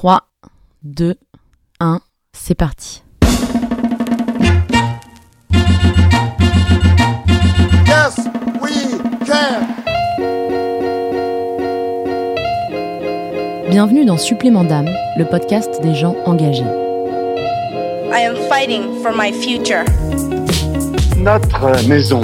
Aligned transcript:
3, 0.00 0.20
2, 0.84 1.16
1, 1.80 2.00
c'est 2.32 2.54
parti. 2.54 3.02
Yes, 7.84 8.16
we 8.62 9.00
can. 9.26 9.66
Bienvenue 13.68 14.04
dans 14.04 14.16
Supplément 14.18 14.62
d'âme, 14.62 14.88
le 15.16 15.24
podcast 15.24 15.82
des 15.82 15.96
gens 15.96 16.14
engagés. 16.26 16.62
I 18.12 18.22
am 18.24 18.36
fighting 18.48 19.02
for 19.02 19.10
my 19.16 19.32
future. 19.32 19.82
Notre 21.16 21.88
maison 21.88 22.20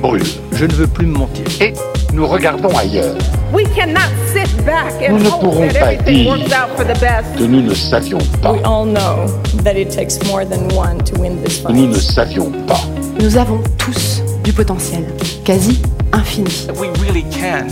brûle 0.00 0.22
Je 0.52 0.64
ne 0.64 0.72
veux 0.72 0.86
plus 0.86 1.04
me 1.04 1.18
mentir. 1.18 1.44
et 1.60 1.74
nous 2.14 2.26
regardons 2.26 2.74
ailleurs. 2.74 3.14
We 3.52 3.64
cannot 3.74 4.08
sit 4.32 4.48
back 4.64 4.92
and 5.02 5.14
Nous 5.14 5.24
ne 5.24 5.28
hope 5.28 5.40
pourrons 5.40 5.66
that 5.72 5.80
pas 5.80 5.92
everything 5.92 6.22
dire 6.24 6.30
works 6.30 6.52
out 6.52 6.76
for 6.76 6.84
the 6.84 6.98
best. 7.00 7.36
Que 7.36 7.44
nous 7.44 7.62
ne 7.62 7.74
savions 7.74 8.18
pas. 8.40 8.52
We 8.52 8.60
all 8.64 8.84
know 8.86 9.26
that 9.64 9.74
it 9.76 9.90
takes 9.90 10.18
more 10.28 10.44
than 10.44 10.68
one 10.76 10.98
to 11.04 11.18
win 11.20 11.42
this 11.42 11.60
Que 11.60 11.72
nous 11.72 11.88
ne 11.88 11.94
fight. 11.94 12.02
savions 12.02 12.52
pas. 12.66 12.80
Nous 13.20 13.36
avons 13.36 13.60
tous 13.78 14.22
du 14.44 14.52
potentiel, 14.52 15.04
quasi 15.44 15.80
infini. 16.12 16.48
We 16.78 16.88
really 17.00 17.24
can 17.30 17.68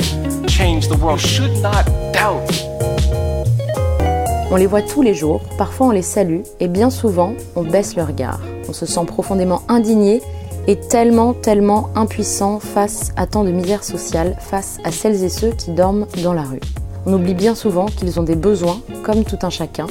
change 0.48 0.88
the 0.88 0.96
world. 1.00 1.20
You 1.22 1.28
should 1.28 1.62
not 1.62 1.84
doubt. 2.12 2.42
On 4.50 4.56
les 4.56 4.66
voit 4.66 4.82
tous 4.82 5.02
les 5.02 5.14
jours, 5.14 5.42
parfois 5.58 5.88
on 5.88 5.90
les 5.90 6.02
salue 6.02 6.40
et 6.58 6.68
bien 6.68 6.90
souvent 6.90 7.34
on 7.54 7.62
baisse 7.62 7.94
le 7.96 8.02
regard. 8.02 8.40
On 8.68 8.72
se 8.72 8.86
sent 8.86 9.04
profondément 9.06 9.62
indigné 9.68 10.22
et 10.68 10.76
tellement, 10.76 11.32
tellement 11.32 11.88
impuissant 11.94 12.60
face 12.60 13.12
à 13.16 13.26
tant 13.26 13.42
de 13.42 13.50
misère 13.50 13.82
sociale, 13.82 14.36
face 14.38 14.78
à 14.84 14.92
celles 14.92 15.24
et 15.24 15.30
ceux 15.30 15.50
qui 15.50 15.70
dorment 15.70 16.06
dans 16.22 16.34
la 16.34 16.42
rue. 16.42 16.60
On 17.06 17.14
oublie 17.14 17.32
bien 17.32 17.54
souvent 17.54 17.86
qu'ils 17.86 18.20
ont 18.20 18.22
des 18.22 18.36
besoins, 18.36 18.78
comme 19.02 19.24
tout 19.24 19.38
un 19.42 19.48
chacun. 19.48 19.86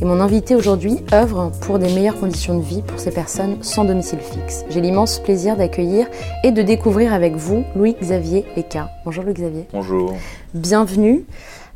Et 0.00 0.04
mon 0.04 0.20
invité 0.20 0.54
aujourd'hui 0.54 0.98
œuvre 1.12 1.50
pour 1.62 1.80
des 1.80 1.92
meilleures 1.92 2.18
conditions 2.18 2.56
de 2.56 2.62
vie 2.62 2.82
pour 2.82 3.00
ces 3.00 3.10
personnes 3.10 3.60
sans 3.62 3.84
domicile 3.84 4.20
fixe. 4.20 4.64
J'ai 4.70 4.80
l'immense 4.80 5.18
plaisir 5.18 5.56
d'accueillir 5.56 6.06
et 6.44 6.52
de 6.52 6.62
découvrir 6.62 7.12
avec 7.12 7.34
vous 7.34 7.64
Louis-Xavier 7.74 8.44
Eka. 8.56 8.90
Bonjour 9.04 9.24
Louis-Xavier. 9.24 9.66
Bonjour. 9.72 10.14
Bienvenue. 10.54 11.24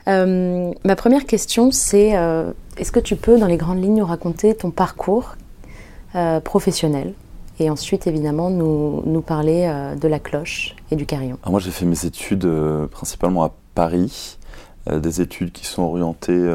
Euh, 0.06 0.70
ma 0.84 0.94
première 0.94 1.26
question, 1.26 1.72
c'est 1.72 2.16
euh, 2.16 2.52
est-ce 2.76 2.92
que 2.92 3.00
tu 3.00 3.16
peux, 3.16 3.36
dans 3.36 3.46
les 3.46 3.56
grandes 3.56 3.82
lignes, 3.82 3.96
nous 3.96 4.06
raconter 4.06 4.54
ton 4.54 4.70
parcours 4.70 5.36
euh, 6.14 6.38
professionnel? 6.38 7.14
Et 7.60 7.70
ensuite, 7.70 8.06
évidemment, 8.06 8.50
nous, 8.50 9.20
parler 9.20 9.64
euh, 9.66 9.96
de 9.96 10.06
la 10.06 10.20
cloche 10.20 10.76
et 10.90 10.96
du 10.96 11.06
carillon 11.06 11.38
Alors 11.42 11.52
moi 11.52 11.60
j'ai 11.60 11.72
fait 11.72 11.84
mes 11.84 12.06
études 12.06 12.44
euh, 12.44 12.86
principalement 12.86 13.42
à 13.42 13.52
Paris, 13.74 14.38
euh, 14.88 15.00
des 15.00 15.20
études 15.20 15.50
qui 15.52 15.66
sont 15.66 15.82
orientées 15.82 16.46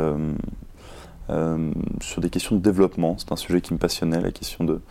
sur 2.00 2.22
des 2.22 2.30
questions 2.30 2.56
de 2.56 2.62
développement. 2.62 3.16
C'est 3.18 3.32
un 3.32 3.38
sujet 3.38 3.62
qui 3.62 3.74
me 3.74 3.80
passionnait, 3.80 4.22
la 4.22 4.32
question 4.32 4.64
de, 4.64 4.82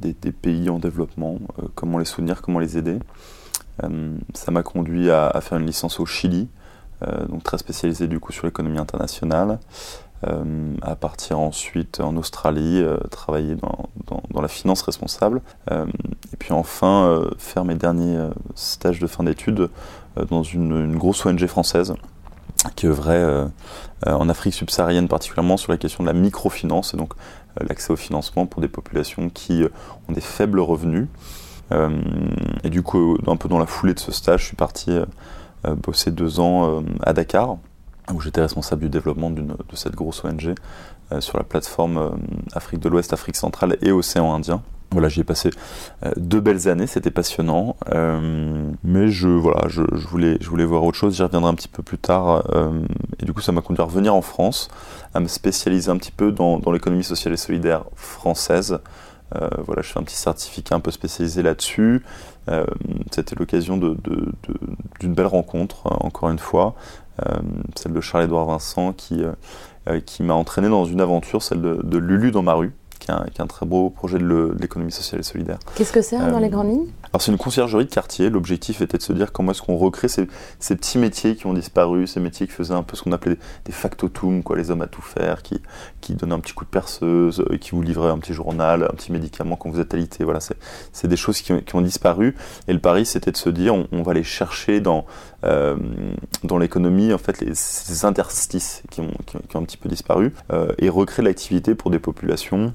des, 0.00 0.32
pays 0.32 0.70
en 0.70 0.78
développement, 0.78 1.38
comment 1.74 1.98
les 1.98 2.04
soutenir, 2.04 2.42
comment 2.42 2.58
les 2.58 2.78
aider. 2.78 2.98
Ça 4.34 4.50
m'a 4.52 4.62
conduit 4.62 5.10
à, 5.10 5.38
faire 5.40 5.58
une 5.58 5.66
licence 5.66 5.98
au 5.98 6.06
Chili, 6.06 6.48
donc 7.28 7.42
très 7.42 7.58
spécialisée 7.58 8.08
du 8.08 8.20
coup 8.20 8.32
sur 8.32 8.46
l'économie 8.46 8.78
internationale. 8.78 9.58
Euh, 10.26 10.74
à 10.80 10.96
partir 10.96 11.38
ensuite 11.38 12.00
en 12.00 12.16
Australie, 12.16 12.80
euh, 12.80 12.96
travailler 13.10 13.54
dans, 13.54 14.40
la 14.40 14.48
finance 14.48 14.82
responsable. 14.82 15.42
Euh, 15.70 15.86
et 16.32 16.36
puis 16.38 16.52
enfin, 16.52 17.04
euh, 17.04 17.30
faire 17.38 17.64
mes 17.64 17.74
derniers 17.74 18.16
euh, 18.16 18.30
stages 18.54 18.98
de 18.98 19.06
fin 19.06 19.24
d'études 19.24 19.68
euh, 20.18 20.24
dans 20.24 20.42
une, 20.42 20.72
une 20.72 20.96
grosse 20.96 21.24
ONG 21.26 21.46
française 21.46 21.94
qui 22.76 22.86
œuvrait 22.86 23.14
euh, 23.14 23.44
euh, 24.06 24.12
en 24.12 24.28
Afrique 24.28 24.54
subsaharienne 24.54 25.08
particulièrement 25.08 25.56
sur 25.56 25.72
la 25.72 25.78
question 25.78 26.02
de 26.02 26.08
la 26.08 26.14
microfinance 26.14 26.94
et 26.94 26.96
donc 26.96 27.12
euh, 27.60 27.64
l'accès 27.68 27.92
au 27.92 27.96
financement 27.96 28.46
pour 28.46 28.62
des 28.62 28.68
populations 28.68 29.28
qui 29.28 29.62
euh, 29.62 29.68
ont 30.08 30.12
des 30.12 30.20
faibles 30.20 30.60
revenus. 30.60 31.08
Euh, 31.72 31.90
et 32.64 32.70
du 32.70 32.82
coup, 32.82 33.18
un 33.26 33.36
peu 33.36 33.48
dans 33.48 33.58
la 33.58 33.66
foulée 33.66 33.94
de 33.94 34.00
ce 34.00 34.12
stage, 34.12 34.40
je 34.42 34.46
suis 34.46 34.56
parti 34.56 34.98
euh, 35.66 35.74
bosser 35.74 36.10
deux 36.10 36.40
ans 36.40 36.68
euh, 36.68 36.80
à 37.02 37.12
Dakar, 37.12 37.56
où 38.12 38.20
j'étais 38.20 38.40
responsable 38.40 38.82
du 38.82 38.88
développement 38.88 39.30
de 39.30 39.46
cette 39.74 39.94
grosse 39.94 40.24
ONG 40.24 40.54
euh, 41.12 41.20
sur 41.20 41.38
la 41.38 41.44
plateforme 41.44 42.18
Afrique 42.52 42.80
de 42.80 42.88
l'Ouest, 42.88 43.12
Afrique 43.12 43.36
centrale 43.36 43.76
et 43.82 43.90
Océan 43.90 44.32
Indien. 44.32 44.62
Voilà, 44.92 45.08
j'y 45.08 45.20
ai 45.20 45.24
passé 45.24 45.50
deux 46.16 46.38
belles 46.38 46.68
années, 46.68 46.86
c'était 46.86 47.10
passionnant, 47.10 47.74
mais 48.84 49.08
je 49.08 49.28
voilà, 49.28 49.66
je, 49.66 49.82
voulais 50.08 50.38
je 50.40 50.48
voulais 50.48 50.64
voir 50.64 50.84
autre 50.84 50.96
chose. 50.96 51.16
J'y 51.16 51.24
reviendrai 51.24 51.50
un 51.50 51.54
petit 51.54 51.66
peu 51.66 51.82
plus 51.82 51.98
tard, 51.98 52.44
et 53.18 53.24
du 53.26 53.32
coup 53.32 53.40
ça 53.40 53.50
m'a 53.50 53.62
conduit 53.62 53.82
à 53.82 53.84
revenir 53.84 54.14
en 54.14 54.22
France, 54.22 54.68
à 55.12 55.18
me 55.18 55.26
spécialiser 55.26 55.90
un 55.90 55.96
petit 55.96 56.12
peu 56.12 56.30
dans, 56.30 56.60
l'économie 56.70 57.02
sociale 57.02 57.34
et 57.34 57.36
solidaire 57.36 57.84
française. 57.96 58.78
Voilà, 59.34 59.82
je 59.82 59.92
fais 59.92 59.98
un 59.98 60.04
petit 60.04 60.16
certificat 60.16 60.76
un 60.76 60.80
peu 60.80 60.92
spécialisé 60.92 61.42
là-dessus. 61.42 62.04
Euh, 62.48 62.64
c'était 63.10 63.34
l'occasion 63.36 63.76
de, 63.76 63.90
de- 64.04 64.32
de- 64.48 64.60
d'une 65.00 65.14
belle 65.14 65.26
rencontre, 65.26 65.86
euh, 65.86 65.96
encore 66.00 66.30
une 66.30 66.38
fois, 66.38 66.74
euh, 67.26 67.32
celle 67.74 67.92
de 67.92 68.00
Charles-Édouard 68.00 68.46
Vincent 68.46 68.92
qui 68.92 69.22
qui 70.04 70.24
m'a 70.24 70.34
entraîné 70.34 70.68
dans 70.68 70.84
une 70.84 71.00
aventure, 71.00 71.44
celle 71.44 71.62
de, 71.62 71.96
Lulu 71.98 72.32
dans 72.32 72.42
ma 72.42 72.54
rue, 72.54 72.72
qui 72.98 73.08
est 73.10 73.14
un, 73.14 73.24
qui 73.32 73.38
est 73.38 73.40
un 73.40 73.46
très 73.46 73.66
beau 73.66 73.88
projet 73.88 74.18
de, 74.18 74.52
l'économie 74.58 74.90
sociale 74.90 75.20
et 75.20 75.22
solidaire. 75.22 75.58
Qu'est-ce 75.76 75.92
que 75.92 76.02
c'est 76.02 76.16
hein, 76.16 76.32
dans 76.32 76.40
les 76.40 76.48
grandes 76.48 76.70
lignes? 76.70 76.86
Alors 77.16 77.22
c'est 77.22 77.32
une 77.32 77.38
conciergerie 77.38 77.86
de 77.86 77.90
quartier, 77.90 78.28
l'objectif 78.28 78.82
était 78.82 78.98
de 78.98 79.02
se 79.02 79.14
dire 79.14 79.32
comment 79.32 79.52
est-ce 79.52 79.62
qu'on 79.62 79.78
recrée 79.78 80.06
ces, 80.06 80.26
petits 80.76 80.98
métiers 80.98 81.34
qui 81.34 81.46
ont 81.46 81.54
disparu, 81.54 82.06
ces 82.06 82.20
métiers 82.20 82.46
qui 82.46 82.52
faisaient 82.52 82.74
un 82.74 82.82
peu 82.82 82.94
ce 82.94 83.04
qu'on 83.04 83.12
appelait 83.12 83.38
des, 83.64 83.72
factotums, 83.72 84.42
quoi, 84.42 84.54
les 84.54 84.70
hommes 84.70 84.82
à 84.82 84.86
tout 84.86 85.00
faire, 85.00 85.42
qui, 85.42 85.62
qui 86.02 86.14
donnaient 86.14 86.34
un 86.34 86.40
petit 86.40 86.52
coup 86.52 86.66
de 86.66 86.70
perceuse, 86.70 87.40
euh, 87.40 87.56
qui 87.56 87.70
vous 87.70 87.80
livraient 87.80 88.10
un 88.10 88.18
petit 88.18 88.34
journal, 88.34 88.82
un 88.82 88.94
petit 88.94 89.12
médicament 89.12 89.56
quand 89.56 89.70
vous 89.70 89.80
êtes 89.80 89.94
alité, 89.94 90.24
voilà, 90.24 90.40
c'est, 90.40 91.06
des 91.06 91.16
choses 91.16 91.40
qui 91.40 91.54
ont, 91.72 91.80
disparu, 91.80 92.36
et 92.68 92.74
le 92.74 92.80
pari 92.80 93.06
c'était 93.06 93.32
de 93.32 93.38
se 93.38 93.48
dire 93.48 93.74
on, 93.74 94.02
va 94.02 94.12
les 94.12 94.22
chercher 94.22 94.82
dans, 94.82 95.06
euh, 95.44 95.74
dans 96.44 96.58
l'économie, 96.58 97.14
en 97.14 97.18
fait, 97.18 97.42
ces 97.54 98.04
interstices 98.04 98.82
qui 98.90 99.00
ont, 99.00 99.12
qui 99.24 99.38
ont, 99.38 99.42
qui 99.48 99.56
ont 99.56 99.60
un 99.60 99.64
petit 99.64 99.78
peu 99.78 99.88
disparu, 99.88 100.34
euh, 100.52 100.74
et 100.76 100.90
recréer 100.90 101.24
l'activité 101.24 101.74
pour 101.74 101.90
des 101.90 101.98
populations 101.98 102.74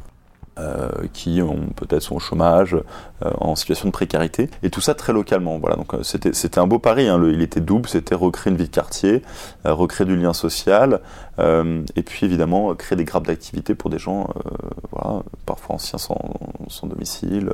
euh, 0.59 0.89
qui 1.13 1.41
ont 1.41 1.67
peut-être 1.75 2.01
sont 2.01 2.15
au 2.15 2.19
chômage, 2.19 2.75
euh, 2.75 3.31
en 3.39 3.55
situation 3.55 3.87
de 3.87 3.91
précarité, 3.91 4.49
et 4.63 4.69
tout 4.69 4.81
ça 4.81 4.93
très 4.95 5.13
localement. 5.13 5.57
Voilà, 5.59 5.75
donc 5.77 5.93
euh, 5.93 6.03
c'était 6.03 6.59
un 6.59 6.67
beau 6.67 6.79
pari. 6.79 7.07
Hein, 7.07 7.17
le- 7.17 7.31
il 7.33 7.41
était 7.41 7.61
double, 7.61 7.87
c'était 7.87 8.15
recréer 8.15 8.51
une 8.51 8.57
vie 8.57 8.65
de 8.65 8.69
quartier, 8.69 9.21
euh, 9.65 9.73
recréer 9.73 10.05
du 10.05 10.15
lien 10.17 10.33
social, 10.33 10.99
euh, 11.39 11.83
et 11.95 12.03
puis 12.03 12.25
évidemment 12.25 12.75
créer 12.75 12.97
des 12.97 13.05
grappes 13.05 13.27
d'activité 13.27 13.75
pour 13.75 13.89
des 13.89 13.99
gens, 13.99 14.27
euh, 14.45 14.49
voilà, 14.91 15.23
parfois 15.45 15.75
anciens 15.75 15.99
sans, 15.99 16.19
sans 16.67 16.87
domicile, 16.87 17.53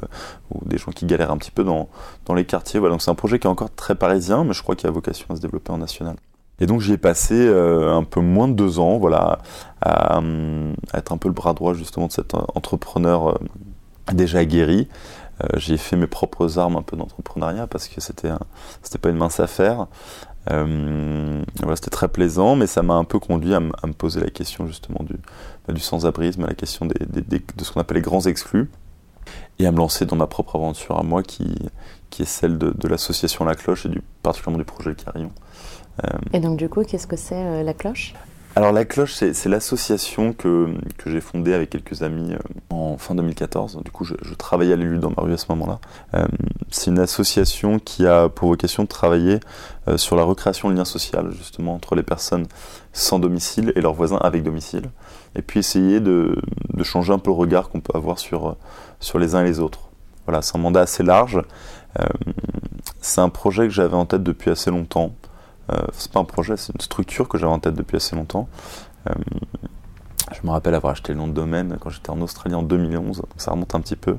ou 0.52 0.68
des 0.68 0.78
gens 0.78 0.92
qui 0.92 1.06
galèrent 1.06 1.32
un 1.32 1.38
petit 1.38 1.52
peu 1.52 1.64
dans 1.64 1.90
dans 2.26 2.34
les 2.34 2.46
quartiers. 2.46 2.80
Voilà, 2.80 2.94
donc 2.94 3.02
c'est 3.02 3.12
un 3.12 3.16
projet 3.16 3.38
qui 3.40 3.48
est 3.48 3.50
encore 3.50 3.74
très 3.76 3.96
parisien, 3.96 4.44
mais 4.44 4.54
je 4.54 4.64
crois 4.64 4.76
qu'il 4.76 4.88
a 4.90 4.92
vocation 4.92 5.28
à 5.30 5.36
se 5.36 5.42
développer 5.42 5.72
en 5.72 5.78
national. 5.78 6.16
Et 6.60 6.66
donc 6.66 6.82
j'y 6.82 6.94
ai 6.94 6.98
passé 6.98 7.36
euh, 7.36 7.94
un 7.94 8.04
peu 8.04 8.20
moins 8.20 8.48
de 8.48 8.54
deux 8.54 8.80
ans, 8.80 8.98
voilà, 8.98 9.40
à, 9.82 10.22
être 10.94 11.12
un 11.12 11.18
peu 11.18 11.28
le 11.28 11.34
bras 11.34 11.54
droit 11.54 11.74
justement 11.74 12.08
de 12.08 12.12
cet 12.12 12.34
entrepreneur 12.34 13.30
euh, 13.30 14.14
déjà 14.14 14.40
aguerri. 14.40 14.88
Euh, 15.44 15.48
j'ai 15.58 15.78
fait 15.78 15.96
mes 15.96 16.08
propres 16.08 16.58
armes 16.58 16.76
un 16.76 16.82
peu 16.82 16.98
d'entrepreneuriat 16.98 17.68
parce 17.68 17.88
que 17.88 18.02
c'était 18.02 18.32
c'était 18.82 18.98
pas 18.98 19.10
une 19.10 19.18
mince 19.18 19.40
affaire. 19.40 19.88
Voilà, 20.50 21.76
c'était 21.76 21.90
très 21.92 22.08
plaisant, 22.08 22.56
mais 22.56 22.68
ça 22.68 22.82
m'a 22.82 22.94
un 22.94 23.04
peu 23.04 23.20
conduit 23.20 23.54
à, 23.54 23.60
me 23.60 23.94
poser 23.94 24.22
la 24.22 24.30
question 24.30 24.66
justement 24.66 25.04
du, 25.04 25.16
bah, 25.68 25.74
du 25.74 25.82
sans-abrisme, 25.82 26.46
la 26.48 26.54
question 26.54 26.86
des, 26.86 27.06
de 27.06 27.64
ce 27.64 27.72
qu'on 27.72 27.82
appelle 27.82 27.98
les 27.98 28.02
grands 28.02 28.22
exclus, 28.22 28.72
et 29.60 29.68
à 29.68 29.72
me 29.72 29.78
lancer 29.78 30.06
dans 30.06 30.16
ma 30.16 30.28
propre 30.28 30.56
aventure 30.56 30.98
à 30.98 31.04
moi 31.04 31.22
qui, 31.22 31.54
qui 32.10 32.22
est 32.22 32.26
celle 32.26 32.58
de, 32.58 32.88
l'association 32.88 33.46
La 33.46 33.56
Cloche 33.56 33.86
et 33.86 34.02
particulièrement 34.24 34.60
du 34.60 34.66
projet 34.66 34.96
Carillon. 34.96 35.32
Euh, 36.06 36.18
Et 36.34 36.40
donc, 36.40 36.58
du 36.58 36.70
coup, 36.70 36.84
qu'est-ce 36.84 37.08
que 37.08 37.16
c'est 37.16 37.36
euh, 37.36 37.64
la 37.64 37.74
cloche? 37.74 38.14
Alors 38.56 38.72
la 38.72 38.86
cloche, 38.86 39.14
c'est 39.14 39.46
l'association 39.50 40.34
que, 40.34 40.74
que 40.98 41.12
j'ai 41.12 41.22
fondée 41.22 41.54
avec 41.54 41.70
quelques 41.70 42.02
amis 42.02 42.34
euh, 42.34 42.40
en 42.72 42.98
fin 42.98 43.14
2014. 43.14 43.84
Du 43.86 43.92
coup, 43.92 44.04
je, 44.04 44.16
je 44.24 44.34
travaillais 44.34 44.74
à 44.74 44.76
l'élu 44.76 44.98
dans 44.98 45.12
ma 45.16 45.22
rue 45.22 45.34
à 45.34 45.38
ce 45.38 45.46
moment-là. 45.50 45.80
Euh, 46.16 46.26
c'est 46.72 46.90
une 46.90 46.98
association 46.98 47.78
qui 47.78 48.08
a 48.08 48.30
pour 48.30 48.50
vocation 48.50 48.82
de 48.82 48.88
travailler 48.88 49.40
euh, 49.88 49.98
sur 49.98 50.16
la 50.16 50.24
recréation 50.24 50.72
de 50.72 50.76
liens 50.76 50.86
sociaux, 50.86 51.20
justement, 51.38 51.76
entre 51.76 51.94
les 51.94 52.02
personnes 52.02 52.48
sans 52.94 53.20
domicile 53.20 53.74
et 53.76 53.82
leurs 53.82 53.94
voisins 53.94 54.18
avec 54.18 54.42
domicile. 54.42 54.90
Et 55.36 55.44
puis 55.44 55.60
essayer 55.60 56.00
de, 56.00 56.36
de 56.74 56.84
changer 56.84 57.14
un 57.14 57.20
peu 57.20 57.30
le 57.30 57.36
regard 57.36 57.70
qu'on 57.70 57.80
peut 57.80 57.96
avoir 57.96 58.18
sur, 58.18 58.56
sur 59.00 59.20
les 59.20 59.36
uns 59.36 59.42
et 59.42 59.48
les 59.48 59.60
autres. 59.60 59.82
Voilà, 60.26 60.42
c'est 60.42 60.58
un 60.58 60.62
mandat 60.62 60.82
assez 60.82 61.04
large. 61.04 61.40
Euh, 62.00 62.06
c'est 63.02 63.22
un 63.22 63.30
projet 63.30 63.64
que 63.68 63.74
j'avais 63.74 63.94
en 63.96 64.08
tête 64.08 64.24
depuis 64.24 64.50
assez 64.50 64.72
longtemps. 64.72 65.14
Euh, 65.72 65.82
c'est 65.94 66.12
pas 66.12 66.20
un 66.20 66.26
projet, 66.26 66.58
c'est 66.58 66.74
une 66.74 66.82
structure 66.82 67.28
que 67.28 67.38
j'avais 67.38 67.52
en 67.52 67.60
tête 67.60 67.76
depuis 67.76 67.98
assez 67.98 68.16
longtemps. 68.16 68.48
Euh, 69.10 69.14
je 70.34 70.46
me 70.46 70.52
rappelle 70.52 70.76
avoir 70.76 70.92
acheté 70.92 71.14
le 71.14 71.20
nom 71.20 71.28
de 71.28 71.34
domaine 71.34 71.78
quand 71.80 71.90
j'étais 71.90 72.10
en 72.10 72.22
Australie 72.22 72.56
en 72.56 72.64
2011, 72.64 73.18
donc 73.18 73.30
ça 73.38 73.52
remonte 73.52 73.76
un 73.76 73.82
petit 73.82 73.96
peu. 73.96 74.18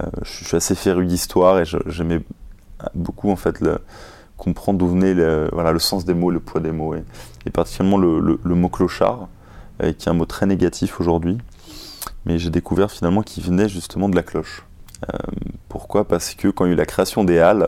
Euh, 0.00 0.06
je, 0.22 0.44
suis 0.44 0.56
assez 0.56 0.74
féru 0.74 1.06
d'histoire 1.06 1.58
et 1.58 1.64
j'aimais 1.86 2.20
beaucoup 2.94 3.30
en 3.30 3.36
fait 3.36 3.62
comprendre 4.36 4.78
d'où 4.78 4.88
venait 4.88 5.14
le, 5.14 5.48
voilà, 5.52 5.72
le 5.72 5.78
sens 5.78 6.04
des 6.04 6.14
mots, 6.14 6.30
le 6.30 6.40
poids 6.40 6.60
des 6.60 6.72
mots, 6.72 6.94
et, 6.94 7.50
particulièrement 7.50 7.98
le, 7.98 8.54
mot 8.54 8.68
clochard, 8.68 9.28
qui 9.80 9.86
est 9.86 10.08
un 10.08 10.14
mot 10.14 10.26
très 10.26 10.46
négatif 10.46 11.00
aujourd'hui. 11.00 11.38
Mais 12.24 12.38
j'ai 12.38 12.50
découvert 12.50 12.90
finalement 12.90 13.22
qu'il 13.22 13.44
venait 13.44 13.68
justement 13.68 14.08
de 14.08 14.16
la 14.16 14.22
cloche. 14.22 14.64
Pourquoi? 15.68 16.08
Parce 16.08 16.34
que 16.34 16.48
quand 16.48 16.64
il 16.64 16.68
y 16.68 16.70
a 16.70 16.74
eu 16.74 16.76
la 16.76 16.86
création 16.86 17.22
des 17.22 17.38
halles, 17.38 17.66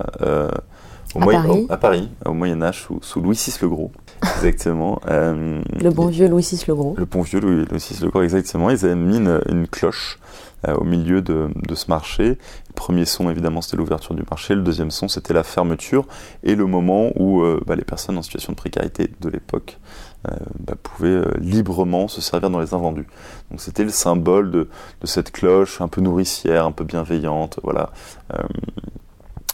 au 1.15 1.21
À 1.21 1.25
Moyen- 1.25 1.43
Paris 1.43 1.67
au- 1.69 1.73
à 1.73 1.77
Paris, 1.77 2.09
au 2.27 2.33
Moyen 2.33 2.63
Âge, 2.63 2.83
sous, 2.83 2.99
sous 3.03 3.21
Louis 3.21 3.37
VI 3.37 3.55
le 3.63 3.69
Gros, 3.69 3.93
exactement. 4.37 5.01
euh, 5.09 5.61
Le 5.81 5.91
bon 5.91 6.07
vieux 6.07 6.29
Louis 6.29 6.43
VI 6.51 6.65
le 6.69 6.75
Gros. 6.75 6.95
le 6.99 7.05
bon 7.05 7.23
vieux 7.23 7.41
Louis, 7.41 7.65
Louis 7.71 7.79
VI 7.91 7.99
le 8.03 8.11
Gros, 8.11 8.23
exactement. 8.23 8.71
Ils 8.71 8.85
avaient 8.85 8.95
mis 8.95 9.17
une, 9.19 9.41
une 9.49 9.67
cloche 9.69 10.19
euh, 10.67 10.75
au 10.75 10.85
milieu 10.85 11.23
de, 11.23 11.49
de 11.69 11.75
ce 11.75 11.89
marché. 11.89 12.29
Le 12.69 12.75
premier 12.75 13.05
son, 13.05 13.31
évidemment, 13.31 13.61
c'était 13.63 13.77
l'ouverture 13.77 14.15
du 14.15 14.23
marché. 14.29 14.55
Le 14.55 14.63
deuxième 14.63 14.91
son, 14.91 15.09
c'était 15.09 15.33
la 15.35 15.43
fermeture 15.45 16.07
et 16.43 16.55
le 16.55 16.67
moment 16.67 17.11
où 17.17 17.43
euh, 17.43 17.61
bah, 17.67 17.77
les 17.77 17.85
personnes 17.85 18.19
en 18.19 18.23
situation 18.23 18.53
de 18.53 18.57
précarité 18.57 19.11
de 19.21 19.29
l'époque 19.29 19.79
bah, 20.59 20.75
pouvaient 20.83 21.23
librement 21.39 22.09
se 22.09 22.21
servir 22.21 22.51
dans 22.51 22.59
les 22.59 22.75
invendus. 22.75 23.07
Donc 23.51 23.61
c'était 23.61 23.85
le 23.85 23.91
symbole 23.91 24.51
de, 24.51 24.69
de 25.01 25.07
cette 25.07 25.31
cloche 25.31 25.81
un 25.81 25.87
peu 25.89 26.01
nourricière, 26.01 26.67
un 26.67 26.73
peu 26.73 26.83
bienveillante, 26.85 27.61
voilà. 27.63 27.91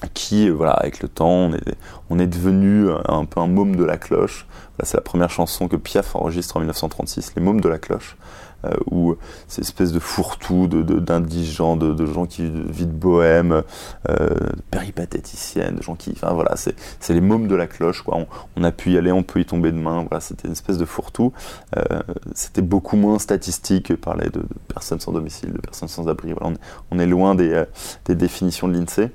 Euh, 0.04 0.06
qui, 0.14 0.48
euh, 0.48 0.52
voilà, 0.52 0.72
avec 0.72 1.00
le 1.02 1.08
temps, 1.08 1.28
on 1.30 1.52
est, 1.54 1.74
on 2.10 2.18
est 2.18 2.26
devenu 2.26 2.88
un 3.08 3.24
peu 3.24 3.40
un 3.40 3.46
môme 3.48 3.76
de 3.76 3.84
la 3.84 3.96
cloche. 3.96 4.46
Voilà, 4.78 4.88
c'est 4.88 4.96
la 4.96 5.02
première 5.02 5.30
chanson 5.30 5.68
que 5.68 5.76
Piaf 5.76 6.16
enregistre 6.16 6.56
en 6.56 6.60
1936, 6.60 7.32
Les 7.36 7.42
mômes 7.42 7.60
de 7.60 7.68
la 7.68 7.78
cloche, 7.78 8.16
euh, 8.64 8.70
où 8.90 9.16
ces 9.48 9.60
espèces 9.62 9.92
de 9.92 9.98
fourre-tout, 9.98 10.66
de- 10.68 10.82
de- 10.82 10.98
d'indigents, 11.00 11.76
de, 11.76 11.92
de 11.92 12.06
gens 12.06 12.26
qui 12.26 12.42
vivent 12.48 12.86
de 12.86 12.92
bohème, 12.92 13.62
euh, 14.08 14.28
péripatéticiennes, 14.70 15.76
de 15.76 15.82
gens 15.82 15.94
qui. 15.94 16.12
Enfin 16.12 16.32
voilà, 16.32 16.56
c'est 16.56 16.74
c'est 17.00 17.14
les 17.14 17.20
mômes 17.20 17.48
de 17.48 17.54
la 17.54 17.66
cloche, 17.66 18.02
quoi. 18.02 18.16
On, 18.16 18.26
on 18.56 18.64
a 18.64 18.72
pu 18.72 18.92
y 18.92 18.98
aller, 18.98 19.12
on 19.12 19.22
peut 19.22 19.40
y 19.40 19.44
tomber 19.44 19.72
demain. 19.72 20.04
Voilà, 20.08 20.20
c'était 20.20 20.46
une 20.48 20.52
espèce 20.52 20.78
de 20.78 20.84
fourre-tout. 20.84 21.32
Euh, 21.76 22.00
c'était 22.34 22.62
beaucoup 22.62 22.96
moins 22.96 23.18
statistique, 23.18 23.94
parler 23.96 24.26
de, 24.30 24.40
de 24.40 24.46
personnes 24.72 25.00
sans 25.00 25.12
domicile, 25.12 25.52
de 25.52 25.58
personnes 25.60 25.88
sans 25.88 26.08
abri. 26.08 26.32
Voilà, 26.32 26.56
on, 26.90 26.96
on 26.96 26.98
est 26.98 27.06
loin 27.06 27.34
des, 27.34 27.52
euh, 27.52 27.64
des 28.06 28.14
définitions 28.14 28.68
de 28.68 28.74
l'INSEE. 28.74 29.10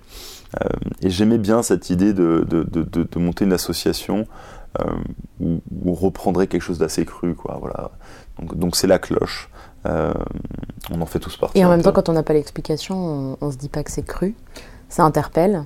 Euh, 0.55 0.69
et 1.01 1.09
j'aimais 1.09 1.38
bien 1.38 1.61
cette 1.61 1.89
idée 1.89 2.13
de, 2.13 2.45
de, 2.47 2.63
de, 2.63 3.19
monter 3.19 3.45
une 3.45 3.53
association 3.53 4.27
euh, 4.79 4.83
où, 5.39 5.61
où 5.71 5.91
on 5.91 5.94
reprendrait 5.94 6.47
quelque 6.47 6.61
chose 6.61 6.79
d'assez 6.79 7.05
cru, 7.05 7.35
quoi. 7.35 7.57
Voilà. 7.59 7.91
Donc 8.39 8.55
donc 8.57 8.75
c'est 8.75 8.88
la 8.88 8.99
cloche. 8.99 9.49
Euh, 9.85 10.13
on 10.91 11.01
en 11.01 11.05
fait 11.05 11.19
tous 11.19 11.35
partie. 11.38 11.59
Et 11.59 11.65
en 11.65 11.69
même 11.69 11.81
temps, 11.81 11.91
quand 11.91 12.09
on 12.09 12.13
n'a 12.13 12.23
pas 12.23 12.33
l'explication, 12.33 12.95
on, 12.95 13.38
on 13.41 13.51
se 13.51 13.57
dit 13.57 13.69
pas 13.69 13.83
que 13.83 13.91
c'est 13.91 14.05
cru. 14.05 14.35
Ça 14.89 15.03
interpelle. 15.03 15.63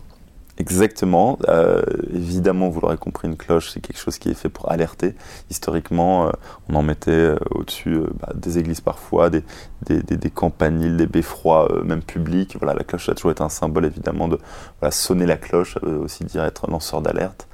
Exactement. 0.61 1.39
Euh, 1.49 1.81
évidemment, 2.13 2.69
vous 2.69 2.81
l'aurez 2.81 2.97
compris, 2.97 3.27
une 3.27 3.35
cloche, 3.35 3.71
c'est 3.71 3.79
quelque 3.79 3.97
chose 3.97 4.19
qui 4.19 4.29
est 4.29 4.35
fait 4.35 4.47
pour 4.47 4.71
alerter. 4.71 5.15
Historiquement, 5.49 6.27
euh, 6.27 6.31
on 6.69 6.75
en 6.75 6.83
mettait 6.83 7.09
euh, 7.09 7.35
au-dessus 7.49 7.95
euh, 7.95 8.05
bah, 8.19 8.31
des 8.35 8.59
églises 8.59 8.79
parfois, 8.79 9.31
des, 9.31 9.43
des, 9.87 10.03
des, 10.03 10.29
campaniles, 10.29 10.97
des 10.97 11.07
beffrois, 11.07 11.71
euh, 11.71 11.83
même 11.83 12.03
publics. 12.03 12.57
Voilà, 12.59 12.75
la 12.75 12.83
cloche 12.83 13.09
a 13.09 13.15
toujours 13.15 13.31
été 13.31 13.41
un 13.41 13.49
symbole, 13.49 13.85
évidemment, 13.85 14.27
de 14.27 14.37
voilà, 14.79 14.91
sonner 14.91 15.25
la 15.25 15.37
cloche, 15.37 15.77
aussi 15.77 16.25
dire 16.25 16.43
être 16.43 16.69
lanceur 16.69 17.01
d'alerte. 17.01 17.47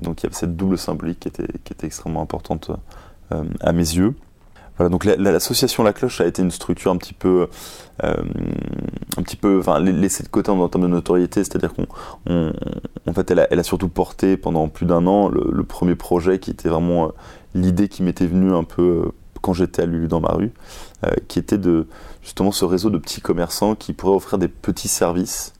Donc 0.00 0.22
il 0.22 0.24
y 0.24 0.26
avait 0.26 0.34
cette 0.34 0.56
double 0.56 0.76
symbolique 0.76 1.20
qui 1.20 1.28
était, 1.28 1.46
qui 1.62 1.72
était 1.72 1.86
extrêmement 1.86 2.22
importante 2.22 2.72
à 3.30 3.72
mes 3.72 3.78
yeux. 3.78 4.14
Donc 4.78 5.04
la- 5.04 5.16
la- 5.16 5.32
l'association 5.32 5.82
La 5.82 5.92
Cloche 5.92 6.20
a 6.20 6.26
été 6.26 6.42
une 6.42 6.50
structure 6.50 6.92
un 6.92 6.96
petit 6.96 7.14
peu, 7.14 7.48
euh, 8.04 8.14
un 9.16 9.22
petit 9.22 9.36
peu, 9.36 9.58
enfin 9.58 9.80
laissée 9.80 10.22
de 10.22 10.28
côté 10.28 10.50
en, 10.50 10.68
termes 10.68 10.84
de 10.84 10.88
notoriété, 10.88 11.42
c'est-à-dire 11.42 11.72
qu'on, 11.74 13.12
fait, 13.12 13.30
elle 13.30 13.58
a, 13.58 13.62
surtout 13.62 13.88
porté 13.88 14.36
pendant 14.36 14.68
plus 14.68 14.86
d'un 14.86 15.06
an 15.06 15.28
le, 15.28 15.64
premier 15.64 15.96
projet 15.96 16.38
qui 16.38 16.50
était 16.50 16.68
vraiment 16.68 17.06
euh, 17.06 17.08
l'idée 17.54 17.88
qui 17.88 18.02
m'était 18.02 18.26
venue 18.26 18.54
un 18.54 18.64
peu 18.64 18.82
euh, 19.06 19.12
quand 19.42 19.52
j'étais 19.52 19.82
à 19.82 19.86
Lulu 19.86 20.08
dans 20.08 20.20
ma 20.20 20.30
rue, 20.30 20.52
qui 21.28 21.38
était 21.38 21.58
de 21.58 21.86
justement 22.22 22.50
ce 22.50 22.64
réseau 22.64 22.90
de 22.90 22.98
petits 22.98 23.20
commerçants 23.20 23.76
qui 23.76 23.92
pourraient 23.92 24.16
offrir 24.16 24.36
des 24.36 24.48
petits 24.48 24.88
services 24.88 25.52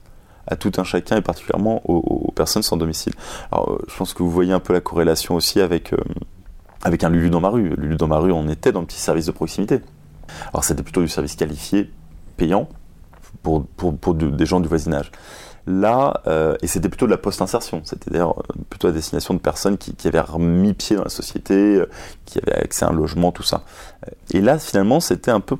à 0.47 0.57
tout 0.57 0.73
un 0.75 0.83
chacun 0.83 1.15
et 1.15 1.21
particulièrement 1.21 1.81
aux, 1.89 2.29
personnes 2.33 2.61
sans 2.61 2.75
domicile. 2.75 3.13
Alors, 3.53 3.79
je 3.87 3.95
pense 3.95 4.13
que 4.13 4.21
vous 4.21 4.29
voyez 4.29 4.51
un 4.51 4.59
peu 4.59 4.73
la 4.73 4.81
corrélation 4.81 5.35
aussi 5.35 5.61
avec, 5.61 5.93
avec 6.83 7.03
un 7.03 7.09
Lulu 7.09 7.29
dans 7.29 7.41
ma 7.41 7.49
rue. 7.49 7.75
Lulu 7.75 7.95
dans 7.95 8.07
ma 8.07 8.17
rue, 8.17 8.31
on 8.31 8.47
était 8.49 8.71
dans 8.71 8.81
le 8.81 8.85
petit 8.87 8.99
service 8.99 9.25
de 9.25 9.31
proximité. 9.31 9.81
Alors, 10.53 10.63
c'était 10.63 10.83
plutôt 10.83 11.01
du 11.01 11.07
service 11.07 11.35
qualifié, 11.35 11.91
payant, 12.37 12.69
pour, 13.43 13.65
pour, 13.65 13.97
pour 13.97 14.13
de- 14.13 14.29
des 14.29 14.45
gens 14.45 14.59
du 14.59 14.67
voisinage. 14.67 15.11
Là, 15.67 16.21
euh, 16.27 16.55
et 16.61 16.67
c'était 16.67 16.89
plutôt 16.89 17.05
de 17.05 17.11
la 17.11 17.17
post-insertion, 17.17 17.83
d'ailleurs 18.07 18.39
euh, 18.39 18.43
plutôt 18.69 18.87
à 18.87 18.91
destination 18.91 19.33
de 19.35 19.39
personnes 19.39 19.77
qui, 19.77 19.95
avaient 20.07 20.19
remis 20.19 20.73
pied 20.73 20.95
dans 20.95 21.03
la 21.03 21.09
société, 21.09 21.53
euh, 21.75 21.89
qui 22.25 22.39
avaient 22.39 22.55
accès 22.55 22.85
à 22.85 22.89
un 22.89 22.93
logement, 22.93 23.31
tout 23.31 23.43
ça. 23.43 23.63
Et 24.31 24.41
là, 24.41 24.57
finalement, 24.57 24.99
c'était 24.99 25.29
un 25.29 25.41
peu, 25.41 25.57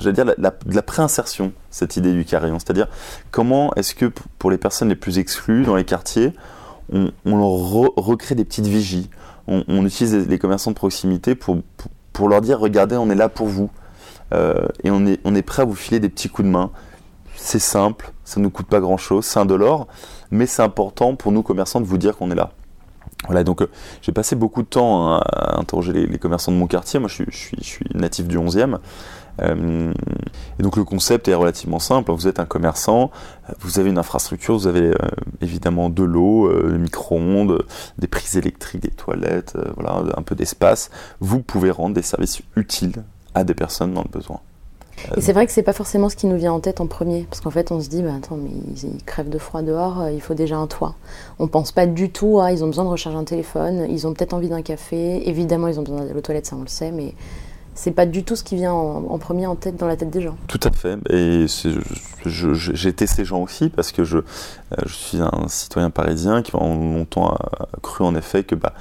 j'allais 0.00 0.14
dire, 0.14 0.24
de 0.24 0.34
la 0.74 0.82
préinsertion, 0.82 1.52
cette 1.70 1.96
idée 1.96 2.12
du 2.12 2.24
carillon. 2.24 2.58
C'est-à-dire, 2.58 2.88
comment 3.30 3.72
est-ce 3.74 3.94
que 3.94 4.06
pour 4.38 4.50
les 4.50 4.58
personnes 4.58 4.88
les 4.88 4.96
plus 4.96 5.18
exclues 5.18 5.62
dans 5.64 5.76
les 5.76 5.84
quartiers, 5.84 6.32
on, 6.92 7.10
leur 7.24 7.48
re- 7.48 7.92
recrée 7.96 8.34
des 8.34 8.44
petites 8.44 8.66
vigies, 8.66 9.08
on, 9.46 9.84
utilise 9.84 10.14
les, 10.14 10.38
commerçants 10.38 10.70
de 10.70 10.76
proximité 10.76 11.34
pour, 11.34 11.58
pour, 12.12 12.28
leur 12.28 12.40
dire, 12.40 12.58
regardez, 12.58 12.96
on 12.96 13.10
est 13.10 13.14
là 13.14 13.28
pour 13.28 13.46
vous. 13.46 13.70
Euh, 14.32 14.66
et 14.82 14.90
on 14.90 15.06
est, 15.06 15.20
on 15.24 15.34
est 15.34 15.42
prêt 15.42 15.62
à 15.62 15.64
vous 15.64 15.74
filer 15.74 16.00
des 16.00 16.08
petits 16.08 16.28
coups 16.28 16.46
de 16.46 16.52
main. 16.52 16.70
C'est 17.36 17.58
simple, 17.58 18.12
ça 18.24 18.40
ne 18.40 18.44
nous 18.44 18.50
coûte 18.50 18.66
pas 18.66 18.80
grand-chose, 18.80 19.24
c'est 19.24 19.38
indolore, 19.38 19.86
mais 20.30 20.46
c'est 20.46 20.62
important 20.62 21.14
pour 21.14 21.32
nous 21.32 21.42
commerçants 21.42 21.80
de 21.80 21.86
vous 21.86 21.98
dire 21.98 22.16
qu'on 22.16 22.30
est 22.30 22.36
là. 22.36 22.52
Voilà, 23.26 23.44
donc 23.44 23.62
euh, 23.62 23.70
j'ai 24.02 24.12
passé 24.12 24.36
beaucoup 24.36 24.62
de 24.62 24.68
temps 24.68 25.14
à 25.16 25.58
interroger 25.58 25.92
les, 25.92 26.18
commerçants 26.18 26.52
de 26.52 26.56
mon 26.56 26.66
quartier. 26.66 27.00
Moi, 27.00 27.08
je 27.08 27.24
suis, 27.30 27.56
je 27.58 27.64
suis 27.64 27.86
natif 27.94 28.26
du 28.26 28.38
11e. 28.38 28.78
Euh, 29.40 29.92
et 30.58 30.62
donc 30.62 30.76
le 30.76 30.84
concept 30.84 31.28
est 31.28 31.34
relativement 31.34 31.78
simple. 31.78 32.12
Vous 32.12 32.28
êtes 32.28 32.38
un 32.38 32.44
commerçant, 32.44 33.10
euh, 33.48 33.52
vous 33.60 33.78
avez 33.78 33.90
une 33.90 33.98
infrastructure, 33.98 34.54
vous 34.54 34.66
avez 34.66 34.88
euh, 34.88 34.96
évidemment 35.40 35.90
de 35.90 36.02
l'eau, 36.02 36.46
euh, 36.46 36.68
le 36.70 36.78
micro-ondes, 36.78 37.64
des 37.98 38.06
prises 38.06 38.36
électriques, 38.36 38.82
des 38.82 38.90
toilettes, 38.90 39.54
euh, 39.56 39.72
voilà, 39.76 40.02
un 40.16 40.22
peu 40.22 40.34
d'espace. 40.34 40.90
Vous 41.20 41.40
pouvez 41.40 41.70
rendre 41.70 41.94
des 41.94 42.02
services 42.02 42.42
utiles 42.56 43.02
à 43.34 43.44
des 43.44 43.54
personnes 43.54 43.92
dans 43.92 44.02
le 44.02 44.10
besoin. 44.10 44.40
Et 45.16 45.20
c'est 45.20 45.32
vrai 45.32 45.46
que 45.46 45.52
c'est 45.52 45.62
pas 45.62 45.72
forcément 45.72 46.08
ce 46.08 46.16
qui 46.16 46.26
nous 46.26 46.36
vient 46.36 46.52
en 46.52 46.60
tête 46.60 46.80
en 46.80 46.86
premier, 46.86 47.26
parce 47.28 47.40
qu'en 47.40 47.50
fait 47.50 47.70
on 47.72 47.80
se 47.80 47.88
dit, 47.88 48.02
bah 48.02 48.12
attends, 48.16 48.36
mais 48.36 48.50
ils, 48.50 49.04
crèvent 49.04 49.28
de 49.28 49.38
froid 49.38 49.62
dehors, 49.62 50.00
euh, 50.00 50.10
il 50.10 50.20
faut 50.20 50.34
déjà 50.34 50.56
un 50.56 50.66
toit. 50.66 50.94
On 51.38 51.46
pense 51.46 51.72
pas 51.72 51.86
du 51.86 52.10
tout 52.10 52.40
à, 52.40 52.52
ils 52.52 52.64
ont 52.64 52.68
besoin 52.68 52.84
de 52.84 52.90
recharger 52.90 53.18
un 53.18 53.24
téléphone, 53.24 53.86
ils 53.90 54.06
ont 54.06 54.14
peut-être 54.14 54.32
envie 54.32 54.48
d'un 54.48 54.62
café, 54.62 55.28
évidemment 55.28 55.68
ils 55.68 55.78
ont 55.78 55.82
besoin 55.82 56.00
d'aller 56.00 56.14
aux 56.14 56.20
toilettes, 56.20 56.46
ça 56.46 56.56
on 56.56 56.62
le 56.62 56.68
sait, 56.68 56.90
mais 56.90 57.14
c'est 57.74 57.90
pas 57.90 58.06
du 58.06 58.24
tout 58.24 58.36
ce 58.36 58.44
qui 58.44 58.56
vient 58.56 58.72
en, 58.72 59.18
premier 59.18 59.46
en 59.46 59.56
tête 59.56 59.76
dans 59.76 59.86
la 59.86 59.96
tête 59.96 60.10
des 60.10 60.22
gens. 60.22 60.36
Tout 60.46 60.60
à 60.62 60.70
fait. 60.70 60.98
Et 61.10 61.46
j'étais 62.24 63.06
ces 63.06 63.24
gens 63.24 63.42
aussi 63.42 63.68
parce 63.68 63.92
que 63.92 64.04
je, 64.04 64.18
euh, 64.18 64.22
je 64.86 64.94
suis 64.94 65.18
un 65.20 65.48
citoyen 65.48 65.90
parisien 65.90 66.42
qui 66.42 66.52
pendant 66.52 66.74
longtemps 66.74 67.34
a 67.34 67.66
cru 67.82 68.04
en 68.04 68.14
effet 68.14 68.44
que 68.44 68.54
bah, 68.54 68.74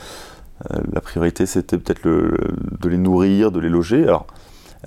euh, 0.72 0.80
la 0.92 1.02
priorité 1.02 1.46
c'était 1.46 1.78
peut-être 1.78 2.04
de 2.04 2.90
les 2.90 2.98
nourrir, 2.98 3.52
de 3.52 3.60
les 3.60 3.70
loger. 3.70 4.06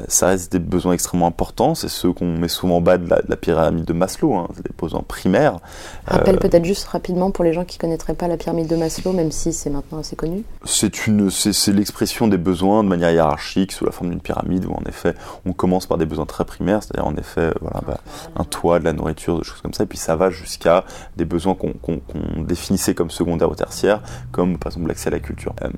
Ça 0.08 0.28
reste 0.28 0.52
des 0.52 0.58
besoins 0.58 0.92
extrêmement 0.92 1.26
importants, 1.26 1.74
c'est 1.74 1.88
ceux 1.88 2.12
qu'on 2.12 2.36
met 2.36 2.48
souvent 2.48 2.76
en 2.76 2.80
bas 2.80 2.98
de 2.98 3.08
la, 3.08 3.16
de 3.22 3.28
la 3.30 3.36
pyramide 3.36 3.84
de 3.84 3.92
Maslow, 3.92 4.34
hein, 4.34 4.48
des 4.62 4.70
besoins 4.78 5.02
primaires. 5.06 5.58
Rappelle 6.06 6.36
Euh, 6.36 6.38
peut-être 6.38 6.64
juste 6.64 6.84
rapidement 6.88 7.30
pour 7.30 7.44
les 7.44 7.52
gens 7.54 7.64
qui 7.64 7.78
connaîtraient 7.78 8.14
pas 8.14 8.28
la 8.28 8.36
pyramide 8.36 8.66
de 8.66 8.76
Maslow, 8.76 9.12
même 9.12 9.30
si 9.32 9.52
c'est 9.54 9.70
maintenant 9.70 9.98
assez 10.00 10.14
connu. 10.14 10.44
C'est 10.64 11.06
une, 11.06 11.30
c'est, 11.30 11.52
c'est 11.54 11.72
l'expression 11.72 12.28
des 12.28 12.36
besoins 12.36 12.84
de 12.84 12.88
manière 12.88 13.10
hiérarchique 13.10 13.72
sous 13.72 13.84
la 13.86 13.90
forme 13.90 14.10
d'une 14.10 14.20
pyramide 14.20 14.66
où 14.66 14.72
en 14.72 14.82
effet 14.86 15.14
on 15.46 15.52
commence 15.54 15.86
par 15.86 15.96
des 15.96 16.04
besoins 16.06 16.26
très 16.26 16.44
primaires, 16.44 16.82
c'est-à-dire 16.82 17.06
en 17.06 17.16
effet 17.16 17.52
voilà 17.62 17.80
bah, 17.86 18.00
un 18.36 18.44
toit, 18.44 18.78
de 18.78 18.84
la 18.84 18.92
nourriture, 18.92 19.38
des 19.38 19.44
choses 19.44 19.62
comme 19.62 19.72
ça, 19.72 19.84
et 19.84 19.86
puis 19.86 19.98
ça 19.98 20.14
va 20.14 20.28
jusqu'à 20.28 20.84
des 21.16 21.24
besoins 21.24 21.54
qu'on, 21.54 21.72
qu'on- 21.72 22.00
qu'on 22.00 22.42
définissait 22.42 22.94
comme 22.94 23.10
secondaires 23.10 23.50
ou 23.50 23.54
tertiaires, 23.54 24.02
comme 24.30 24.58
par 24.58 24.72
exemple 24.72 24.88
l'accès 24.88 25.08
à 25.08 25.12
la 25.12 25.20
culture. 25.20 25.54
Euh, 25.62 25.68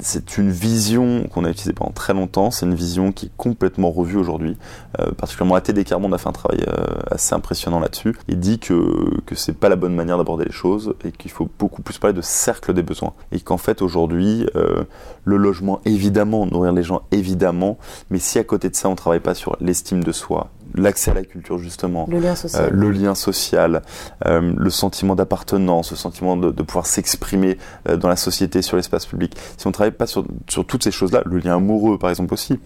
c'est 0.00 0.36
une 0.36 0.50
vision 0.50 1.24
qu'on 1.32 1.44
a 1.44 1.48
utilisée 1.50 1.72
pendant 1.72 1.92
très 1.92 2.12
longtemps, 2.12 2.50
c'est 2.50 2.66
une 2.66 2.74
vision 2.74 3.12
qui 3.12 3.26
est 3.26 3.30
complètement 3.38 3.61
revue 3.90 4.16
aujourd'hui, 4.16 4.56
euh, 5.00 5.12
particulièrement 5.12 5.54
ATD 5.54 5.84
Carbone 5.84 6.12
a 6.14 6.18
fait 6.18 6.28
un 6.28 6.32
travail 6.32 6.64
euh, 6.68 7.00
assez 7.10 7.34
impressionnant 7.34 7.80
là-dessus, 7.80 8.16
et 8.28 8.34
dit 8.34 8.58
que, 8.58 9.20
que 9.26 9.34
c'est 9.34 9.52
pas 9.52 9.68
la 9.68 9.76
bonne 9.76 9.94
manière 9.94 10.18
d'aborder 10.18 10.44
les 10.44 10.52
choses 10.52 10.94
et 11.04 11.12
qu'il 11.12 11.30
faut 11.30 11.48
beaucoup 11.58 11.82
plus 11.82 11.98
parler 11.98 12.14
de 12.14 12.22
cercle 12.22 12.72
des 12.74 12.82
besoins. 12.82 13.12
Et 13.32 13.40
qu'en 13.40 13.58
fait 13.58 13.82
aujourd'hui, 13.82 14.46
euh, 14.56 14.84
le 15.24 15.36
logement 15.36 15.80
évidemment, 15.84 16.46
nourrir 16.46 16.72
les 16.72 16.82
gens 16.82 17.02
évidemment, 17.10 17.78
mais 18.10 18.18
si 18.18 18.38
à 18.38 18.44
côté 18.44 18.68
de 18.68 18.74
ça 18.74 18.88
on 18.88 18.94
travaille 18.94 19.20
pas 19.20 19.34
sur 19.34 19.56
l'estime 19.60 20.02
de 20.02 20.12
soi, 20.12 20.50
l'accès 20.74 21.10
à 21.10 21.14
la 21.14 21.24
culture 21.24 21.58
justement, 21.58 22.06
Le 22.08 22.18
lien 22.18 22.32
euh, 22.32 22.36
social. 22.36 22.70
le 22.72 22.90
lien 22.90 23.14
social, 23.14 23.82
euh, 24.26 24.52
le 24.56 24.70
sentiment 24.70 25.14
d'appartenance, 25.14 25.90
le 25.90 25.96
sentiment 25.96 26.36
de, 26.36 26.50
de 26.50 26.62
pouvoir 26.62 26.86
s'exprimer 26.86 27.58
euh, 27.88 27.96
dans 27.96 28.08
la 28.08 28.16
société, 28.16 28.62
sur 28.62 28.76
l'espace 28.76 29.06
public. 29.06 29.36
Si 29.56 29.66
on 29.66 29.72
travaille 29.72 29.92
pas 29.92 30.06
sur, 30.06 30.24
sur 30.48 30.66
toutes 30.66 30.84
ces 30.84 30.90
choses-là, 30.90 31.22
le 31.24 31.38
lien 31.38 31.56
amoureux 31.56 31.98
par 31.98 32.10
exemple 32.10 32.34
aussi, 32.34 32.60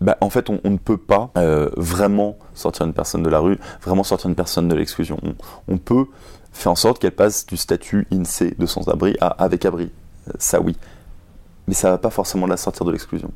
bah, 0.00 0.16
en 0.20 0.30
fait 0.30 0.50
on, 0.50 0.60
on 0.64 0.70
ne 0.70 0.78
peut 0.78 0.96
pas 0.96 1.30
vraiment 1.76 2.36
sortir 2.54 2.86
une 2.86 2.92
personne 2.92 3.22
de 3.22 3.30
la 3.30 3.38
rue, 3.38 3.58
vraiment 3.82 4.02
sortir 4.04 4.28
une 4.28 4.36
personne 4.36 4.68
de 4.68 4.74
l'exclusion. 4.74 5.18
On, 5.22 5.34
on 5.68 5.78
peut 5.78 6.06
fait 6.52 6.68
en 6.68 6.74
sorte 6.74 6.98
qu'elle 6.98 7.12
passe 7.12 7.46
du 7.46 7.56
statut 7.56 8.06
INSEE 8.12 8.54
de 8.58 8.66
sans-abri 8.66 9.16
à 9.20 9.28
avec 9.28 9.64
abri. 9.64 9.90
Ça 10.38 10.60
oui. 10.60 10.76
Mais 11.66 11.74
ça 11.74 11.90
va 11.90 11.98
pas 11.98 12.10
forcément 12.10 12.46
la 12.46 12.56
sortir 12.56 12.84
de 12.84 12.92
l'exclusion. 12.92 13.30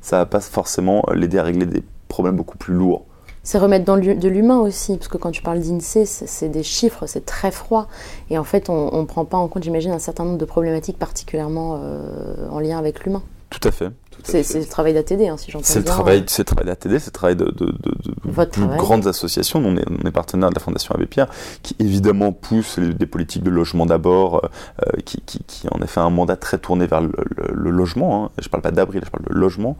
Ça 0.00 0.18
va 0.18 0.26
pas 0.26 0.40
forcément 0.40 1.04
l'aider 1.14 1.38
à 1.38 1.42
régler 1.42 1.66
des 1.66 1.82
problèmes 2.08 2.36
beaucoup 2.36 2.58
plus 2.58 2.74
lourds. 2.74 3.06
C'est 3.44 3.58
remettre 3.58 3.84
dans 3.84 3.96
de 3.96 4.28
l'humain 4.28 4.58
aussi, 4.60 4.96
parce 4.96 5.08
que 5.08 5.16
quand 5.16 5.32
tu 5.32 5.42
parles 5.42 5.58
d'INSEE, 5.60 6.04
c'est 6.04 6.26
c'est 6.28 6.48
des 6.48 6.62
chiffres, 6.62 7.06
c'est 7.06 7.26
très 7.26 7.50
froid. 7.50 7.88
Et 8.30 8.38
en 8.38 8.44
fait, 8.44 8.70
on 8.70 9.00
ne 9.00 9.06
prend 9.06 9.24
pas 9.24 9.36
en 9.36 9.48
compte, 9.48 9.64
j'imagine, 9.64 9.90
un 9.90 9.98
certain 9.98 10.24
nombre 10.24 10.38
de 10.38 10.44
problématiques 10.44 10.98
particulièrement 10.98 11.80
euh, 11.82 12.48
en 12.50 12.60
lien 12.60 12.78
avec 12.78 13.04
l'humain. 13.04 13.22
Tout 13.50 13.66
à 13.68 13.70
fait. 13.70 13.90
C'est 14.24 14.58
le 14.58 14.66
travail 14.66 14.94
d'ATD, 14.94 15.22
hein, 15.28 15.36
si 15.36 15.50
j'entends 15.50 15.62
bien. 15.62 15.72
C'est 15.72 15.78
le 15.78 15.84
travail, 15.84 16.24
c'est 16.26 16.42
le 16.42 16.44
travail 16.46 16.66
d'ATD, 16.66 16.98
c'est 16.98 17.06
le 17.06 17.10
travail 17.12 17.36
de, 17.36 17.44
de, 17.46 17.66
de, 17.66 17.72
de 17.72 18.30
plus 18.44 18.60
travail. 18.62 18.78
grandes 18.78 19.06
associations. 19.06 19.60
On 19.64 19.76
est, 19.76 19.84
on 19.88 20.06
est 20.06 20.10
partenaire 20.12 20.50
de 20.50 20.54
la 20.54 20.60
Fondation 20.60 20.94
Abbé 20.94 21.06
Pierre, 21.06 21.28
qui 21.62 21.74
évidemment 21.78 22.32
pousse 22.32 22.78
les- 22.78 22.94
des 22.94 23.06
politiques 23.06 23.42
de 23.42 23.50
logement 23.50 23.86
d'abord, 23.86 24.36
euh, 24.44 24.48
euh, 24.86 25.00
qui, 25.04 25.20
qui, 25.26 25.40
qui 25.44 25.66
en 25.70 25.80
effet 25.82 26.00
a 26.00 26.04
un 26.04 26.10
mandat 26.10 26.36
très 26.36 26.58
tourné 26.58 26.86
vers 26.86 27.00
le, 27.00 27.12
le- 27.36 27.54
le 27.54 27.70
logement. 27.70 28.24
Hein. 28.24 28.30
Je 28.40 28.48
parle 28.48 28.62
pas 28.62 28.70
d'abri, 28.70 29.00
je 29.04 29.10
parle 29.10 29.24
de 29.24 29.34
logement. 29.34 29.76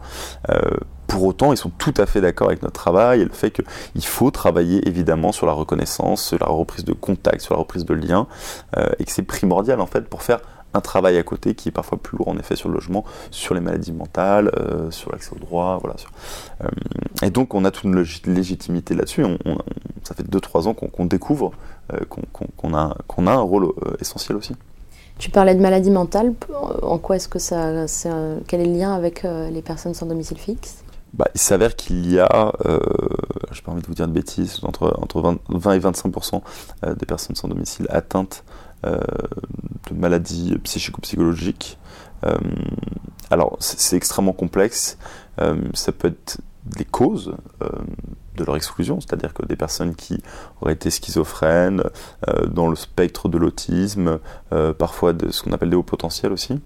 Euh, 0.49 0.59
pour 1.07 1.23
autant, 1.25 1.51
ils 1.53 1.57
sont 1.57 1.69
tout 1.77 1.93
à 1.97 2.05
fait 2.05 2.21
d'accord 2.21 2.47
avec 2.47 2.63
notre 2.63 2.79
travail 2.79 3.21
et 3.21 3.25
le 3.25 3.31
fait 3.31 3.51
qu'il 3.51 4.05
faut 4.05 4.31
travailler 4.31 4.87
évidemment 4.87 5.31
sur 5.31 5.45
la 5.45 5.53
reconnaissance, 5.53 6.23
sur 6.29 6.39
la 6.39 6.47
reprise 6.47 6.85
de 6.85 6.93
contact, 6.93 7.41
sur 7.41 7.53
la 7.53 7.59
reprise 7.59 7.85
de 7.85 7.93
liens, 7.93 8.25
euh, 8.77 8.87
et 8.99 9.03
que 9.05 9.11
c'est 9.11 9.21
primordial 9.21 9.79
en 9.79 9.85
fait 9.85 10.07
pour 10.07 10.23
faire 10.23 10.39
un 10.73 10.81
travail 10.81 11.17
à 11.17 11.23
côté 11.23 11.55
qui 11.55 11.69
est 11.69 11.71
parfois 11.71 11.97
plus 11.97 12.17
lourd 12.17 12.27
en 12.29 12.37
effet 12.37 12.55
sur 12.55 12.69
le 12.69 12.75
logement, 12.75 13.03
sur 13.31 13.53
les 13.55 13.61
maladies 13.61 13.91
mentales, 13.93 14.51
euh, 14.57 14.91
sur 14.91 15.11
l'accès 15.11 15.31
au 15.35 15.39
droit, 15.39 15.77
voilà. 15.81 15.97
sur- 15.97 16.11
euh, 16.63 16.67
et 17.21 17.29
donc 17.29 17.53
on 17.53 17.65
a 17.65 17.71
toute 17.71 17.83
une 17.85 17.95
légitimité 18.33 18.95
là-dessus. 18.95 19.23
On, 19.23 19.37
on- 19.45 19.57
ça 20.03 20.15
fait 20.15 20.23
2-3 20.23 20.67
ans 20.67 20.73
qu'on 20.73 21.05
découvre 21.05 21.51
euh, 21.93 21.97
qu'on 22.07 22.73
a, 22.75 22.95
qu'on 23.07 23.27
a 23.27 23.31
un 23.31 23.41
rôle 23.41 23.71
essentiel 23.99 24.37
aussi. 24.37 24.55
Tu 25.19 25.29
parlais 25.29 25.55
de 25.55 25.61
maladie 25.61 25.91
mentale. 25.91 26.33
En 26.81 26.97
quoi 26.97 27.15
est-ce 27.17 27.27
que 27.29 27.39
ça. 27.39 27.85
quel 28.47 28.61
est 28.61 28.65
le 28.65 28.73
lien 28.73 28.93
avec 28.95 29.23
les 29.23 29.61
personnes 29.61 29.93
sans 29.93 30.07
domicile 30.07 30.37
fixe? 30.39 30.83
Bah, 31.13 31.27
il 31.35 31.39
s'avère 31.39 31.75
qu'il 31.75 32.11
y 32.11 32.19
a, 32.19 32.51
euh, 32.65 32.79
j'ai 33.51 33.61
pas 33.61 33.71
envie 33.71 33.83
de 33.83 33.87
vous 33.87 33.93
dire 33.93 34.07
de 34.07 34.11
bêtises, 34.13 34.59
entre, 34.63 34.95
entre 34.99 35.21
20, 35.21 35.37
20 35.49 35.73
et 35.73 35.79
25 35.79 36.11
euh, 36.83 36.95
des 36.95 37.05
personnes 37.05 37.35
sans 37.35 37.47
domicile 37.47 37.85
atteintes 37.91 38.43
euh, 38.85 38.97
maladies 39.93 40.57
psychico-psychologiques. 40.63 41.77
Euh, 42.25 42.37
alors, 43.29 43.57
c'est 43.59 43.97
extrêmement 43.97 44.33
complexe. 44.33 44.97
Euh, 45.41 45.61
ça 45.73 45.91
peut 45.91 46.09
être 46.09 46.39
des 46.65 46.85
causes 46.85 47.35
euh, 47.61 47.67
de 48.37 48.43
leur 48.45 48.55
exclusion, 48.55 49.01
c'est-à-dire 49.01 49.33
que 49.33 49.45
des 49.45 49.55
personnes 49.55 49.95
qui 49.95 50.21
auraient 50.61 50.73
été 50.73 50.89
schizophrènes, 50.89 51.83
dans 52.47 52.67
le 52.67 52.75
spectre 52.75 53.29
de 53.29 53.37
l'autisme, 53.37 54.19
parfois 54.79 55.13
de 55.13 55.29
ce 55.29 55.43
qu'on 55.43 55.51
appelle 55.51 55.69
des 55.69 55.75
hauts 55.75 55.83
potentiels 55.83 56.31
aussi, 56.31 56.59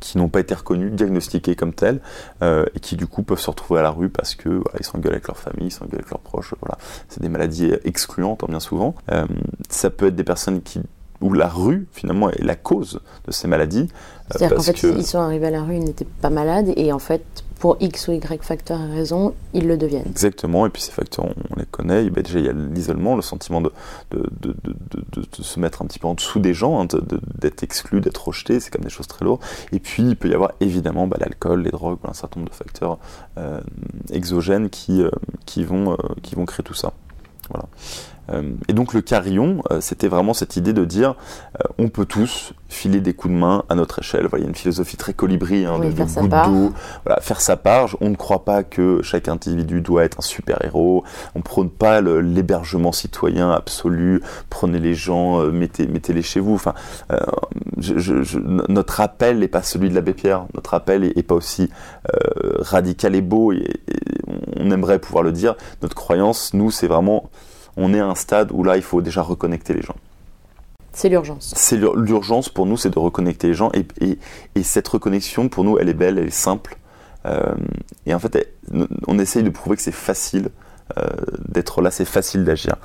qui 0.00 0.18
n'ont 0.18 0.28
pas 0.28 0.40
été 0.40 0.54
reconnus, 0.54 0.92
diagnostiqués 0.92 1.56
comme 1.56 1.72
tels, 1.72 2.02
et 2.42 2.80
qui 2.80 2.96
du 2.96 3.06
coup 3.06 3.22
peuvent 3.22 3.40
se 3.40 3.48
retrouver 3.48 3.80
à 3.80 3.84
la 3.84 3.90
rue 3.90 4.10
parce 4.10 4.34
que 4.34 4.50
voilà, 4.50 4.78
ils 4.78 4.84
s'engueulent 4.84 5.14
avec 5.14 5.28
leur 5.28 5.38
famille, 5.38 5.68
ils 5.68 5.70
s'engueulent 5.70 6.00
avec 6.00 6.10
leurs 6.10 6.20
proches. 6.20 6.52
Voilà, 6.60 6.76
c'est 7.08 7.22
des 7.22 7.30
maladies 7.30 7.72
excluantes 7.84 8.44
hein, 8.44 8.48
bien 8.50 8.60
souvent. 8.60 8.94
Ça 9.70 9.88
peut 9.88 10.08
être 10.08 10.16
des 10.16 10.24
personnes 10.24 10.60
qui 10.60 10.82
où 11.20 11.32
la 11.32 11.48
rue 11.48 11.86
finalement 11.92 12.30
est 12.30 12.42
la 12.42 12.54
cause 12.56 13.00
de 13.26 13.32
ces 13.32 13.48
maladies. 13.48 13.88
euh, 13.90 14.26
C'est-à-dire 14.38 14.56
qu'en 14.56 14.62
fait, 14.62 14.72
que- 14.74 14.98
ils 14.98 15.06
sont 15.06 15.18
arrivés 15.20 15.46
à 15.46 15.50
la 15.50 15.62
rue, 15.62 15.76
ils 15.76 15.84
n'étaient 15.84 16.04
pas 16.20 16.30
malades, 16.30 16.72
et 16.76 16.92
en 16.92 16.98
fait, 16.98 17.24
pour 17.58 17.76
X 17.80 18.08
ou 18.08 18.12
Y 18.12 18.42
facteurs 18.44 18.78
et 18.80 18.90
raisons, 18.92 19.32
ils 19.54 19.66
le 19.66 19.78
deviennent. 19.78 20.04
Exactement, 20.06 20.66
et 20.66 20.68
puis 20.68 20.82
ces 20.82 20.92
facteurs, 20.92 21.24
on, 21.26 21.58
les 21.58 21.64
connaît. 21.64 22.10
Ben, 22.10 22.22
déjà, 22.22 22.38
il 22.38 22.44
y 22.44 22.48
a 22.48 22.52
l'isolement, 22.52 23.16
le 23.16 23.22
sentiment 23.22 23.62
de, 23.62 23.72
de, 24.10 24.18
de, 24.42 24.54
de, 24.64 24.74
de- 25.12 25.20
de 25.22 25.42
se 25.42 25.58
mettre 25.58 25.80
un 25.80 25.86
petit 25.86 25.98
peu 25.98 26.06
en 26.06 26.14
dessous 26.14 26.38
des 26.38 26.52
gens, 26.52 26.82
hein, 26.82 26.86
d'être 27.38 27.62
exclu, 27.62 28.00
d'être 28.02 28.26
rejeté, 28.28 28.60
c'est 28.60 28.70
comme 28.70 28.84
des 28.84 28.90
choses 28.90 29.06
très 29.06 29.24
lourdes. 29.24 29.40
Et 29.72 29.78
puis, 29.80 30.02
il 30.02 30.16
peut 30.16 30.28
y 30.28 30.34
avoir 30.34 30.52
évidemment 30.60 31.06
bah, 31.06 31.16
l'alcool, 31.18 31.62
les 31.62 31.70
drogues, 31.70 31.98
un 32.06 32.12
certain 32.12 32.40
nombre 32.40 32.50
de 32.50 32.56
facteurs 32.56 32.98
euh, 33.38 33.60
exogènes 34.12 34.68
qui, 34.68 35.02
euh, 35.02 35.10
qui, 35.46 35.64
vont, 35.64 35.92
euh, 35.92 35.96
qui 36.22 36.34
vont 36.34 36.44
créer 36.44 36.62
tout 36.64 36.74
ça. 36.74 36.92
Voilà. 37.48 37.66
Euh, 38.30 38.42
et 38.68 38.72
donc 38.72 38.92
le 38.94 39.00
carillon, 39.02 39.62
euh, 39.70 39.80
c'était 39.80 40.08
vraiment 40.08 40.34
cette 40.34 40.56
idée 40.56 40.72
de 40.72 40.84
dire, 40.84 41.14
euh, 41.60 41.68
on 41.78 41.88
peut 41.88 42.06
tous 42.06 42.52
filer 42.68 43.00
des 43.00 43.14
coups 43.14 43.32
de 43.32 43.38
main 43.38 43.62
à 43.68 43.74
notre 43.76 44.00
échelle. 44.00 44.26
Voilà, 44.26 44.38
il 44.42 44.44
y 44.44 44.46
a 44.46 44.48
une 44.48 44.56
philosophie 44.56 44.96
très 44.96 45.12
colibri, 45.12 45.64
hein, 45.64 45.76
Oui, 45.78 45.90
de, 45.90 45.94
faire 45.94 46.08
sa 46.08 46.20
goutte 46.22 46.30
part. 46.30 46.50
voilà, 47.04 47.20
faire 47.20 47.40
sa 47.40 47.56
part. 47.56 47.96
On 48.00 48.10
ne 48.10 48.16
croit 48.16 48.44
pas 48.44 48.64
que 48.64 49.00
chaque 49.02 49.28
individu 49.28 49.80
doit 49.80 50.02
être 50.04 50.18
un 50.18 50.22
super-héros. 50.22 51.04
On 51.36 51.40
prône 51.42 51.70
pas 51.70 52.00
l'hébergement 52.00 52.90
citoyen 52.92 53.50
absolu. 53.52 54.22
Prenez 54.50 54.80
les 54.80 54.94
gens, 54.94 55.40
mettez, 55.46 55.86
mettez-les 55.86 56.22
chez 56.22 56.40
vous. 56.40 56.54
Enfin, 56.54 56.74
euh, 57.12 57.18
je- 57.78 57.98
je- 57.98 58.22
je- 58.22 58.38
no- 58.40 58.64
notre 58.68 59.00
appel 59.00 59.38
n'est 59.38 59.48
pas 59.48 59.62
celui 59.62 59.88
de 59.88 59.94
l'abbé 59.94 60.12
Pierre. 60.14 60.46
Notre 60.54 60.74
appel 60.74 61.04
est, 61.04 61.16
est 61.16 61.22
pas 61.22 61.36
aussi 61.36 61.70
euh, 62.12 62.56
radical 62.58 63.14
et 63.14 63.22
beau. 63.22 63.52
Et, 63.52 63.58
et 63.58 63.94
on 64.56 64.70
aimerait 64.72 64.98
pouvoir 64.98 65.22
le 65.22 65.30
dire. 65.32 65.54
Notre 65.82 65.94
croyance, 65.94 66.52
nous, 66.54 66.70
c'est 66.72 66.88
vraiment, 66.88 67.30
on 67.76 67.92
est 67.94 68.00
à 68.00 68.06
un 68.06 68.14
stade 68.14 68.50
où 68.52 68.62
là, 68.64 68.76
il 68.76 68.82
faut 68.82 69.02
déjà 69.02 69.22
reconnecter 69.22 69.72
les 69.74 69.82
gens 69.82 69.96
C'est 70.92 71.08
l'urgence. 71.08 71.52
c'est 71.56 71.76
l'ur- 71.76 71.96
l'urgence 71.96 72.48
pour 72.48 72.66
nous, 72.66 72.76
c'est 72.76 72.90
de 72.90 72.98
reconnecter 72.98 73.48
les 73.48 73.54
gens. 73.54 73.70
Et, 73.74 73.86
et- 74.00 74.18
et 74.54 74.62
cette 74.62 74.88
reconnexion, 74.88 75.48
pour 75.48 75.64
nous, 75.64 75.78
elle 75.78 75.88
est 75.88 75.94
belle, 75.94 76.18
elle 76.18 76.28
est 76.28 76.30
simple. 76.30 76.78
Euh, 77.26 77.54
et 78.06 78.14
en 78.14 78.18
fait, 78.18 78.36
elle- 78.36 78.86
on 79.06 79.18
essaye 79.18 79.42
de 79.42 79.50
prouver 79.50 79.76
que 79.76 79.82
c'est 79.82 79.92
facile 79.92 80.48
euh, 80.98 81.02
d'être 81.48 81.82
là, 81.82 81.90
c'est 81.90 82.04
facile 82.04 82.44
d'agir. 82.44 82.76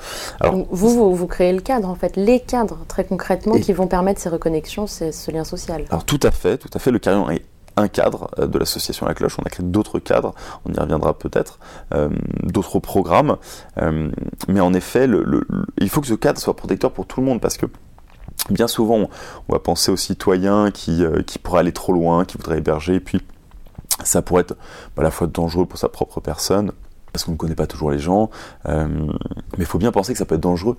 Vous, 0.44 0.66
vous, 0.72 1.16
vous 1.16 1.28
créez 1.28 1.54
le 1.54 1.62
cadre, 1.62 1.88
en 1.88 1.94
fait, 1.94 2.18
les 2.18 2.40
cadres, 2.40 2.80
très 2.88 3.04
concrètement, 3.04 3.60
qui 3.60 3.74
vont 3.74 3.86
permettre 3.86 4.20
ces 4.20 4.30
reconnexions, 4.30 4.88
ces- 4.88 5.12
ce 5.12 5.30
lien 5.30 5.44
social. 5.44 5.86
Alors 5.92 6.04
tout 6.04 6.20
à 6.24 6.32
fait, 6.32 6.58
tout 6.58 6.70
à 6.74 6.80
fait. 6.80 6.90
Le 6.90 6.98
carillon 6.98 7.30
est 7.30 7.44
un 7.78 7.88
cadre 7.88 8.30
euh, 8.40 8.48
de 8.48 8.58
l'association 8.60 9.06
La 9.06 9.14
Cloche. 9.14 9.38
On 9.40 9.44
a 9.44 9.50
créé 9.50 9.66
d'autres 9.66 10.00
cadres, 10.00 10.34
on 10.66 10.74
y 10.74 10.80
reviendra 10.80 11.18
peut-être, 11.18 11.60
euh, 11.94 12.10
d'autres 12.44 12.80
programmes. 12.80 13.38
Euh, 13.78 14.10
mais 14.48 14.60
en 14.60 14.74
effet, 14.74 15.08
il 15.80 15.90
faut 15.90 16.02
que 16.02 16.08
ce 16.08 16.14
cadre 16.14 16.40
soit 16.40 16.56
protecteur 16.56 16.92
pour 16.92 17.06
tout 17.06 17.20
le 17.20 17.26
monde 17.26 17.42
parce 17.42 17.58
que 17.58 17.66
bien 18.50 18.68
souvent, 18.68 19.10
on, 19.50 19.54
va 19.54 19.60
penser 19.60 19.92
aux 19.92 19.98
citoyens 19.98 20.72
qui, 20.72 21.04
pourraient 21.44 21.60
aller 21.60 21.74
trop 21.74 21.94
loin, 21.94 22.26
qui 22.26 22.38
voudraient 22.38 22.58
héberger, 22.58 22.96
et 22.96 23.00
puis 23.00 23.22
ça 24.04 24.22
pourrait 24.22 24.42
être 24.42 24.56
bah, 24.96 25.02
à 25.02 25.04
la 25.04 25.12
fois 25.12 25.28
dangereux 25.28 25.66
pour 25.66 25.78
sa 25.78 25.90
propre 25.90 26.22
personne, 26.22 26.72
parce 27.14 27.24
qu'on 27.24 27.34
ne 27.34 27.38
connaît 27.38 27.56
pas 27.56 27.68
toujours 27.68 27.92
les 27.92 28.00
gens, 28.00 28.30
mais 28.66 29.60
il 29.60 29.66
faut 29.66 29.78
bien 29.78 29.92
penser 29.92 30.14
que 30.14 30.18
ça 30.18 30.26
peut 30.26 30.36
être 30.36 30.42
dangereux 30.42 30.78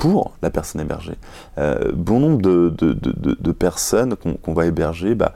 pour 0.00 0.32
la 0.42 0.50
personne 0.50 0.80
hébergée. 0.80 1.16
Euh, 1.58 1.92
bon 1.94 2.18
nombre 2.20 2.40
de, 2.42 2.74
de, 2.76 2.92
de, 2.94 3.12
de- 3.16 3.36
de 3.38 3.52
personnes 3.52 4.16
qu'on 4.16 4.52
va 4.54 4.66
héberger, 4.66 5.14
bah, 5.14 5.34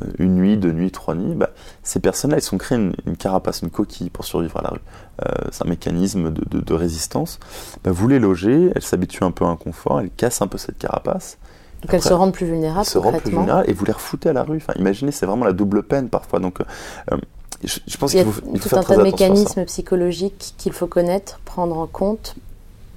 euh, 0.00 0.06
une 0.18 0.36
nuit, 0.36 0.56
deux 0.56 0.72
nuits, 0.72 0.90
trois 0.92 1.14
nuits, 1.14 1.34
bah, 1.34 1.50
ces 1.82 2.00
personnes-là, 2.00 2.36
elles 2.38 2.42
sont 2.42 2.56
créées 2.56 2.78
une, 2.78 2.94
une 3.06 3.16
carapace, 3.16 3.62
une 3.62 3.70
coquille 3.70 4.10
pour 4.10 4.24
survivre 4.24 4.56
à 4.58 4.62
la 4.62 4.68
rue. 4.70 4.80
Euh, 5.24 5.48
c'est 5.50 5.64
un 5.64 5.68
mécanisme 5.68 6.32
de, 6.32 6.74
résistance. 6.74 7.38
Bah, 7.82 7.90
vous 7.90 8.08
les 8.08 8.18
logez, 8.18 8.70
elles 8.74 8.82
s'habituent 8.82 9.24
un 9.24 9.30
peu 9.32 9.44
à 9.44 9.48
un 9.48 9.56
confort, 9.56 10.00
elles 10.00 10.10
cassent 10.10 10.42
un 10.42 10.46
peu 10.46 10.58
cette 10.58 10.78
carapace, 10.78 11.36
Donc 11.82 11.92
elles 11.92 12.02
se 12.02 12.12
rendent 12.12 12.32
plus 12.32 12.46
vulnérables, 12.46 12.80
elles 12.86 12.92
se 12.92 12.98
rendent 12.98 13.18
plus 13.20 13.30
vulnérables 13.30 13.68
et 13.68 13.72
vous 13.72 13.84
les 13.84 13.92
refoutez 13.92 14.28
à 14.28 14.32
la 14.32 14.44
rue. 14.44 14.56
Enfin, 14.56 14.72
imaginez, 14.76 15.10
c'est 15.12 15.26
vraiment 15.26 15.44
la 15.44 15.52
double 15.52 15.82
peine 15.82 16.08
parfois. 16.08 16.38
Donc, 16.40 16.60
euh, 16.60 17.16
je, 17.64 17.78
je 17.86 17.96
pense 17.96 18.12
qu'il 18.12 18.20
a 18.20 18.24
faut, 18.24 18.40
il 18.52 18.60
faut 18.60 18.68
tout 18.70 18.76
un 18.76 18.82
tas 18.82 18.96
de 18.96 19.02
mécanismes 19.02 19.64
psychologiques 19.64 20.54
qu'il 20.56 20.72
faut 20.72 20.86
connaître, 20.86 21.40
prendre 21.44 21.76
en 21.78 21.86
compte 21.86 22.36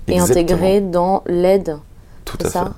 et 0.07 0.19
intégrer 0.19 0.81
dans 0.81 1.23
l'aide. 1.27 1.77
Tout 2.25 2.37
à 2.43 2.49
ça 2.49 2.63
fait. 2.65 2.71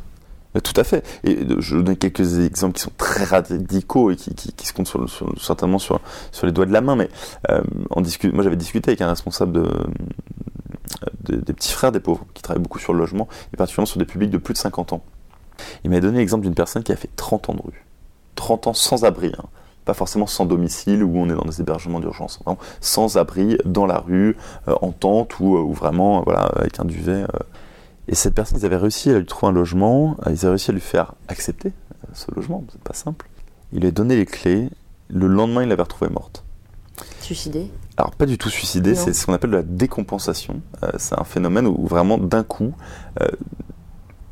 Euh, 0.58 0.60
Tout 0.62 0.74
à 0.80 0.84
fait. 0.84 1.06
Et 1.24 1.38
euh, 1.38 1.58
je 1.60 1.78
donne 1.78 1.96
quelques 1.96 2.40
exemples 2.40 2.74
qui 2.76 2.82
sont 2.82 2.92
très 2.98 3.24
radicaux 3.24 4.10
et 4.12 4.16
qui, 4.16 4.34
qui, 4.34 4.52
qui 4.52 4.66
se 4.68 4.74
comptent 4.74 4.88
sur, 4.88 5.08
sur- 5.10 5.32
certainement 5.42 5.78
sur, 5.80 6.00
sur 6.32 6.46
les 6.48 6.52
doigts 6.52 6.66
de 6.66 6.74
la 6.74 6.82
main. 6.82 6.96
Mais 6.96 7.10
euh, 7.52 7.62
moi, 7.96 8.44
j'avais 8.44 8.56
discuté 8.56 8.90
avec 8.92 9.02
un 9.02 9.10
responsable 9.10 9.52
de, 9.54 9.70
de- 11.24 11.36
des 11.38 11.54
petits 11.54 11.72
frères 11.72 11.92
des 11.92 12.00
pauvres 12.00 12.26
qui 12.34 12.42
travaille 12.42 12.62
beaucoup 12.64 12.80
sur 12.80 12.94
le 12.94 13.00
logement 13.00 13.28
et 13.54 13.58
particulièrement 13.58 13.86
sur 13.86 14.00
des 14.00 14.06
publics 14.06 14.32
de 14.32 14.38
plus 14.38 14.54
de 14.54 14.58
50 14.60 14.94
ans. 14.94 15.04
Il 15.84 15.90
m'a 15.92 16.00
donné 16.00 16.18
l'exemple 16.20 16.44
d'une 16.44 16.56
personne 16.56 16.84
qui 16.84 16.92
a 16.92 16.96
fait 16.96 17.10
30 17.16 17.50
ans 17.50 17.54
de 17.54 17.62
rue. 17.62 17.86
30 18.36 18.68
ans 18.68 18.74
sans 18.74 19.04
abri. 19.06 19.32
hein. 19.38 19.44
Pas 19.90 19.96
forcément 19.96 20.28
sans 20.28 20.46
domicile 20.46 21.04
où 21.04 21.18
on 21.18 21.28
est 21.32 21.34
dans 21.34 21.46
des 21.50 21.62
hébergements 21.62 22.00
d'urgence. 22.00 22.38
Vraiment 22.46 22.60
sans 22.80 23.18
abri, 23.18 23.58
dans 23.66 23.88
la 23.88 23.98
rue, 23.98 24.38
euh, 24.68 24.76
en 24.84 24.92
tente 24.92 25.40
ou, 25.40 25.56
euh, 25.58 25.62
ou 25.62 25.74
vraiment 25.74 26.20
euh, 26.20 26.22
voilà, 26.26 26.42
avec 26.42 26.80
un 26.80 26.86
duvet. 26.86 27.24
et 28.08 28.14
cette 28.14 28.36
personne, 28.36 28.60
ils 28.60 28.66
avaient 28.68 28.76
réussi 28.78 29.10
à 29.10 29.18
lui 29.18 29.26
trouver 29.26 29.50
un 29.50 29.56
logement, 29.56 30.16
ils 30.28 30.34
avaient 30.46 30.50
réussi 30.50 30.70
à 30.70 30.76
lui 30.76 30.80
faire 30.82 31.16
accepter 31.28 31.72
ce 32.14 32.28
logement, 32.36 32.64
c'est 32.72 32.84
pas 32.84 32.94
simple. 32.94 33.28
Il 33.74 33.80
lui 33.80 33.88
a 33.88 33.92
donné 33.92 34.16
les 34.16 34.28
clés, 34.28 34.70
le 35.10 35.26
lendemain, 35.26 35.64
il 35.64 35.70
l'avait 35.70 35.82
retrouvée 35.82 36.12
morte. 36.12 36.44
Suicider. 37.20 37.72
Alors, 37.98 38.12
pas 38.16 38.28
du 38.28 38.38
tout 38.38 38.50
suicidé, 38.50 38.92
Non. 38.94 38.96
c'est 39.04 39.14
ce 39.14 39.26
qu'on 39.26 39.34
appelle 39.34 39.50
la 39.50 39.64
décompensation. 39.64 40.62
Euh, 40.84 40.92
c'est 41.00 41.20
un 41.20 41.24
phénomène 41.24 41.66
où, 41.66 41.76
où 41.80 41.88
vraiment, 41.88 42.20
d'un 42.20 42.44
coup, 42.44 42.74
euh, 43.22 43.28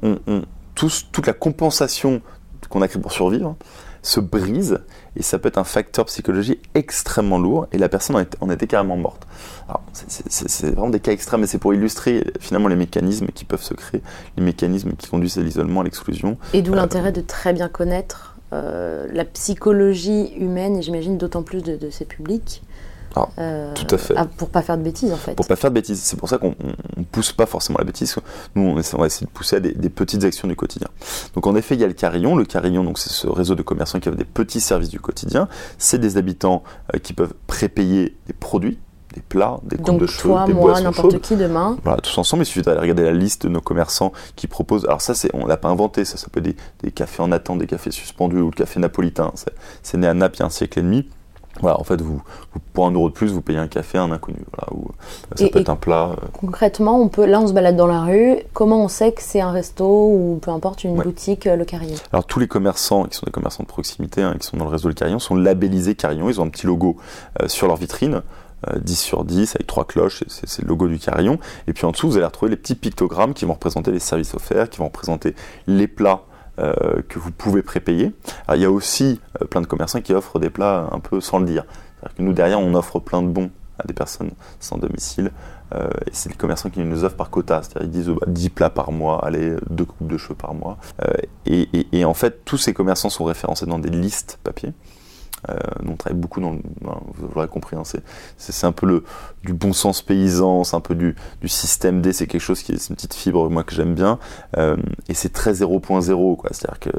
on, 0.03 0.19
on- 0.27 0.43
tous- 0.75 1.07
toute 1.11 1.25
la 1.25 1.33
compensation 1.33 2.21
qu'on 2.69 2.83
a 2.83 2.87
créée 2.87 3.01
pour 3.01 3.11
survivre 3.11 3.55
se 4.01 4.20
brise 4.20 4.80
et 5.16 5.24
ça 5.24 5.39
peut 5.39 5.48
être 5.50 5.58
un 5.58 5.63
facteur 5.63 6.06
psychologique 6.06 6.62
extrêmement 6.75 7.39
lourd 7.39 7.68
et 7.72 7.77
la 7.77 7.89
personne 7.89 8.25
en, 8.42 8.50
était 8.50 8.68
carrément 8.68 8.98
morte. 8.98 9.27
Alors, 9.68 9.82
c'est- 9.94 10.68
vraiment 10.68 10.89
des 10.89 11.00
cas 11.00 11.12
extrêmes, 11.12 11.42
mais 11.42 11.48
c'est 11.48 11.58
pour 11.58 11.74
illustrer 11.74 12.25
finalement 12.39 12.68
les 12.70 12.75
mécanismes 12.75 13.27
qui 13.27 13.46
peuvent 13.46 13.63
se 13.63 13.74
créer, 13.74 14.01
les 14.38 14.44
mécanismes 14.44 14.92
qui 14.94 15.08
conduisent 15.10 15.38
à 15.38 15.42
l'isolement, 15.42 15.82
à 15.82 15.84
l'exclusion. 15.84 16.38
Et 16.54 16.62
d'où 16.62 16.74
l'intérêt 16.74 17.12
de 17.12 17.22
très 17.22 17.54
bien 17.54 17.68
connaître 17.68 18.36
euh, 18.54 19.08
la 19.12 19.25
psychologie 19.25 20.34
humaine, 20.38 20.77
et 20.77 20.82
j'imagine 20.82 21.18
d'autant 21.18 21.44
plus 21.44 21.63
de, 21.63 21.75
de 21.75 21.89
ces 21.89 22.06
publics. 22.06 22.62
Ah, 23.38 23.41
euh, 23.41 23.74
tout 23.74 23.88
à 23.93 23.97
fait. 23.97 24.13
ah, 24.17 24.25
pour 24.25 24.50
pas 24.50 24.62
faire 24.62 24.77
de 24.77 24.83
bêtises, 24.83 25.12
en 25.12 25.17
fait. 25.17 25.33
Pour 25.36 25.47
pas 25.47 25.55
faire 25.55 25.69
de 25.71 25.75
bêtises. 25.75 26.00
C'est 26.01 26.17
pour 26.17 26.29
ça 26.29 26.38
qu'on 26.38 26.50
on- 26.63 26.74
on 26.97 27.03
pousse 27.03 27.31
pas 27.31 27.45
forcément 27.45 27.79
la 27.79 27.86
bêtise. 27.86 28.15
Nous, 28.55 28.62
on, 28.63 28.77
essaie- 28.79 28.95
on 28.95 29.00
va 29.00 29.07
essayer 29.07 29.25
de 29.27 29.31
pousser 29.31 29.55
à 29.57 29.59
des, 29.59 29.74
des 29.74 29.89
petites 29.89 30.24
actions 30.24 30.47
du 30.47 30.55
quotidien. 30.55 30.88
Donc, 31.36 31.47
en 31.47 31.55
effet, 31.55 31.75
il 31.75 31.81
y 31.81 31.83
a 31.83 31.88
le 31.88 31.93
carillon. 31.93 32.36
Le 32.36 32.45
carillon, 32.45 32.83
donc, 32.83 33.00
c'est 33.00 33.09
ce 33.12 33.27
réseau 33.27 33.55
de 33.55 33.62
commerçants 33.63 34.00
qui 34.00 34.09
offre 34.09 34.17
des 34.17 34.25
petits 34.25 34.62
services 34.62 34.89
du 34.89 35.00
quotidien. 35.00 35.47
C'est 35.77 36.00
des 36.00 36.17
habitants 36.17 36.63
euh, 36.93 37.00
qui 37.00 37.13
peuvent 37.13 37.33
prépayer 37.47 38.15
des 38.27 38.33
produits, 38.33 38.77
des 39.13 39.21
plats, 39.21 39.59
des 39.63 39.77
coupes 39.77 40.00
de 40.00 40.05
cheveux, 40.05 40.29
toi, 40.33 40.45
des 40.45 40.53
moi, 40.53 40.79
n'importe 40.81 41.19
qui 41.21 41.36
demain. 41.36 41.77
Voilà, 41.83 42.01
tous 42.01 42.15
ensemble, 42.19 42.43
il 42.43 42.45
suffit 42.45 42.62
d'aller 42.62 42.79
regarder 42.81 43.03
la 43.03 43.13
liste 43.13 43.43
de 43.43 43.50
nos 43.50 43.62
commerçants 43.62 44.12
qui 44.36 44.45
proposent. 44.47 44.86
Alors 44.86 45.01
ça, 45.01 45.15
c'est, 45.15 45.29
on 45.33 45.47
l'a 45.47 45.57
pas 45.57 45.69
inventé, 45.69 46.05
ça, 46.05 46.17
ça 46.17 46.27
peut 46.31 46.39
être 46.39 46.45
des, 46.45 46.55
des 46.83 46.91
cafés 46.91 47.24
en 47.24 47.31
attente, 47.31 47.57
des 47.59 47.65
cafés 47.67 47.89
suspendus 47.89 48.41
ou 48.41 48.47
le 48.47 48.51
café 48.55 48.79
napolitain. 48.79 49.31
C'est, 49.36 49.53
c'est 49.81 49.97
né 49.97 50.07
à 50.07 50.13
Naples 50.13 50.36
il 50.36 50.39
y 50.41 50.43
a 50.43 50.45
un 50.45 50.50
siècle 50.50 50.79
et 50.79 50.81
demi. 50.83 51.09
Voilà, 51.61 51.79
en 51.79 51.83
fait, 51.83 52.01
vous, 52.01 52.21
vous- 52.53 52.59
pour 52.73 52.85
un 52.87 52.91
euro 52.91 53.09
de 53.09 53.13
plus, 53.13 53.31
vous 53.31 53.41
payez 53.41 53.59
un 53.59 53.67
café 53.67 53.97
à 53.97 54.03
un 54.03 54.11
inconnu. 54.11 54.39
Voilà, 54.55 54.73
ou 54.73 54.87
euh, 54.89 55.35
ça 55.35 55.45
Et- 55.45 55.49
peut 55.49 55.59
être 55.59 55.69
un 55.69 55.75
plat. 55.75 56.11
euh, 56.11 56.25
Concrètement, 56.33 56.99
on 57.01 57.07
peut, 57.09 57.25
là, 57.25 57.39
on 57.39 57.47
se 57.47 57.53
balade 57.53 57.75
dans 57.75 57.87
la 57.87 58.01
rue. 58.03 58.37
Comment 58.53 58.83
on 58.83 58.87
sait 58.87 59.11
que 59.11 59.21
c'est 59.21 59.41
un 59.41 59.51
resto 59.51 59.85
ou 59.85 60.39
peu 60.41 60.51
importe 60.51 60.83
une 60.83 60.97
Ouais. 60.97 61.03
boutique, 61.03 61.47
euh, 61.47 61.55
le 61.55 61.65
carillon? 61.65 61.95
Alors 62.11 62.25
tous 62.25 62.39
les 62.39 62.47
commerçants 62.47 63.05
qui 63.05 63.17
sont 63.17 63.25
des 63.25 63.31
commerçants 63.31 63.63
de 63.63 63.67
proximité, 63.67 64.21
hein, 64.21 64.35
qui 64.39 64.45
sont 64.47 64.57
dans 64.57 64.65
le 64.65 64.71
réseau 64.71 64.87
Le 64.87 64.93
Carillon, 64.93 65.19
sont 65.19 65.35
labellisés 65.35 65.95
Carillon. 65.95 66.29
Ils 66.29 66.39
ont 66.39 66.45
un 66.45 66.49
petit 66.49 66.65
logo 66.67 66.97
euh, 67.41 67.47
sur 67.47 67.67
leur 67.67 67.77
vitrine, 67.77 68.21
euh, 68.69 68.79
10 68.79 68.95
sur 68.99 69.23
10, 69.23 69.55
avec 69.55 69.67
trois 69.67 69.85
cloches, 69.85 70.23
c'est- 70.27 70.61
le 70.61 70.67
logo 70.67 70.87
du 70.87 70.97
Carillon. 70.99 71.37
Et 71.67 71.73
puis 71.73 71.85
en 71.85 71.91
dessous, 71.91 72.07
vous 72.09 72.17
allez 72.17 72.25
retrouver 72.25 72.49
les 72.51 72.57
petits 72.57 72.75
pictogrammes 72.75 73.33
qui 73.33 73.45
vont 73.45 73.53
représenter 73.53 73.91
les 73.91 73.99
services 73.99 74.33
offerts, 74.33 74.69
qui 74.69 74.79
vont 74.79 74.85
représenter 74.85 75.35
les 75.67 75.87
plats 75.87 76.21
que 76.57 77.19
vous 77.19 77.31
pouvez 77.31 77.61
prépayer. 77.61 78.13
Il 78.53 78.61
y 78.61 78.65
a 78.65 78.71
aussi 78.71 79.19
euh, 79.41 79.45
plein 79.45 79.61
de 79.61 79.67
commerçants 79.67 80.01
qui 80.01 80.13
offrent 80.13 80.39
des 80.39 80.49
plats 80.49 80.87
un 80.91 80.99
peu 80.99 81.21
sans 81.21 81.39
le 81.39 81.45
dire. 81.45 81.65
Que 82.15 82.21
nous, 82.21 82.33
derrière, 82.33 82.59
on 82.59 82.73
offre 82.73 82.99
plein 82.99 83.21
de 83.21 83.27
bons 83.27 83.49
à 83.79 83.85
des 83.85 83.93
personnes 83.93 84.31
sans 84.59 84.77
domicile. 84.77 85.31
Euh, 85.75 85.89
c'est 86.13 86.29
les 86.29 86.35
commerçants 86.35 86.69
qui 86.69 86.79
nous 86.79 87.03
offrent 87.03 87.17
par 87.17 87.29
quota. 87.29 87.61
C'est-à-dire 87.61 87.83
ils 87.87 87.91
disent 87.91 88.09
euh, 88.09 88.15
bah, 88.19 88.25
10 88.27 88.49
plats 88.51 88.69
par 88.69 88.91
mois, 88.91 89.23
allez, 89.25 89.55
deux 89.69 89.85
coupes 89.85 90.07
de 90.07 90.17
cheveux 90.17 90.35
par 90.35 90.53
mois. 90.53 90.77
Euh, 91.03 91.11
et- 91.45 91.87
et 91.91 92.05
en 92.05 92.13
fait, 92.13 92.43
tous 92.45 92.57
ces 92.57 92.73
commerçants 92.73 93.09
sont 93.09 93.25
référencés 93.25 93.65
dans 93.65 93.77
des 93.79 93.89
listes 93.89 94.39
papier. 94.43 94.71
Euh, 95.50 95.56
nous, 95.84 95.94
on 95.94 95.96
travaille 95.96 96.20
beaucoup 96.20 96.41
dans 96.41 96.51
le. 96.51 96.60
ben, 96.82 97.00
vous 97.13 97.29
l'aurez 97.36 97.48
compris, 97.48 97.75
hein, 97.75 97.84
c'est, 97.86 98.65
un 98.65 98.72
peu 98.72 98.86
le, 98.86 99.03
du 99.44 99.53
bon 99.53 99.74
sens 99.74 100.01
paysan, 100.01 100.63
c'est 100.63 100.75
un 100.75 100.82
peu 100.82 100.96
du, 100.96 101.15
du 101.41 101.48
système 101.48 102.01
D, 102.01 102.12
c'est 102.13 102.27
quelque 102.27 102.41
chose 102.41 102.63
qui 102.63 102.72
est 102.72 102.89
une 102.89 102.96
petite 102.96 103.13
fibre, 103.13 103.50
moi, 103.50 103.63
que 103.63 103.75
j'aime 103.75 103.94
bien. 103.94 104.20
Euh, 104.58 104.77
et 105.08 105.13
c'est 105.13 105.32
très 105.32 105.53
0.0, 105.53 106.36
quoi. 106.36 106.50
C'est-à-dire 106.53 106.79
que 106.79 106.89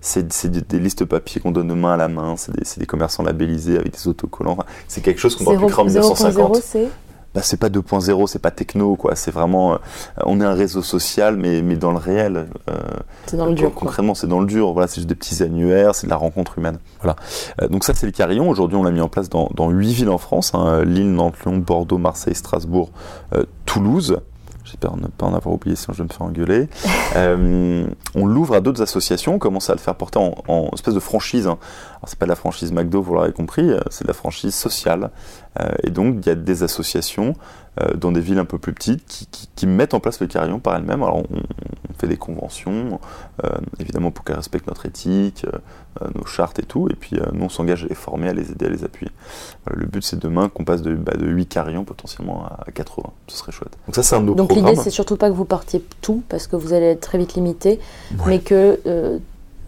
c'est, 0.00 0.50
des, 0.50 0.60
des 0.60 0.78
listes 0.78 1.04
papier 1.04 1.40
qu'on 1.40 1.52
donne 1.52 1.68
de 1.68 1.74
main 1.74 1.94
à 1.94 1.96
la 1.96 2.08
main, 2.08 2.36
c'est 2.36 2.52
des, 2.52 2.64
des 2.76 2.86
commerçants 2.86 3.22
labellisés 3.22 3.76
avec 3.78 3.92
des 3.92 4.08
autocollants. 4.08 4.52
Enfin, 4.52 4.64
c'est 4.88 5.00
quelque 5.00 5.20
chose 5.20 5.36
qu'on 5.36 5.44
doit 5.44 5.56
plus 5.56 5.66
créer 5.66 5.82
en 5.82 5.84
1950 5.84 6.56
0.0, 6.56 6.60
c'est 6.62 6.88
bah, 7.34 7.40
c'est 7.42 7.56
pas 7.56 7.68
2.0, 7.68 8.26
c'est 8.28 8.38
pas 8.38 8.50
techno, 8.50 8.96
quoi. 8.96 9.16
C'est 9.16 9.30
vraiment, 9.32 9.74
euh, 9.74 9.76
on 10.24 10.40
est 10.40 10.44
un 10.44 10.54
réseau 10.54 10.82
social, 10.82 11.36
mais, 11.36 11.62
mais 11.62 11.76
dans 11.76 11.90
le 11.90 11.98
réel. 11.98 12.46
Euh, 12.70 12.74
c'est 13.26 13.36
dans 13.36 13.46
le 13.46 13.54
dur. 13.54 13.72
concrètement, 13.74 14.14
c'est 14.14 14.28
dans 14.28 14.40
le 14.40 14.46
dur. 14.46 14.72
Voilà, 14.72 14.86
c'est 14.86 14.96
juste 14.96 15.08
des 15.08 15.14
petits 15.14 15.42
annuaires, 15.42 15.94
c'est 15.94 16.06
de 16.06 16.10
la 16.10 16.16
rencontre 16.16 16.58
humaine. 16.58 16.78
Voilà. 17.00 17.16
Euh, 17.60 17.68
donc 17.68 17.84
ça, 17.84 17.92
c'est 17.94 18.06
le 18.06 18.12
carillon. 18.12 18.48
Aujourd'hui, 18.48 18.76
on 18.76 18.84
l'a 18.84 18.92
mis 18.92 19.00
en 19.00 19.08
place 19.08 19.28
dans, 19.28 19.50
dans 19.54 19.70
8 19.70 19.92
villes 19.92 20.10
en 20.10 20.18
France 20.18 20.52
hein, 20.54 20.84
Lille, 20.84 21.12
Nantes, 21.12 21.34
Lyon, 21.44 21.58
Bordeaux, 21.58 21.98
Marseille, 21.98 22.34
Strasbourg, 22.34 22.90
Toulouse. 23.66 24.20
J'espère 24.64 24.96
ne 24.96 25.08
pas 25.08 25.26
en 25.26 25.34
avoir 25.34 25.54
oublié, 25.54 25.76
sinon 25.76 25.92
je 25.92 25.98
vais 25.98 26.04
me 26.04 26.12
faire 26.12 26.22
engueuler. 26.22 26.68
On 28.14 28.26
l'ouvre 28.26 28.54
à 28.54 28.60
d'autres 28.60 28.80
associations. 28.82 29.34
On 29.34 29.38
commence 29.38 29.68
à 29.70 29.74
le 29.74 29.78
faire 29.78 29.94
porter 29.94 30.18
en, 30.18 30.34
en 30.48 30.70
espèce 30.72 30.94
de 30.94 31.00
franchise. 31.00 31.46
hein. 31.46 31.58
Alors, 32.04 32.10
c'est 32.10 32.18
pas 32.18 32.26
de 32.26 32.30
la 32.30 32.36
franchise 32.36 32.70
McDo, 32.70 33.00
vous 33.00 33.14
l'aurez 33.14 33.32
compris, 33.32 33.70
euh, 33.70 33.80
c'est 33.88 34.04
de 34.04 34.08
la 34.08 34.12
franchise 34.14 34.54
sociale. 34.54 35.10
Euh, 35.58 35.70
et 35.84 35.90
donc, 35.90 36.16
il 36.20 36.26
y 36.26 36.30
a 36.30 36.34
des 36.34 36.62
associations 36.62 37.32
euh, 37.80 37.94
dans 37.94 38.12
des 38.12 38.20
villes 38.20 38.38
un 38.38 38.44
peu 38.44 38.58
plus 38.58 38.74
petites 38.74 39.04
qui, 39.06 39.26
qui- 39.26 39.48
qui 39.56 39.66
mettent 39.66 39.94
en 39.94 40.00
place 40.00 40.20
le 40.20 40.26
carillon 40.26 40.58
par 40.60 40.76
elles-mêmes. 40.76 41.02
Alors, 41.02 41.16
on, 41.18 41.24
on 41.38 41.94
fait 41.98 42.06
des 42.06 42.18
conventions, 42.18 43.00
euh, 43.42 43.48
évidemment 43.80 44.10
pour 44.10 44.22
qu'elles 44.24 44.36
respectent 44.36 44.66
notre 44.66 44.84
éthique, 44.84 45.46
nos 46.14 46.26
chartes 46.26 46.58
et 46.58 46.62
tout. 46.64 46.88
Et 46.90 46.94
puis, 46.94 47.16
euh, 47.16 47.24
nous, 47.32 47.46
on 47.46 47.48
s'engage 47.48 47.84
à 47.84 47.86
les 47.86 47.94
former, 47.94 48.28
à 48.28 48.32
les 48.34 48.50
aider, 48.52 48.66
à 48.66 48.68
les 48.68 48.84
appuyer. 48.84 49.10
Voilà, 49.64 49.80
le 49.80 49.86
but, 49.86 50.02
c'est 50.04 50.18
demain 50.18 50.48
qu'on 50.50 50.64
passe 50.64 50.82
de, 50.82 50.94
bah, 50.94 51.14
de 51.16 51.26
8 51.26 51.46
carillons 51.46 51.84
potentiellement 51.84 52.44
à 52.44 52.70
80. 52.70 53.10
Ce 53.28 53.38
serait 53.38 53.52
chouette. 53.52 53.72
Donc, 53.86 53.94
ça, 53.94 54.02
c'est 54.02 54.14
un 54.16 54.20
de 54.20 54.26
nos 54.26 54.34
Donc 54.34 54.50
l'idée, 54.56 54.72
c'est 54.84 54.90
surtout 54.90 55.16
pas 55.16 55.30
que 55.30 55.34
vous 55.34 55.46
portiez 55.46 55.82
tout, 56.02 56.22
parce 56.28 56.48
que 56.48 56.56
vous 56.56 56.74
allez 56.74 56.86
être 56.86 57.00
très 57.00 57.16
vite 57.16 57.32
limité, 57.34 57.80
mais 58.26 58.40
que, 58.40 58.78
euh, 58.86 59.18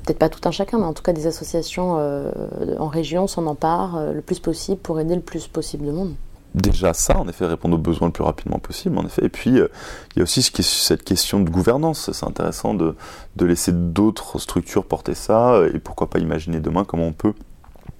peut-être 0.06 0.18
pas 0.18 0.28
tout 0.28 0.48
un 0.48 0.52
chacun, 0.52 0.78
mais 0.78 0.84
en 0.84 0.92
tout 0.92 1.02
cas 1.02 1.12
des 1.12 1.26
associations 1.26 1.96
euh, 1.98 2.30
en 2.78 2.88
région 2.88 3.26
s'en 3.26 3.46
emparent 3.46 3.96
euh, 3.96 4.12
le 4.12 4.22
plus 4.22 4.38
possible 4.38 4.78
pour 4.78 5.00
aider 5.00 5.16
le 5.16 5.20
plus 5.20 5.48
possible 5.48 5.84
de 5.86 5.90
monde. 5.90 6.14
déjà 6.54 6.94
ça, 6.94 7.18
en 7.18 7.28
effet, 7.28 7.44
répondre 7.44 7.74
aux 7.74 7.80
besoins 7.80 8.08
le 8.08 8.12
plus 8.12 8.22
rapidement 8.22 8.58
possible, 8.58 8.96
en 8.98 9.04
effet. 9.04 9.24
Et 9.24 9.28
puis, 9.28 9.58
euh, 9.58 9.68
il 10.14 10.18
y 10.18 10.20
a 10.20 10.22
aussi 10.22 10.42
cette 10.42 11.02
question 11.02 11.40
de 11.40 11.50
gouvernance. 11.50 12.10
C'est 12.12 12.26
intéressant 12.26 12.72
de, 12.74 12.94
laisser 13.40 13.72
d'autres 13.72 14.38
structures 14.38 14.84
porter 14.84 15.14
ça, 15.14 15.60
et 15.74 15.78
pourquoi 15.80 16.08
pas 16.08 16.20
imaginer 16.20 16.60
demain 16.60 16.84
comment 16.84 17.06
on 17.06 17.12
peut 17.12 17.34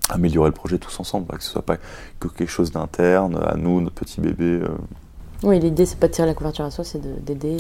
améliorer 0.09 0.51
le 0.51 0.55
projet 0.55 0.79
tous 0.79 1.01
ensemble, 1.01 1.27
que 1.27 1.43
ce 1.43 1.51
soit 1.51 1.63
pas 1.63 1.77
que 2.21 2.29
quelque 2.29 2.51
chose 2.51 2.71
d'interne, 2.71 3.37
à 3.45 3.57
nous, 3.57 3.81
notre 3.81 3.97
petit 3.97 4.21
bébé. 4.21 4.63
Oui, 5.43 5.61
l'idée, 5.61 5.85
c'est 5.87 5.99
pas 5.99 6.09
de 6.09 6.13
tirer 6.13 6.27
la 6.27 6.35
couverture 6.35 6.65
à 6.65 6.71
soi, 6.71 6.83
c'est 6.85 7.01
de- 7.01 7.21
d'aider. 7.21 7.57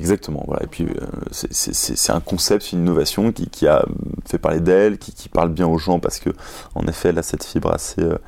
Exactement, 0.00 0.42
voilà. 0.46 0.64
Et 0.64 0.66
puis 0.66 0.84
euh, 0.84 1.06
c'est- 1.30 2.10
un 2.12 2.20
concept, 2.20 2.64
c'est 2.64 2.72
une 2.72 2.80
innovation 2.82 3.30
qui, 3.32 3.48
qui 3.48 3.66
a 3.68 3.84
fait 4.26 4.38
parler 4.38 4.60
d'elle, 4.60 4.98
qui, 4.98 5.12
qui 5.12 5.28
parle 5.28 5.50
bien 5.50 5.66
aux 5.66 5.78
gens 5.78 6.00
parce 6.00 6.18
que, 6.18 6.30
en 6.74 6.86
effet, 6.86 7.10
elle 7.10 7.18
a 7.18 7.22
cette 7.22 7.44
fibre 7.44 7.72
assez, 7.72 8.02
euh, 8.02 8.18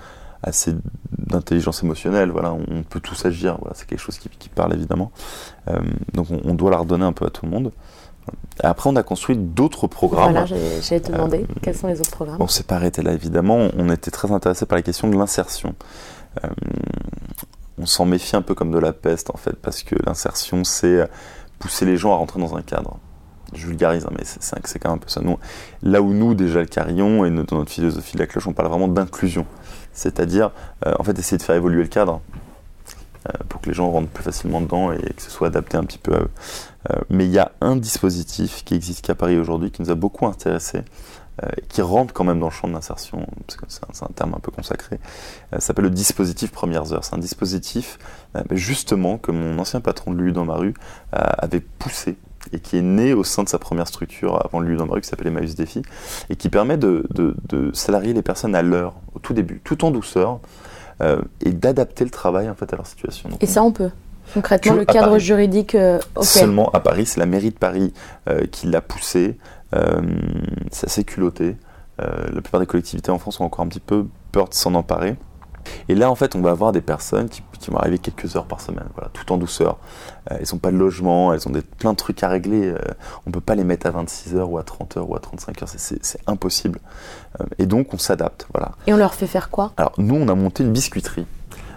assez 0.43 0.75
d'intelligence 1.19 1.83
émotionnelle. 1.83 2.31
Voilà, 2.31 2.53
on, 2.53 2.83
peut 2.83 3.01
tous 3.01 3.25
agir. 3.27 3.57
Voilà, 3.61 3.75
c'est 3.75 3.87
quelque 3.87 4.01
chose 4.01 4.19
qui, 4.19 4.29
qui 4.29 4.49
parle 4.49 4.75
évidemment. 4.75 5.11
Euh, 5.69 5.79
donc 6.13 6.29
on, 6.31 6.41
on 6.45 6.55
doit 6.55 6.71
la 6.71 6.77
redonner 6.79 7.05
un 7.05 7.13
peu 7.13 7.27
à 7.27 7.31
tout 7.31 7.45
le 7.47 7.51
monde. 7.51 7.73
Et 8.63 8.67
après, 8.67 8.89
on 8.89 8.97
a 8.97 9.03
construit 9.03 9.37
d'autres 9.37 9.87
programmes. 9.87 10.31
Voilà, 10.31 10.47
j'allais 10.47 11.01
te 11.01 11.13
demander 11.13 11.47
quels 11.61 11.77
sont 11.77 11.89
les 11.89 12.01
autres 12.01 12.13
programmes? 12.13 12.37
On 12.41 12.47
s'est 12.49 12.63
pas 12.63 12.77
arrêté 12.77 13.03
là, 13.03 13.13
évidemment. 13.13 13.69
On 13.77 13.91
était 13.91 14.11
très 14.11 14.31
intéressé 14.31 14.65
par 14.65 14.77
la 14.77 14.83
question 14.83 15.09
de 15.09 15.17
l'insertion. 15.17 15.75
Euh, 16.43 16.49
on 17.79 17.87
s'en 17.87 18.05
méfie 18.05 18.37
un 18.37 18.43
peu 18.43 18.55
comme 18.55 18.71
de 18.71 18.79
la 18.79 18.93
peste, 18.93 19.31
en 19.31 19.37
fait, 19.37 19.57
parce 19.57 19.83
que 19.83 19.97
l'insertion, 20.07 20.65
c'est 20.65 21.09
pousser 21.59 21.85
les 21.85 21.97
gens 21.97 22.13
à 22.13 22.17
rentrer 22.17 22.41
dans 22.41 22.57
un 22.57 22.63
cadre. 22.63 22.99
Je 23.55 23.67
vulgarise, 23.67 24.05
hein, 24.07 24.13
mais 24.17 24.25
c'est- 24.25 24.79
quand 24.79 24.89
même 24.89 24.97
un 24.97 24.99
peu 24.99 25.09
ça. 25.09 25.21
Nous, 25.21 25.39
là 25.83 26.03
où 26.03 26.13
nous, 26.13 26.35
déjà, 26.35 26.61
le 26.61 26.67
carillon, 26.67 27.25
et 27.25 27.31
dans 27.31 27.57
notre 27.59 27.71
philosophie 27.71 28.15
de 28.15 28.19
la 28.19 28.27
cloche, 28.27 28.47
on 28.49 28.53
parle 28.53 28.69
vraiment 28.69 28.89
d'inclusion. 28.89 29.47
C'est-à-dire, 29.93 30.51
euh, 30.87 30.95
en 30.99 31.05
fait, 31.05 31.17
essayer 31.19 31.39
de 31.39 31.43
faire 31.43 31.55
évoluer 31.55 31.83
le 31.83 31.89
cadre 31.89 32.21
euh, 33.29 33.33
pour 33.49 33.61
que 33.61 33.69
les 33.69 33.75
gens 33.75 33.91
rentrent 33.91 34.09
plus 34.11 34.25
facilement 34.25 34.61
dedans 34.61 34.93
et 34.93 34.99
que 34.99 35.23
ce 35.23 35.31
soit 35.31 35.47
adapté 35.49 35.77
un 35.77 35.85
petit 35.85 35.99
peu 35.99 36.15
à 36.15 36.19
eux. 36.21 36.31
Euh, 36.91 37.01
mais 37.11 37.25
il 37.25 37.31
y 37.31 37.39
a 37.39 37.53
un 37.63 37.77
dispositif 37.77 38.65
qui 38.65 38.75
existe 38.75 39.03
qu'à 39.07 39.15
Paris 39.15 39.39
aujourd'hui 39.39 39.71
qui 39.71 39.81
nous 39.81 39.91
a 39.91 39.95
beaucoup 39.95 40.27
intéressés 40.27 40.79
euh, 40.79 40.83
qui 41.69 41.83
rentre 41.83 42.15
quand 42.15 42.25
même 42.25 42.39
dans 42.39 42.47
le 42.47 42.53
champ 42.53 42.69
de 42.69 42.73
l'insertion, 42.73 43.27
parce 43.47 43.57
que 43.57 43.65
c'est 43.69 44.03
un, 44.05 44.09
terme 44.15 44.35
un 44.35 44.39
peu 44.39 44.53
consacré, 44.53 44.97
euh, 45.53 45.57
ça 45.57 45.61
s'appelle 45.61 45.85
le 45.87 45.91
dispositif 45.91 46.53
premières 46.53 46.93
heures. 46.93 47.05
C'est 47.05 47.15
un 47.15 47.19
dispositif 47.19 47.99
euh, 48.37 48.43
ben, 48.49 48.57
justement 48.57 49.19
que 49.19 49.33
mon 49.33 49.59
ancien 49.59 49.81
patron 49.81 50.13
de 50.13 50.19
l'UU 50.19 50.33
dans 50.33 50.45
ma 50.45 50.55
rue 50.55 50.75
euh, 51.15 51.19
avait 51.39 51.61
poussé 51.61 52.17
et 52.53 52.61
qui 52.61 52.77
est 52.77 52.83
né 52.83 53.15
au 53.15 53.25
sein 53.25 53.43
de 53.43 53.49
sa 53.49 53.59
première 53.59 53.89
structure 53.89 54.45
avant 54.45 54.61
l'UU 54.61 54.77
dans 54.77 54.87
ma 54.87 54.95
rue 54.95 55.01
qui 55.01 55.09
s'appelle 55.09 55.27
Emmaüs 55.29 55.55
Défi 55.57 55.83
et 56.31 56.37
qui 56.37 56.51
permet 56.51 56.77
de, 56.77 57.07
de- 57.15 57.35
de 57.49 57.73
salarier 57.75 58.13
les 58.13 58.23
personnes 58.23 58.55
à 58.55 58.63
l'heure, 58.63 58.95
au 59.15 59.19
tout 59.19 59.33
début, 59.33 59.61
tout 59.65 59.85
en 59.85 59.91
douceur, 59.91 60.41
euh, 61.01 61.21
et 61.45 61.51
d'adapter 61.53 62.05
le 62.05 62.11
travail 62.11 62.49
en 62.49 62.55
fait 62.55 62.73
à 62.73 62.77
leur 62.77 62.87
situation. 62.87 63.29
Donc, 63.29 63.43
Et 63.43 63.47
ça, 63.47 63.63
on 63.65 63.73
peut. 63.73 63.91
Concrètement, 64.33 64.75
le 64.75 64.85
cadre 64.87 65.09
Paris. 65.09 65.21
juridique, 65.21 65.75
euh. 65.75 65.99
Seulement 66.23 66.71
à 66.73 66.81
Paris, 66.81 67.05
c'est 67.07 67.21
la 67.21 67.27
mairie 67.27 67.51
de 67.51 67.59
Paris 67.59 67.93
euh, 68.29 68.47
qui 68.51 68.67
l'a 68.67 68.81
poussé. 68.81 69.37
Euh, 69.75 70.01
c'est 70.71 70.87
assez 70.87 71.05
culotté. 71.05 71.57
Euh, 72.01 72.27
la 72.33 72.41
plupart 72.41 72.61
des 72.61 72.67
collectivités 72.67 73.11
en 73.11 73.19
France 73.19 73.41
ont 73.41 73.45
encore 73.45 73.65
un 73.65 73.69
petit 73.69 73.81
peu 73.81 74.07
peur 74.33 74.49
de 74.49 74.55
s'en 74.55 74.75
emparer. 74.75 75.17
Et 75.89 75.95
là, 75.95 76.11
en 76.11 76.15
fait, 76.15 76.35
on 76.37 76.43
va 76.43 76.51
avoir 76.51 76.73
des 76.73 76.83
personnes 76.83 77.29
qui, 77.31 77.43
qui 77.59 77.71
vont 77.71 77.79
arriver 77.79 77.99
quelques 77.99 78.37
heures 78.37 78.45
par 78.45 78.61
semaine, 78.61 78.85
voilà, 78.95 79.09
tout 79.15 79.33
en 79.33 79.39
douceur. 79.39 79.79
Euh, 80.31 80.37
elles 80.39 80.47
n'ont 80.53 80.59
pas 80.59 80.71
de 80.71 80.77
logement, 80.77 81.33
elles 81.33 81.49
ont 81.49 81.53
des, 81.53 81.63
plein 81.63 81.93
de 81.93 81.97
trucs 81.97 82.23
à 82.23 82.29
régler. 82.29 82.67
euh, 82.69 82.77
on 83.25 83.31
ne 83.31 83.33
peut 83.33 83.41
pas 83.41 83.55
les 83.55 83.65
mettre 83.65 83.87
à 83.87 83.91
26 83.91 84.35
heures 84.37 84.51
ou 84.51 84.59
à 84.59 84.63
30 84.63 84.99
heures 84.99 85.09
ou 85.09 85.17
à 85.17 85.21
35 85.21 85.63
heures, 85.63 85.69
c'est- 85.69 86.19
impossible. 86.27 86.81
Euh, 87.41 87.45
et 87.59 87.65
donc, 87.65 87.95
on 87.95 87.99
s'adapte. 87.99 88.47
Voilà. 88.53 88.73
Et 88.87 88.93
on 88.93 88.99
leur 88.99 89.15
fait 89.15 89.27
faire 89.27 89.49
quoi? 89.49 89.73
Alors 89.79 89.93
nous, 89.97 90.15
on 90.17 90.29
a 90.29 90.35
monté 90.35 90.65
une 90.65 90.73
biscuiterie 90.73 91.25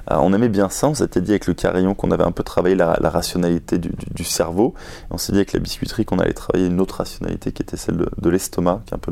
on 0.09 0.33
aimait 0.33 0.49
bien 0.49 0.69
ça, 0.69 0.87
on 0.87 0.93
s'était 0.93 1.21
dit 1.21 1.31
avec 1.31 1.47
le 1.47 1.53
carillon 1.53 1.93
qu'on 1.93 2.11
avait 2.11 2.23
un 2.23 2.31
peu 2.31 2.43
travaillé 2.43 2.75
la, 2.75 2.95
rationalité 3.09 3.77
du, 3.77 4.23
cerveau, 4.23 4.73
on 5.09 5.17
s'est 5.17 5.31
dit 5.31 5.39
avec 5.39 5.53
la 5.53 5.59
biscuiterie 5.59 6.05
qu'on 6.05 6.19
allait 6.19 6.33
travailler 6.33 6.67
une 6.67 6.79
autre 6.81 6.95
rationalité 6.95 7.51
qui 7.51 7.61
était 7.61 7.77
celle 7.77 7.97
de, 7.97 8.29
l'estomac, 8.29 8.81
qui 8.85 8.93
est 8.93 8.95
un 8.95 8.99
peu 8.99 9.11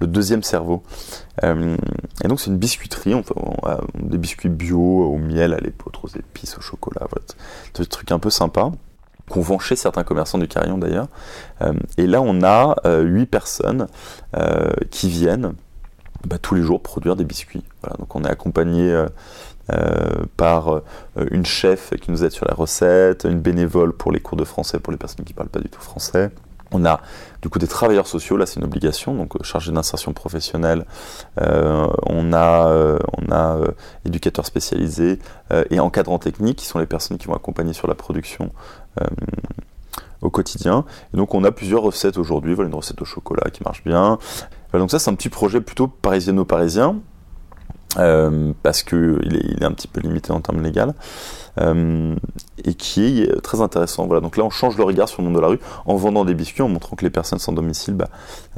le, 0.00 0.06
deuxième 0.06 0.42
cerveau. 0.42 0.82
Euh, 1.44 1.76
et 2.24 2.28
donc 2.28 2.40
c'est 2.40 2.50
une 2.50 2.58
biscuiterie, 2.58 3.14
on 3.14 3.22
a 3.66 3.80
des 3.94 4.18
biscuits 4.18 4.48
bio, 4.48 4.80
au 4.80 5.16
miel, 5.16 5.54
à 5.54 5.58
l'épeautre, 5.58 6.04
aux 6.04 6.08
épices, 6.08 6.58
au 6.58 6.60
chocolat, 6.60 7.06
des 7.74 7.86
trucs 7.86 8.12
un 8.12 8.18
peu 8.18 8.30
sympas 8.30 8.72
qu'on 9.28 9.40
vend 9.40 9.58
chez 9.58 9.76
certains 9.76 10.04
commerçants 10.04 10.38
du 10.38 10.48
carillon 10.48 10.78
d'ailleurs. 10.78 11.08
Euh, 11.62 11.72
et 11.96 12.06
là, 12.06 12.20
on 12.20 12.42
a 12.42 12.76
euh, 12.84 13.02
huit 13.02 13.26
personnes 13.26 13.86
euh, 14.36 14.70
qui 14.90 15.08
viennent 15.08 15.54
bah, 16.26 16.36
tous 16.40 16.54
les 16.54 16.62
jours 16.62 16.82
produire 16.82 17.16
des 17.16 17.24
biscuits. 17.24 17.64
Donc 17.98 18.14
on 18.14 18.24
est 18.24 18.30
accompagné 18.30 18.94
euh, 19.70 20.24
par 20.36 20.74
euh, 20.74 20.82
une 21.30 21.46
chef 21.46 21.94
qui 22.00 22.10
nous 22.10 22.24
aide 22.24 22.32
sur 22.32 22.46
la 22.46 22.54
recette, 22.54 23.24
une 23.24 23.40
bénévole 23.40 23.92
pour 23.92 24.10
les 24.10 24.18
cours 24.18 24.36
de 24.36 24.42
français 24.42 24.80
pour 24.80 24.90
les 24.90 24.96
personnes 24.96 25.24
qui 25.24 25.32
ne 25.32 25.36
parlent 25.36 25.50
pas 25.50 25.60
du 25.60 25.68
tout 25.68 25.80
français. 25.80 26.30
On 26.72 26.84
a 26.84 27.00
du 27.42 27.48
coup 27.48 27.60
des 27.60 27.68
travailleurs 27.68 28.08
sociaux, 28.08 28.36
là 28.36 28.44
c'est 28.44 28.58
une 28.58 28.64
obligation, 28.64 29.14
donc 29.14 29.36
euh, 29.36 29.44
chargés 29.44 29.70
d'insertion 29.70 30.12
professionnelle. 30.12 30.84
On 31.36 32.32
a, 32.32 32.98
on 33.18 33.32
a 33.32 33.58
éducateurs 34.04 34.46
spécialisés 34.46 35.18
et 35.70 35.80
encadrants 35.80 36.18
techniques 36.18 36.58
qui 36.58 36.66
sont 36.66 36.78
les 36.78 36.86
personnes 36.86 37.18
qui 37.18 37.26
vont 37.26 37.34
accompagner 37.34 37.72
sur 37.72 37.88
la 37.88 37.94
production 37.94 38.50
au 40.22 40.30
quotidien. 40.30 40.84
Donc 41.12 41.34
on 41.34 41.44
a 41.44 41.52
plusieurs 41.52 41.82
recettes 41.82 42.16
aujourd'hui. 42.16 42.54
Voilà 42.54 42.68
une 42.68 42.74
recette 42.76 43.02
au 43.02 43.04
chocolat 43.04 43.50
qui 43.50 43.62
marche 43.64 43.84
bien. 43.84 44.18
Donc 44.72 44.90
ça 44.90 44.98
c'est 44.98 45.10
un 45.10 45.14
petit 45.14 45.28
projet 45.28 45.60
plutôt 45.60 45.88
parisiano-parisien. 45.88 46.96
Euh, 47.98 48.52
parce 48.62 48.82
que 48.82 49.18
il 49.24 49.36
est, 49.36 49.64
un 49.64 49.72
petit 49.72 49.88
peu 49.88 50.00
limité 50.00 50.32
en 50.32 50.40
termes 50.40 50.62
légal 50.62 50.94
euh, 51.60 52.14
et 52.64 52.74
qui 52.74 53.22
est 53.22 53.40
très 53.42 53.60
intéressant. 53.60 54.06
Voilà, 54.06 54.20
donc 54.20 54.36
là 54.36 54.44
on 54.44 54.50
change 54.50 54.76
le 54.76 54.84
regard 54.84 55.08
sur 55.08 55.22
le 55.22 55.28
monde 55.28 55.36
de 55.36 55.40
la 55.40 55.48
rue 55.48 55.58
en 55.84 55.96
vendant 55.96 56.24
des 56.24 56.34
biscuits, 56.34 56.62
en 56.62 56.68
montrant 56.68 56.96
que 56.96 57.04
les 57.04 57.10
personnes 57.10 57.38
sans 57.38 57.52
domicile 57.52 57.94
bah, 57.94 58.08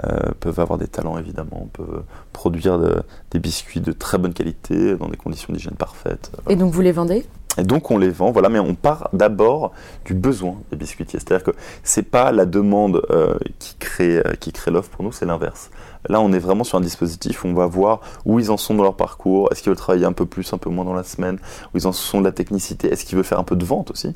euh, 0.04 0.30
peuvent 0.40 0.60
avoir 0.60 0.78
des 0.78 0.88
talents 0.88 1.18
évidemment, 1.18 1.68
peuvent 1.72 2.04
produire 2.32 2.78
de- 2.78 3.02
des 3.32 3.38
biscuits 3.38 3.80
de 3.80 3.92
très 3.92 4.18
bonne 4.18 4.34
qualité 4.34 4.96
dans 4.96 5.08
des 5.08 5.16
conditions 5.16 5.52
d'hygiène 5.52 5.74
parfaites. 5.74 6.30
Et 6.48 6.56
donc 6.56 6.72
vous 6.72 6.80
les 6.80 6.92
vendez? 6.92 7.26
Et 7.56 7.62
donc 7.62 7.90
on 7.90 7.98
les 7.98 8.10
vend, 8.10 8.32
voilà, 8.32 8.48
mais 8.48 8.58
on 8.58 8.74
part 8.74 9.08
d'abord 9.12 9.72
du 10.04 10.14
besoin 10.14 10.56
des 10.70 10.76
biscuitiers. 10.76 11.20
C'est-à-dire 11.20 11.44
que 11.44 11.52
c'est 11.82 12.02
pas 12.02 12.32
la 12.32 12.46
demande 12.46 13.02
euh, 13.10 13.38
qui 13.58 13.76
crée, 13.76 14.18
euh, 14.18 14.34
qui 14.40 14.52
crée 14.52 14.70
l'offre 14.70 14.90
pour 14.90 15.04
nous, 15.04 15.12
c'est 15.12 15.26
l'inverse. 15.26 15.70
Là, 16.08 16.20
on 16.20 16.32
est 16.32 16.38
vraiment 16.38 16.64
sur 16.64 16.78
un 16.78 16.80
dispositif. 16.80 17.44
Où 17.44 17.48
on 17.48 17.54
va 17.54 17.66
voir 17.66 18.00
où 18.24 18.38
ils 18.38 18.50
en 18.50 18.56
sont 18.56 18.74
dans 18.74 18.82
leur 18.82 18.96
parcours, 18.96 19.48
est-ce 19.50 19.62
qu'ils 19.62 19.70
veulent 19.70 19.78
travailler 19.78 20.04
un 20.04 20.12
peu 20.12 20.26
plus, 20.26 20.52
un 20.52 20.58
peu 20.58 20.68
moins 20.68 20.84
dans 20.84 20.94
la 20.94 21.04
semaine, 21.04 21.38
où 21.72 21.78
ils 21.78 21.86
en 21.86 21.92
sont 21.92 22.20
de 22.20 22.24
la 22.24 22.32
technicité, 22.32 22.88
est-ce 22.88 23.04
qu'ils 23.04 23.16
veulent 23.16 23.24
faire 23.24 23.38
un 23.38 23.44
peu 23.44 23.56
de 23.56 23.64
vente 23.64 23.90
aussi? 23.90 24.14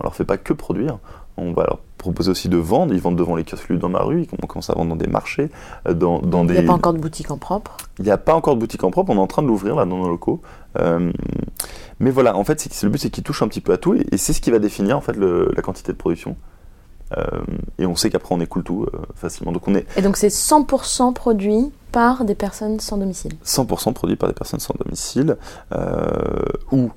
On 0.00 0.04
leur 0.04 0.14
fait 0.14 0.24
pas 0.24 0.38
que 0.38 0.54
produire, 0.54 0.98
on 1.36 1.52
va 1.52 1.64
leur 1.64 1.78
proposer 1.98 2.30
aussi 2.30 2.48
de 2.48 2.56
vendre, 2.56 2.94
ils 2.94 3.00
vendent 3.00 3.16
devant 3.16 3.36
les 3.36 3.44
kiosques 3.44 3.72
dans 3.74 3.90
la 3.90 4.00
rue, 4.00 4.22
ils 4.22 4.46
commencent 4.46 4.70
à 4.70 4.74
vendre 4.74 4.90
dans 4.90 4.96
des 4.96 5.06
marchés, 5.06 5.50
euh, 5.86 5.92
dans, 5.92 6.20
dans 6.20 6.42
Il 6.42 6.48
des... 6.48 6.52
n'y 6.54 6.58
a 6.60 6.62
pas 6.62 6.72
encore 6.72 6.94
de 6.94 6.98
boutique 6.98 7.30
en 7.30 7.36
propre? 7.36 7.76
Il 7.98 8.06
n'y 8.06 8.10
a 8.10 8.16
pas 8.16 8.34
encore 8.34 8.54
de 8.54 8.60
boutique 8.60 8.82
en 8.82 8.90
propre, 8.90 9.10
on 9.10 9.16
est 9.16 9.20
en 9.20 9.26
train 9.26 9.42
de 9.42 9.48
l'ouvrir 9.48 9.76
là 9.76 9.84
dans 9.84 9.98
nos 9.98 10.08
locaux. 10.08 10.40
Euh, 10.78 11.12
mais 12.00 12.10
voilà, 12.10 12.36
en 12.36 12.42
fait, 12.44 12.60
c'est 12.60 12.82
le 12.82 12.90
but 12.90 12.98
c'est 12.98 13.10
qu'il 13.10 13.22
touche 13.22 13.42
un 13.42 13.48
petit 13.48 13.60
peu 13.60 13.72
à 13.72 13.78
tout 13.78 13.94
et, 13.94 14.04
et 14.10 14.16
c'est 14.16 14.32
ce 14.32 14.40
qui 14.40 14.50
va 14.50 14.58
définir 14.58 14.96
en 14.96 15.00
fait 15.00 15.16
le- 15.16 15.52
la 15.54 15.62
quantité 15.62 15.92
de 15.92 15.96
production. 15.96 16.36
Euh, 17.16 17.24
et 17.78 17.86
on 17.86 17.96
sait 17.96 18.08
qu'apraprès 18.08 18.36
on 18.36 18.40
écoule 18.40 18.62
tout 18.62 18.84
euh, 18.84 18.98
facilement. 19.16 19.50
Donc 19.52 19.66
on 19.66 19.74
est 19.74 19.84
Et 19.96 20.02
donc 20.02 20.16
c'est 20.16 20.28
100% 20.28 21.12
produit 21.12 21.72
par 21.90 22.24
des 22.24 22.36
personnes 22.36 22.78
sans 22.78 22.98
domicile. 22.98 23.32
100% 23.44 23.92
produit 23.94 24.14
par 24.16 24.28
des 24.28 24.34
personnes 24.34 24.60
sans 24.60 24.74
domicile 24.84 25.36
euh, 25.72 26.08
ou 26.70 26.90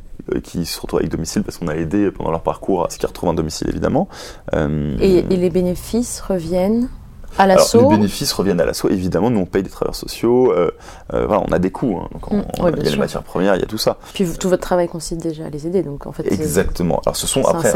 qui 0.44 0.66
se 0.66 0.80
retrouvent 0.80 1.00
avec 1.00 1.12
domicile 1.12 1.42
parce 1.44 1.58
qu'on 1.58 1.68
a 1.68 1.76
aidé 1.76 2.12
pendant 2.12 2.30
leur 2.30 2.44
parcours 2.44 2.86
à 2.86 2.90
ce 2.92 2.98
qu'ils 3.00 3.08
retrouvent 3.08 3.30
un 3.30 3.34
domicile 3.34 3.68
évidemment. 3.70 4.08
Et, 4.56 5.18
et 5.30 5.36
les 5.38 5.50
bénéfices 5.50 6.22
reviennent 6.22 6.90
à 7.38 7.44
alors, 7.44 7.58
l'assaut. 7.58 7.82
les 7.90 7.98
bénéfices 7.98 8.32
reviennent 8.34 8.62
à 8.62 8.66
l'assaut, 8.66 8.90
évidemment, 8.90 9.30
nous 9.30 9.40
on 9.40 9.46
paye 9.46 9.64
des 9.64 9.70
travailleurs 9.70 9.96
sociaux, 9.96 10.52
euh, 10.52 10.72
euh, 11.14 11.26
voilà, 11.26 11.44
on 11.48 11.52
a 11.52 11.60
des 11.60 11.72
coûts, 11.72 12.00
hein, 12.02 12.08
donc 12.14 12.32
on- 12.32 12.38
Mm, 12.38 12.46
on- 12.60 12.64
ouais, 12.66 12.70
il 12.72 12.74
bien 12.76 12.78
y 12.78 12.80
a 12.80 12.84
les 12.84 12.90
sûr. 12.92 13.00
matières 13.00 13.24
premières, 13.24 13.56
il 13.56 13.62
y 13.62 13.64
a 13.64 13.68
tout 13.68 13.78
ça. 13.78 13.98
Puis 14.14 14.26
tout 14.40 14.50
votre 14.50 14.62
travail 14.64 14.88
consiste 14.88 15.22
déjà 15.22 15.46
à 15.46 15.50
les 15.50 15.68
aider. 15.68 15.84
Donc 15.84 16.06
en 16.08 16.12
fait, 16.12 16.32
Exactement. 16.32 17.02
Alors 17.06 17.16
ce 17.16 17.28
sont 17.28 17.44
après, 17.46 17.72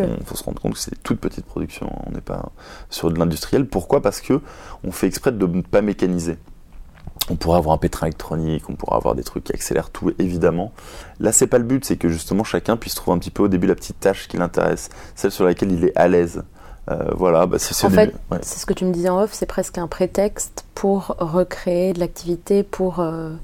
on- 0.00 0.24
faut 0.24 0.34
se 0.36 0.44
rendre 0.44 0.60
compte 0.60 0.72
que 0.74 0.78
c'est 0.78 0.92
des 0.92 1.00
toutes 1.02 1.20
petites 1.20 1.46
productions. 1.46 1.90
On 2.06 2.10
n'est 2.12 2.20
pas 2.20 2.50
sur 2.90 3.10
de 3.10 3.18
l'industriel. 3.18 3.66
Pourquoi? 3.66 4.00
Parce 4.02 4.20
que 4.20 4.40
on 4.84 4.90
fait 4.92 5.06
exprès 5.06 5.32
de 5.32 5.46
ne 5.46 5.62
pas 5.62 5.82
mécaniser. 5.82 6.36
On 7.30 7.36
pourrait 7.36 7.58
avoir 7.58 7.74
un 7.74 7.78
pétrin 7.78 8.06
électronique, 8.06 8.70
on 8.70 8.74
pourrait 8.74 8.96
avoir 8.96 9.14
des 9.14 9.22
trucs 9.22 9.44
qui 9.44 9.52
accélèrent 9.52 9.90
tout, 9.90 10.12
évidemment. 10.18 10.72
Là, 11.20 11.30
c'est 11.30 11.46
pas 11.46 11.58
le 11.58 11.64
but, 11.64 11.84
c'est 11.84 11.96
que 11.96 12.08
justement 12.08 12.42
chacun 12.42 12.78
puisse 12.78 12.94
trouver 12.94 13.16
un 13.16 13.18
petit 13.18 13.30
peu 13.30 13.42
au 13.42 13.48
début 13.48 13.66
la 13.66 13.74
petite 13.74 14.00
tâche 14.00 14.28
qui 14.28 14.38
l'intéresse, 14.38 14.88
celle 15.14 15.30
sur 15.30 15.44
laquelle 15.44 15.70
il 15.72 15.84
est 15.84 15.92
à 15.96 16.08
l'aise. 16.08 16.42
Euh, 16.90 17.10
voilà, 17.14 17.46
bah, 17.46 17.58
c'est 17.58 17.84
En 17.86 17.90
fait. 17.90 18.14
Ouais. 18.30 18.38
c'est 18.42 18.58
ce 18.58 18.66
que 18.66 18.72
tu 18.72 18.84
me 18.84 18.92
disais 18.92 19.08
en 19.10 19.20
off, 19.20 19.30
c'est 19.32 19.46
presque 19.46 19.76
un 19.78 19.88
prétexte 19.88 20.64
pour 20.74 21.16
recréer 21.18 21.92
de 21.92 22.00
l'activité, 22.00 22.62
pour... 22.62 23.00
euh, 23.00 23.34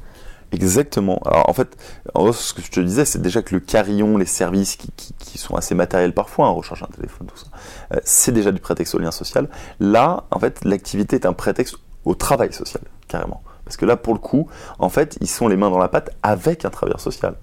Exactement. 0.53 1.21
Alors 1.27 1.49
en 1.49 1.53
fait, 1.53 1.77
en 2.15 2.33
ce 2.33 2.55
que 2.55 2.63
je 2.63 2.71
te 2.71 2.79
disais, 2.81 3.05
c'est 3.05 3.21
déjà 3.21 3.43
que 3.43 3.55
le 3.55 3.61
carillon, 3.61 4.17
les 4.17 4.25
services 4.27 4.77
qui, 4.77 4.89
qui- 4.97 5.13
qui 5.19 5.37
sont 5.39 5.57
assez 5.57 5.75
matériels 5.75 6.15
parfois, 6.15 6.47
hein, 6.47 6.51
recharger 6.51 6.85
un 6.85 6.95
téléphone, 6.95 7.27
tout 7.27 7.37
ça, 7.37 7.47
euh, 7.93 8.01
c'est 8.05 8.31
déjà 8.33 8.53
du 8.53 8.61
prétexte 8.61 8.95
au 8.95 8.99
lien 8.99 9.11
social. 9.11 9.49
Là, 9.81 10.25
en 10.31 10.39
fait, 10.39 10.65
l'activité 10.65 11.17
est 11.17 11.27
un 11.27 11.33
prétexte 11.33 11.77
au 12.05 12.15
travail 12.15 12.53
social, 12.53 12.83
carrément. 13.09 13.43
Parce 13.65 13.77
que 13.77 13.85
là, 13.85 13.97
pour 13.97 14.13
le 14.15 14.21
coup, 14.21 14.47
en 14.79 14.91
fait, 14.91 15.17
ils 15.21 15.27
sont 15.29 15.49
les 15.49 15.57
mains 15.57 15.71
dans 15.71 15.79
la 15.79 15.89
pâte 15.89 16.11
avec 16.23 16.65
un 16.65 16.71
travailleur 16.71 17.01
social. 17.01 17.35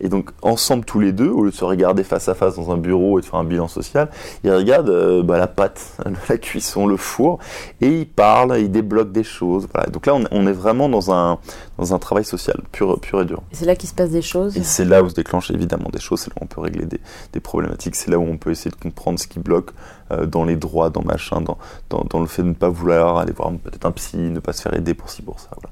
Et 0.00 0.08
donc, 0.08 0.30
ensemble, 0.42 0.84
tous 0.84 1.00
les 1.00 1.12
deux, 1.12 1.28
au 1.28 1.42
lieu 1.42 1.50
de 1.50 1.54
se 1.54 1.64
regarder 1.64 2.04
face 2.04 2.28
à 2.28 2.34
face 2.34 2.56
dans 2.56 2.70
un 2.70 2.76
bureau 2.76 3.18
et 3.18 3.22
de 3.22 3.26
faire 3.26 3.40
un 3.40 3.44
bilan 3.44 3.68
social, 3.68 4.10
ils 4.44 4.52
regardent 4.52 4.90
euh, 4.90 5.22
bah, 5.22 5.38
la 5.38 5.46
pâte, 5.46 5.96
la 6.28 6.38
cuisson, 6.38 6.86
le 6.86 6.96
four, 6.96 7.38
et 7.80 7.88
ils 7.88 8.08
parlent, 8.08 8.58
ils 8.58 8.70
débloquent 8.70 9.12
des 9.12 9.24
choses. 9.24 9.68
Voilà. 9.72 9.88
Donc 9.90 10.06
là, 10.06 10.14
on, 10.14 10.24
on 10.30 10.46
est 10.46 10.52
vraiment 10.52 10.88
dans 10.88 11.12
un, 11.12 11.38
dans 11.78 11.94
un 11.94 11.98
travail 11.98 12.24
social, 12.24 12.60
pur, 12.72 13.00
pur 13.00 13.22
et 13.22 13.24
dur. 13.24 13.42
C'est 13.52 13.64
là 13.66 13.74
qu'il 13.76 13.88
se 13.88 13.94
passe 13.94 14.10
des 14.10 14.22
choses. 14.22 14.56
Et 14.56 14.62
c'est 14.62 14.84
là 14.84 15.02
où 15.02 15.08
se 15.08 15.14
déclenchent 15.14 15.50
évidemment 15.50 15.90
des 15.92 16.00
choses, 16.00 16.20
c'est 16.20 16.30
là 16.30 16.36
où 16.40 16.44
on 16.44 16.46
peut 16.46 16.60
régler 16.60 16.86
des, 16.86 17.00
des 17.32 17.40
problématiques, 17.40 17.96
c'est 17.96 18.10
là 18.10 18.18
où 18.18 18.22
on 18.22 18.36
peut 18.36 18.50
essayer 18.50 18.70
de 18.70 18.76
comprendre 18.76 19.18
ce 19.18 19.26
qui 19.26 19.40
bloque 19.40 19.70
euh, 20.10 20.26
dans 20.26 20.44
les 20.44 20.56
droits, 20.56 20.90
dans 20.90 21.02
machin, 21.02 21.40
dans, 21.40 21.58
dans, 21.90 22.04
dans 22.08 22.20
le 22.20 22.26
fait 22.26 22.42
de 22.42 22.48
ne 22.48 22.54
pas 22.54 22.68
vouloir 22.68 23.18
aller 23.18 23.32
voir 23.32 23.50
peut-être 23.52 23.84
un 23.84 23.92
psy, 23.92 24.16
ne 24.16 24.40
pas 24.40 24.52
se 24.52 24.62
faire 24.62 24.74
aider 24.74 24.94
pour 24.94 25.10
ci, 25.10 25.22
pour 25.22 25.40
ça. 25.40 25.50
Voilà. 25.60 25.70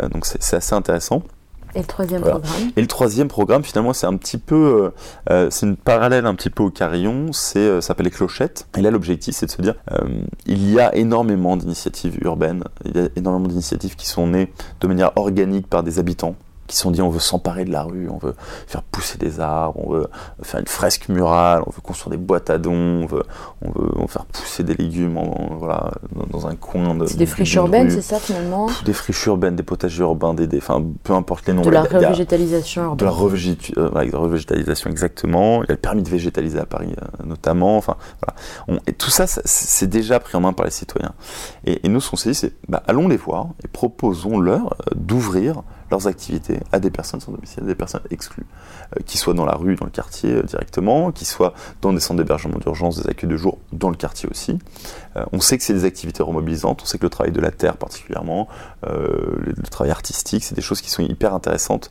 Euh, 0.00 0.08
donc 0.08 0.26
c'est 0.26 0.54
assez 0.54 0.74
intéressant. 0.74 1.22
Et 1.74 1.80
le 1.80 1.84
troisième 1.84 2.22
Voilà. 2.22 2.38
programme 2.38 2.70
Et 2.76 2.80
le 2.80 2.86
troisième 2.86 3.28
programme, 3.28 3.62
finalement, 3.62 3.92
c'est 3.92 4.06
un 4.06 4.16
petit 4.16 4.38
peu, 4.38 4.54
euh, 4.54 4.90
euh, 5.30 5.48
c'est 5.50 5.66
une 5.66 5.76
parallèle 5.76 6.26
un 6.26 6.34
petit 6.34 6.50
peu 6.50 6.62
au 6.62 6.70
carillon, 6.70 7.32
c'est 7.32 7.58
euh, 7.58 7.80
ça 7.80 7.88
s'appelle 7.88 8.06
les 8.06 8.10
clochettes. 8.10 8.66
Et 8.76 8.80
là, 8.80 8.90
l'objectif, 8.90 9.34
c'est 9.34 9.46
de 9.46 9.50
se 9.50 9.62
dire, 9.62 9.74
euh, 9.92 10.22
il 10.46 10.70
y 10.70 10.80
a 10.80 10.94
énormément 10.94 11.56
d'initiatives 11.56 12.18
urbaines, 12.22 12.64
il 12.84 12.96
y 12.96 13.00
a 13.00 13.08
énormément 13.16 13.48
d'initiatives 13.48 13.96
qui 13.96 14.06
sont 14.06 14.26
nées 14.26 14.52
de 14.80 14.86
manière 14.86 15.12
organique 15.16 15.68
par 15.68 15.82
des 15.82 15.98
habitants 15.98 16.36
qui 16.70 16.76
sont 16.76 16.90
dit 16.90 17.02
on 17.02 17.10
veut 17.10 17.18
s'emparer 17.20 17.64
de 17.64 17.72
la 17.72 17.82
rue, 17.82 18.08
on 18.08 18.18
veut 18.18 18.34
faire 18.66 18.82
pousser 18.82 19.18
des 19.18 19.40
arbres, 19.40 19.78
on 19.84 19.90
veut 19.92 20.06
faire 20.42 20.60
une 20.60 20.66
fresque 20.68 21.08
murale, 21.08 21.62
on 21.66 21.70
veut 21.70 21.80
construire 21.82 22.12
des 22.12 22.16
boîtes 22.22 22.48
à 22.50 22.58
dons, 22.58 22.72
on 23.02 23.06
veut, 23.06 23.22
on 23.62 23.70
veut, 23.70 23.90
on 23.96 24.02
veut 24.02 24.06
faire 24.08 24.24
pousser 24.26 24.62
des 24.64 24.74
légumes 24.74 25.18
en- 25.18 25.56
voilà, 25.58 25.90
dans, 26.14 26.26
dans 26.38 26.46
un 26.46 26.54
coin 26.54 26.94
de 26.94 27.06
C'est 27.06 27.16
des 27.16 27.26
friches 27.26 27.54
urbaines, 27.54 27.90
c'est 27.90 28.02
ça 28.02 28.18
finalement? 28.18 28.68
Des 28.84 28.92
friches 28.92 29.26
urbaines, 29.26 29.56
des 29.56 29.62
potagers 29.62 30.02
urbains, 30.02 30.32
des, 30.34 30.46
des- 30.46 30.58
enfin 30.58 30.82
peu 31.02 31.12
importe 31.12 31.46
les 31.46 31.52
noms. 31.54 31.62
De 31.62 31.70
la 31.70 31.82
revégétalisation 31.82 32.94
de 32.94 33.04
la 33.04 33.10
urbaine. 33.10 33.46
euh, 33.76 33.88
de 33.90 34.12
la 34.12 34.18
revégétalisation 34.18 34.90
exactement. 34.90 35.62
Il 35.64 35.66
y 35.68 35.72
a 35.72 35.74
le 35.74 35.76
permis 35.76 36.02
de 36.02 36.08
végétaliser 36.08 36.58
à 36.58 36.66
Paris 36.66 36.94
euh, 37.00 37.24
notamment. 37.26 37.76
Enfin, 37.76 37.96
voilà. 38.66 38.80
Et 38.86 38.92
tout 38.92 39.10
ça, 39.10 39.26
ça, 39.26 39.40
c'est 39.44 39.88
déjà 39.88 40.20
pris 40.20 40.36
en 40.36 40.40
main 40.40 40.52
par 40.52 40.64
les 40.66 40.70
citoyens. 40.72 41.12
Et, 41.64 41.84
et 41.84 41.88
nous, 41.88 42.00
ce 42.00 42.10
qu'on 42.10 42.16
s'est 42.16 42.30
dit, 42.30 42.34
c'est 42.34 42.52
bah, 42.68 42.82
allons 42.86 43.08
les 43.08 43.16
voir 43.16 43.48
et 43.64 43.68
proposons-leur 43.68 44.66
euh, 44.66 44.94
d'ouvrir 44.94 45.62
leurs 45.90 46.06
activités 46.06 46.60
à 46.72 46.78
des 46.78 46.90
personnes 46.90 47.20
sans 47.20 47.32
domicile, 47.32 47.64
à 47.64 47.66
des 47.66 47.74
personnes 47.74 48.02
exclues, 48.10 48.46
euh, 48.96 49.00
qui 49.04 49.18
soient 49.18 49.34
dans 49.34 49.44
la 49.44 49.54
rue, 49.54 49.76
dans 49.76 49.84
le 49.84 49.90
quartier 49.90 50.32
euh, 50.32 50.42
directement, 50.42 51.12
qui 51.12 51.24
soient 51.24 51.54
dans 51.82 51.92
des 51.92 52.00
centres 52.00 52.18
d'hébergement 52.18 52.58
d'urgence, 52.58 53.02
des 53.02 53.08
accueils 53.08 53.30
de 53.30 53.36
jour 53.36 53.58
dans 53.72 53.90
le 53.90 53.96
quartier 53.96 54.28
aussi. 54.30 54.58
Euh, 55.16 55.24
on 55.32 55.40
sait 55.40 55.58
que 55.58 55.64
c'est 55.64 55.74
des 55.74 55.84
activités 55.84 56.22
remobilisantes, 56.22 56.82
on 56.82 56.86
sait 56.86 56.98
que 56.98 57.04
le 57.04 57.10
travail 57.10 57.32
de 57.32 57.40
la 57.40 57.50
terre 57.50 57.76
particulièrement, 57.76 58.48
euh, 58.86 59.36
le, 59.38 59.54
travail 59.70 59.90
artistique, 59.90 60.44
c'est 60.44 60.54
des 60.54 60.62
choses 60.62 60.80
qui 60.80 60.90
sont 60.90 61.02
hyper 61.02 61.34
intéressantes 61.34 61.90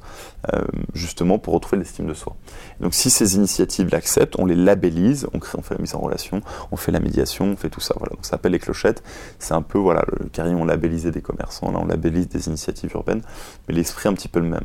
justement 0.93 1.37
pour 1.37 1.53
retrouver 1.53 1.79
l'estime 1.79 2.07
de 2.07 2.13
soi. 2.13 2.35
Donc 2.79 2.93
si 2.93 3.09
ces 3.09 3.35
initiatives 3.35 3.89
l'acceptent, 3.91 4.39
on 4.39 4.45
les 4.45 4.55
labellise, 4.55 5.27
on, 5.33 5.39
crée, 5.39 5.57
on 5.59 5.61
fait 5.61 5.75
la 5.75 5.81
mise 5.81 5.95
en 5.95 5.99
relation, 5.99 6.41
on 6.71 6.77
fait 6.77 6.93
la 6.93 7.01
médiation, 7.01 7.45
on 7.45 7.55
fait 7.57 7.69
tout 7.69 7.81
ça. 7.81 7.93
Voilà. 7.97 8.15
Donc 8.15 8.25
ça 8.25 8.31
s'appelle 8.31 8.53
les 8.53 8.59
clochettes. 8.59 9.03
C'est 9.37 9.53
un 9.53 9.61
peu 9.61 9.77
voilà 9.77 10.05
le 10.17 10.29
carillon 10.29 10.63
labellisé 10.63 11.11
des 11.11 11.21
commerçants, 11.21 11.71
là 11.71 11.79
on 11.81 11.85
labellise 11.85 12.29
des 12.29 12.47
initiatives 12.47 12.91
urbaines, 12.93 13.21
mais 13.67 13.73
l'esprit 13.89 14.09
un 14.09 14.13
petit 14.13 14.27
peu 14.27 14.39
le 14.39 14.47
même. 14.47 14.63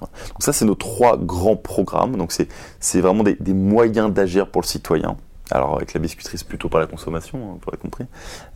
Donc 0.00 0.08
ça 0.40 0.52
c'est 0.52 0.64
nos 0.64 0.74
trois 0.74 1.18
grands 1.18 1.56
programmes. 1.56 2.16
Donc 2.16 2.32
c'est 2.32 2.48
c'est 2.78 3.00
vraiment 3.00 3.22
des, 3.22 3.36
des 3.38 3.52
moyens 3.52 4.12
d'agir 4.12 4.46
pour 4.50 4.62
le 4.62 4.66
citoyen. 4.66 5.16
Alors 5.50 5.76
avec 5.76 5.92
la 5.94 6.00
biscuiterie 6.00 6.38
c'est 6.38 6.46
plutôt 6.46 6.68
par 6.68 6.80
la 6.80 6.86
consommation, 6.86 7.38
hein, 7.38 7.52
vous 7.54 7.60
l'aurez 7.66 7.76
compris. 7.78 8.04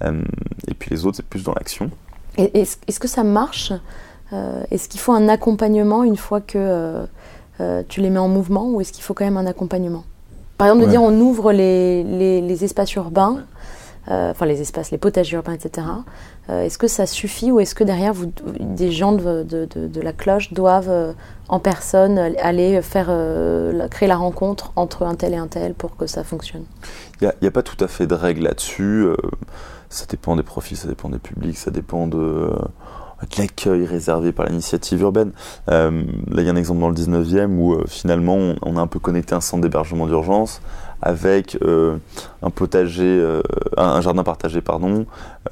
Euh, 0.02 0.22
et 0.68 0.74
puis 0.74 0.90
les 0.90 1.04
autres 1.04 1.16
c'est 1.16 1.26
plus 1.26 1.42
dans 1.44 1.52
l'action. 1.54 1.90
Et 2.38 2.60
Est-ce 2.60 2.76
est-ce 2.88 2.98
que 3.00 3.08
ça 3.08 3.24
marche? 3.24 3.72
Euh, 4.32 4.62
Est-ce 4.70 4.88
qu'il 4.88 5.00
faut 5.00 5.12
un 5.12 5.28
accompagnement 5.28 6.02
une 6.04 6.16
fois 6.16 6.40
que 6.40 7.04
euh, 7.60 7.82
tu 7.88 8.00
les 8.00 8.10
mets 8.10 8.18
en 8.18 8.28
mouvement 8.28 8.70
ou 8.70 8.80
est-ce 8.80 8.92
qu'il 8.92 9.02
faut 9.04 9.12
quand 9.14 9.24
même 9.24 9.36
un 9.36 9.46
accompagnement? 9.46 10.04
Par 10.56 10.68
exemple, 10.68 10.82
de 10.82 10.86
Ouais. 10.86 10.92
dire 10.92 11.02
on 11.02 11.20
ouvre 11.20 11.52
les, 11.52 12.04
les- 12.04 12.40
les 12.40 12.64
espaces 12.64 12.94
urbains, 12.94 13.44
euh, 14.08 14.30
enfin 14.30 14.46
les 14.46 14.60
espaces, 14.60 14.90
les 14.92 14.98
potagers 14.98 15.36
urbains, 15.36 15.52
etc. 15.52 15.86
Euh, 16.50 16.62
est-ce 16.62 16.76
que 16.76 16.88
ça 16.88 17.06
suffit 17.06 17.50
ou 17.50 17.60
est-ce 17.60 17.74
que 17.74 17.84
derrière, 17.84 18.14
des 18.60 18.92
gens 18.92 19.12
de, 19.12 20.00
la 20.00 20.12
cloche 20.12 20.52
doivent 20.52 20.90
euh, 20.90 21.12
en 21.48 21.58
personne 21.58 22.18
aller 22.18 22.82
faire 22.82 23.06
euh, 23.08 23.88
créer 23.88 24.08
la 24.08 24.16
rencontre 24.16 24.72
entre 24.76 25.04
un 25.04 25.14
tel 25.14 25.32
et 25.32 25.38
un 25.38 25.46
tel 25.46 25.74
pour 25.74 25.96
que 25.96 26.06
ça 26.06 26.22
fonctionne? 26.22 26.64
Il 27.22 27.32
n'y 27.40 27.48
a, 27.48 27.50
pas 27.50 27.62
tout 27.62 27.82
à 27.82 27.88
fait 27.88 28.06
de 28.06 28.14
règles 28.14 28.42
là-dessus. 28.42 29.06
ça 29.88 30.04
dépend 30.08 30.36
des 30.36 30.42
profils, 30.42 30.76
ça 30.76 30.88
dépend 30.88 31.08
des 31.08 31.18
publics, 31.18 31.56
ça 31.56 31.70
dépend 31.70 32.06
de, 32.06 32.50
l'accueil 33.38 33.86
réservé 33.86 34.32
par 34.32 34.46
l'initiative 34.46 35.00
urbaine. 35.00 35.32
Là, 35.68 35.90
il 35.90 36.44
y 36.44 36.48
a 36.48 36.52
un 36.52 36.56
exemple 36.56 36.80
dans 36.80 36.90
le 36.90 36.94
19e 36.94 37.56
où 37.56 37.78
finalement 37.86 38.36
on 38.60 38.76
a 38.76 38.80
un 38.80 38.86
peu 38.86 38.98
connecté 38.98 39.34
un 39.34 39.40
centre 39.40 39.62
d'hébergement 39.62 40.06
d'urgence 40.06 40.60
avec 41.04 41.58
euh, 41.62 41.98
un 42.42 42.48
potager, 42.48 43.04
euh, 43.04 43.42
un, 43.76 44.00
jardin 44.00 44.24
partagé, 44.24 44.62
pardon, 44.62 45.04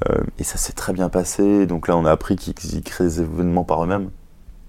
euh, 0.09 0.23
et 0.39 0.43
ça 0.43 0.57
s'est 0.57 0.73
très 0.73 0.93
bien 0.93 1.09
passé. 1.09 1.67
Donc 1.67 1.87
là, 1.87 1.95
on 1.95 2.05
a 2.05 2.11
appris 2.11 2.35
qu'ils 2.35 2.81
créent 2.81 3.03
des 3.03 3.21
événements 3.21 3.63
par 3.63 3.83
eux-mêmes, 3.83 4.09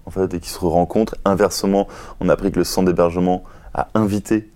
en 0.05 0.11
fait, 0.11 0.35
et 0.35 0.39
qu'ils 0.39 0.51
se 0.51 0.59
rencontrent. 0.59 1.15
Inversement, 1.25 1.87
on 2.19 2.29
a 2.29 2.33
appris 2.33 2.51
que 2.51 2.59
le 2.59 2.63
centre 2.63 2.85
d'hébergement 2.85 3.43
a 3.73 3.87
invité 3.95 4.49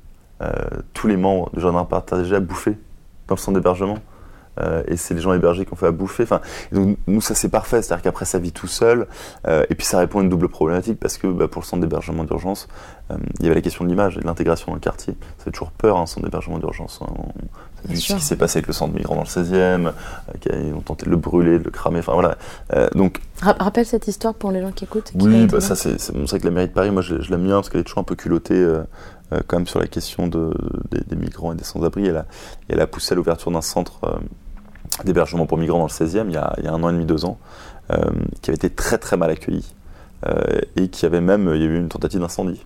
tous 0.93 1.07
les 1.07 1.17
membres 1.17 1.49
du 1.53 1.59
jardin 1.59 1.83
partagé 1.83 2.33
à 2.33 2.39
bouffer 2.39 2.77
dans 3.27 3.35
le 3.35 3.39
centre 3.39 3.57
d'hébergement. 3.57 3.97
Euh, 4.59 4.83
et 4.87 4.97
c'est 4.97 5.13
les 5.13 5.21
gens 5.21 5.33
hébergés 5.33 5.65
qui 5.65 5.73
ont 5.73 5.75
fait 5.77 5.87
à 5.87 5.91
bouffer. 5.91 6.23
Enfin, 6.23 6.41
donc 6.71 6.97
nous 7.07 7.21
ça 7.21 7.35
c'est 7.35 7.49
parfait, 7.49 7.81
c'est-à-dire 7.81 8.03
qu'après 8.03 8.25
ça 8.25 8.39
vit 8.39 8.51
tout 8.51 8.67
seul. 8.67 9.07
euh, 9.47 9.63
et 9.69 9.75
puis 9.75 9.85
ça 9.85 9.99
répond 9.99 10.19
à 10.19 10.23
une 10.23 10.29
double 10.29 10.49
problématique 10.49 10.99
parce 10.99 11.17
que 11.17 11.27
bah, 11.27 11.47
pour 11.47 11.61
le 11.61 11.65
centre 11.67 11.81
d'hébergement 11.81 12.23
d'urgence, 12.23 12.67
euh, 13.11 13.15
il 13.39 13.43
y 13.43 13.45
avait 13.47 13.55
la 13.55 13.61
question 13.61 13.85
de 13.85 13.89
l'image 13.89 14.17
et 14.17 14.21
de 14.21 14.25
l'intégration 14.25 14.67
dans 14.67 14.75
le 14.75 14.79
quartier. 14.81 15.15
Ça 15.37 15.45
fait 15.45 15.51
toujours 15.51 15.71
peur 15.71 15.97
un 15.97 16.05
centre 16.05 16.25
d'hébergement 16.25 16.59
d'urgence. 16.59 16.99
hein. 17.01 17.07
On- 17.17 17.23
on 17.85 17.91
vu 17.91 17.95
ce 17.95 18.01
sûr. 18.07 18.15
qui 18.17 18.23
s'est 18.23 18.35
passé 18.35 18.57
avec 18.57 18.67
le 18.67 18.73
centre 18.73 18.93
migrant 18.93 19.15
dans 19.15 19.21
le 19.21 19.27
16e, 19.27 19.87
euh, 19.87 19.91
qui 20.41 20.49
a- 20.49 20.55
ils 20.57 20.73
ont 20.73 20.81
tenté 20.81 21.05
de 21.05 21.11
le 21.11 21.15
brûler, 21.15 21.59
de 21.59 21.63
le 21.63 21.71
cramer. 21.71 21.99
Enfin 21.99 22.11
voilà. 22.13 22.37
Donc 22.95 23.21
Ra- 23.41 23.55
Rappelle 23.57 23.85
cette 23.85 24.07
histoire 24.09 24.33
pour 24.33 24.51
les 24.51 24.61
gens 24.61 24.71
qui 24.73 24.83
écoutent. 24.83 25.11
qui 25.11 25.17
oui, 25.25 25.47
bah, 25.47 25.61
ça 25.61 25.75
c'est 25.75 26.11
vrai 26.13 26.39
que 26.39 26.45
la 26.45 26.51
mairie 26.51 26.67
de 26.67 26.73
Paris, 26.73 26.91
moi 26.91 27.01
je, 27.01 27.21
je 27.21 27.31
l'aime 27.31 27.45
bien 27.45 27.55
parce 27.55 27.69
qu'elle 27.69 27.79
est 27.81 27.85
toujours 27.85 27.99
un 27.99 28.03
peu 28.03 28.15
culottée 28.15 28.67
quand 29.47 29.57
même 29.57 29.67
sur 29.67 29.79
la 29.79 29.87
question 29.87 30.27
de, 30.27 30.51
des, 30.91 31.01
des 31.07 31.15
migrants 31.15 31.53
et 31.53 31.55
des 31.55 31.63
sans-abri. 31.63 32.05
Elle 32.07 32.25
elle 32.67 32.81
a 32.81 32.87
poussé 32.87 33.13
à 33.13 33.15
l'ouverture 33.15 33.49
d'un 33.51 33.61
centre 33.61 34.19
d'hébergement 35.05 35.45
pour 35.45 35.57
migrants 35.57 35.79
dans 35.79 35.85
le 35.85 35.89
16e 35.89 36.25
il 36.27 36.33
y 36.33 36.37
a, 36.37 36.53
il 36.57 36.65
y 36.65 36.67
a 36.67 36.73
un 36.73 36.81
an 36.83 36.89
et 36.89 36.93
demi, 36.93 37.05
deux 37.05 37.25
ans, 37.25 37.37
euh, 37.91 37.97
qui 38.41 38.49
avait 38.49 38.55
été 38.55 38.69
très 38.69 38.97
très 38.97 39.17
mal 39.17 39.29
accueilli 39.29 39.65
euh, 40.27 40.59
et 40.75 40.89
qui 40.89 41.05
avait 41.05 41.21
même, 41.21 41.49
il 41.55 41.61
y 41.61 41.63
a 41.63 41.67
eu 41.67 41.77
une 41.77 41.89
tentative 41.89 42.19
d'incendie. 42.19 42.65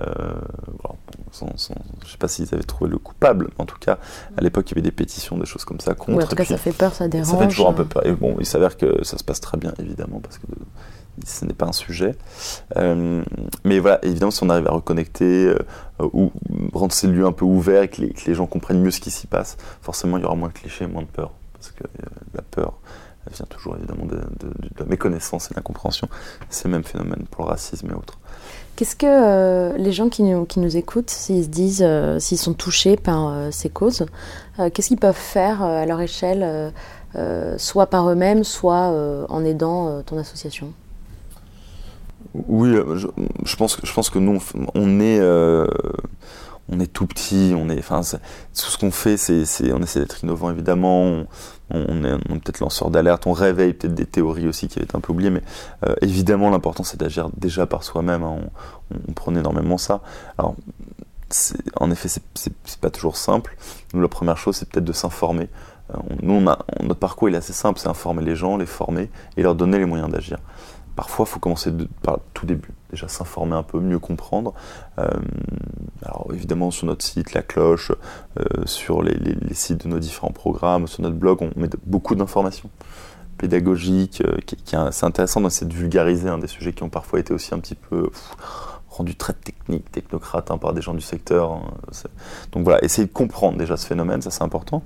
Euh, 0.00 0.04
voilà, 0.14 0.94
bon, 1.18 1.24
sans- 1.32 1.56
sans- 1.56 1.74
je 2.00 2.06
ne 2.06 2.10
sais 2.10 2.16
pas 2.16 2.28
s'ils 2.28 2.54
avaient 2.54 2.62
trouvé 2.62 2.88
le 2.90 2.98
coupable, 2.98 3.48
mais 3.50 3.62
en 3.62 3.66
tout 3.66 3.78
cas, 3.78 3.98
à 4.36 4.40
l'époque, 4.40 4.70
il 4.70 4.70
y 4.70 4.74
avait 4.74 4.82
des 4.82 4.92
pétitions, 4.92 5.36
des 5.36 5.44
choses 5.44 5.64
comme 5.64 5.80
ça 5.80 5.94
contre. 5.94 6.24
En 6.24 6.26
tout 6.28 6.36
cas, 6.36 6.44
puis- 6.44 6.52
ça 6.54 6.58
fait 6.58 6.72
peur, 6.72 6.94
ça 6.94 7.08
dérange. 7.08 7.26
ça 7.28 7.36
fait 7.36 7.48
toujours 7.48 7.68
un 7.68 7.72
peu 7.74 7.84
peur. 7.84 8.06
Et 8.06 8.12
bon, 8.12 8.36
il 8.38 8.46
s'avère 8.46 8.76
que 8.76 9.04
ça 9.04 9.18
se 9.18 9.24
passe 9.24 9.40
très 9.40 9.58
bien, 9.58 9.74
évidemment, 9.80 10.20
parce 10.20 10.38
que 10.38 10.46
ce 11.24 11.44
n'est 11.44 11.52
pas 11.52 11.66
un 11.66 11.72
sujet. 11.72 12.14
Euh, 12.76 13.22
mais 13.64 13.78
voilà, 13.78 13.98
évidemment, 14.04 14.30
si 14.30 14.42
on 14.42 14.50
arrive 14.50 14.66
à 14.66 14.72
reconnecter 14.72 15.46
euh, 15.46 15.58
ou 16.12 16.32
rendre 16.72 16.92
ces 16.92 17.06
lieux 17.06 17.26
un 17.26 17.32
peu 17.32 17.44
ouverts 17.44 17.82
et 17.82 17.88
que 17.88 18.02
les, 18.02 18.34
gens 18.34 18.46
comprennent 18.46 18.80
mieux 18.80 18.90
ce 18.90 19.00
qui 19.00 19.10
s'y 19.10 19.26
passe, 19.26 19.56
forcément, 19.80 20.16
il 20.16 20.22
y 20.22 20.26
aura 20.26 20.34
moins 20.34 20.48
de 20.48 20.54
clichés, 20.54 20.86
moins 20.86 21.02
de 21.02 21.08
peur. 21.08 21.32
Parce 21.54 21.70
que 21.70 21.84
euh, 21.84 22.06
la 22.34 22.42
peur, 22.42 22.78
vient 23.30 23.46
toujours 23.48 23.76
évidemment 23.76 24.04
de, 24.06 24.18
la 24.78 24.84
méconnaissance 24.84 25.46
et 25.46 25.50
de 25.50 25.54
l'incompréhension. 25.54 26.08
C'est 26.50 26.64
le 26.64 26.72
même 26.72 26.82
phénomène 26.82 27.24
pour 27.30 27.44
le 27.44 27.50
racisme 27.50 27.88
et 27.90 27.94
autres. 27.94 28.18
Qu'est-ce 28.74 28.96
que 28.96 29.76
les 29.76 29.92
gens 29.92 30.08
qui 30.08 30.24
nous, 30.24 30.44
qui 30.44 30.58
nous 30.58 30.76
écoutent, 30.76 31.10
s'ils 31.10 31.44
se 31.44 31.48
disent, 31.48 31.86
s'ils 32.18 32.38
sont 32.38 32.54
touchés 32.54 32.96
par 32.96 33.52
ces 33.52 33.68
causes, 33.68 34.06
qu'est-ce 34.56 34.88
qu'ils 34.88 34.98
peuvent 34.98 35.14
faire 35.14 35.62
à 35.62 35.86
leur 35.86 36.00
échelle, 36.00 36.72
soit 37.58 37.86
par 37.86 38.10
eux-mêmes, 38.10 38.42
soit 38.42 38.92
en 39.28 39.44
aidant 39.44 40.02
ton 40.02 40.18
association? 40.18 40.72
Oui, 42.34 42.70
euh, 42.70 42.96
je, 42.96 43.56
pense, 43.56 43.76
que- 43.76 44.18
nous, 44.18 44.38
euh, 44.76 45.66
on 46.68 46.80
est 46.80 46.86
tout 46.92 47.06
petit. 47.06 47.54
On 47.56 47.68
est, 47.68 47.78
enfin, 47.78 48.00
tout 48.02 48.70
ce 48.70 48.78
qu'on 48.78 48.90
fait, 48.90 49.16
c'est, 49.16 49.44
on 49.72 49.82
essaie 49.82 50.00
d'être 50.00 50.22
innovant 50.24 50.50
évidemment. 50.50 51.24
On, 51.74 52.04
est, 52.04 52.18
peut-être 52.40 52.60
lanceur 52.60 52.90
d'alerte. 52.90 53.26
On 53.26 53.32
réveille 53.32 53.72
peut-être 53.72 53.94
des 53.94 54.06
théories 54.06 54.46
aussi 54.48 54.68
qui 54.68 54.78
avaient 54.78 54.84
été 54.84 54.96
un 54.96 55.00
peu 55.00 55.12
oubliées, 55.12 55.30
mais 55.30 55.42
euh, 55.86 55.94
évidemment, 56.02 56.50
l'important 56.50 56.84
c'est 56.84 56.98
d'agir 57.00 57.30
déjà 57.36 57.66
par 57.66 57.82
soi-même. 57.82 58.22
hein. 58.22 58.40
On, 58.90 58.96
on 59.08 59.12
prône 59.12 59.36
énormément 59.38 59.78
ça. 59.78 60.02
Alors, 60.38 60.54
en 61.80 61.90
effet, 61.90 62.08
c'est, 62.08 62.78
pas 62.80 62.90
toujours 62.90 63.16
simple. 63.16 63.56
Nous, 63.94 64.00
la 64.02 64.08
première 64.08 64.36
chose, 64.36 64.56
c'est 64.56 64.68
peut-être 64.68 64.84
de 64.84 64.92
s'informer. 64.92 65.48
Notre 66.22 66.94
parcours, 66.94 67.28
il 67.28 67.34
est 67.34 67.38
assez 67.38 67.52
simple, 67.52 67.78
c'est 67.78 67.88
informer 67.88 68.22
les 68.22 68.36
gens, 68.36 68.56
les 68.56 68.66
former 68.66 69.10
et 69.36 69.42
leur 69.42 69.54
donner 69.54 69.78
les 69.78 69.84
moyens 69.86 70.10
d'agir. 70.10 70.38
Parfois, 70.96 71.24
il 71.26 71.32
faut 71.32 71.40
commencer 71.40 71.70
par 72.02 72.14
le 72.16 72.20
tout 72.34 72.44
début, 72.44 72.70
déjà 72.90 73.08
s'informer 73.08 73.56
un 73.56 73.62
peu, 73.62 73.80
mieux 73.80 73.98
comprendre. 73.98 74.52
Euh, 74.98 75.08
alors 76.04 76.28
évidemment, 76.34 76.70
sur 76.70 76.86
notre 76.86 77.04
site, 77.04 77.32
la 77.32 77.42
cloche, 77.42 77.92
euh, 78.38 78.44
sur 78.66 79.02
les, 79.02 79.16
sites 79.52 79.84
de 79.84 79.88
nos 79.88 79.98
différents 79.98 80.32
programmes, 80.32 80.86
sur 80.86 81.02
notre 81.02 81.16
blog, 81.16 81.40
on 81.40 81.50
met 81.58 81.70
beaucoup 81.86 82.14
d'informations 82.14 82.68
pédagogiques, 83.38 84.22
euh, 84.26 84.36
qui, 84.44 84.56
qui 84.56 84.74
est 84.74 84.78
assez 84.78 85.06
intéressant 85.06 85.40
d'essayer 85.40 85.66
de 85.66 85.74
vulgariser 85.74 86.28
des 86.38 86.46
sujets 86.46 86.74
qui 86.74 86.82
ont 86.82 86.90
parfois 86.90 87.20
été 87.20 87.32
aussi 87.32 87.54
un 87.54 87.58
petit 87.58 87.74
peu 87.74 88.10
rendus 88.92 89.16
très 89.16 89.32
techniques, 89.32 89.90
technocrates 89.90 90.50
hein, 90.50 90.58
par 90.58 90.72
des 90.72 90.82
gens 90.82 90.94
du 90.94 91.00
secteur. 91.00 91.52
hein. 91.52 91.62
Donc 92.52 92.64
voilà, 92.64 92.82
essayez 92.84 93.06
de 93.06 93.12
comprendre 93.12 93.58
déjà 93.58 93.76
ce 93.76 93.86
phénomène, 93.86 94.22
ça 94.22 94.30
c'est 94.30 94.42
important. 94.44 94.82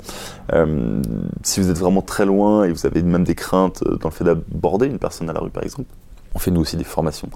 Euh, 0.53 1.03
si 1.43 1.61
vous 1.61 1.71
êtes 1.71 1.79
vraiment 1.79 2.03
très 2.03 2.25
loin 2.25 2.65
et 2.65 2.73
vous 2.73 2.87
avez 2.87 3.03
même 3.03 3.25
des 3.25 3.35
craintes 3.35 3.83
euh, 3.87 3.97
dans 3.97 4.09
le 4.09 4.15
fait 4.15 4.25
d'aborder 4.25 4.87
une 4.87 4.99
personne 4.99 5.29
à 5.29 5.33
la 5.33 5.41
rue 5.41 5.51
par 5.51 5.63
exemple, 5.63 5.91
on 6.35 6.39
fait 6.39 6.51
nous 6.51 6.61
aussi 6.61 6.77
des 6.77 6.85
formations, 6.85 7.29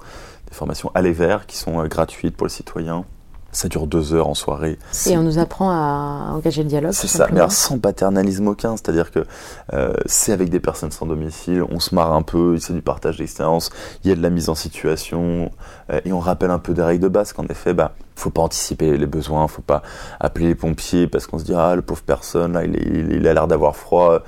des 0.47 0.53
formations 0.53 0.91
aller 0.95 1.11
vers 1.11 1.45
qui 1.45 1.57
sont 1.57 1.79
euh, 1.79 1.87
gratuites 1.87 2.35
pour 2.35 2.47
les 2.47 2.53
citoyens. 2.53 3.05
Ça 3.53 3.67
dure 3.67 3.85
deux 3.87 4.13
heures 4.13 4.27
en 4.27 4.33
soirée. 4.33 4.79
Et 5.07 5.17
on 5.17 5.23
nous 5.23 5.37
apprend 5.37 5.69
à 5.71 6.31
engager 6.33 6.63
le 6.63 6.69
dialogue. 6.69 6.93
C'est 6.93 7.07
ça, 7.07 7.25
mais 7.31 7.49
sans 7.49 7.79
paternalisme 7.79 8.47
aucun, 8.47 8.77
c'est-à-dire 8.77 9.11
que 9.11 9.25
euh, 9.73 9.93
c'est 10.05 10.31
avec 10.31 10.49
des 10.49 10.59
personnes 10.59 10.91
sans 10.91 11.05
domicile, 11.05 11.63
on 11.69 11.79
se 11.79 11.93
marre 11.93 12.13
un 12.13 12.21
peu, 12.21 12.57
c'est 12.59 12.73
du 12.73 12.81
partage 12.81 13.17
d'expérience, 13.17 13.69
il 14.03 14.09
y 14.09 14.13
a 14.13 14.15
de 14.15 14.21
la 14.21 14.29
mise 14.29 14.47
en 14.49 14.55
situation, 14.55 15.51
euh, 15.91 15.99
et 16.05 16.13
on 16.13 16.19
rappelle 16.19 16.51
un 16.51 16.59
peu 16.59 16.73
des 16.73 16.81
règles 16.83 17.03
de 17.03 17.09
base 17.09 17.33
qu'en 17.33 17.45
effet, 17.47 17.73
bah, 17.73 17.93
faut 18.15 18.29
pas 18.29 18.41
anticiper 18.41 18.97
les 18.97 19.05
besoins, 19.07 19.47
faut 19.47 19.61
pas 19.61 19.81
appeler 20.19 20.47
les 20.47 20.55
pompiers 20.55 21.07
parce 21.07 21.27
qu'on 21.27 21.39
se 21.39 21.43
dit 21.43 21.53
ah 21.55 21.75
le 21.75 21.81
pauvre 21.81 22.03
personne 22.03 22.53
là, 22.53 22.63
il, 22.63 22.75
est- 22.75 22.85
il- 22.85 23.13
il 23.13 23.27
a 23.27 23.33
l'air 23.33 23.47
d'avoir 23.47 23.75
froid. 23.75 24.19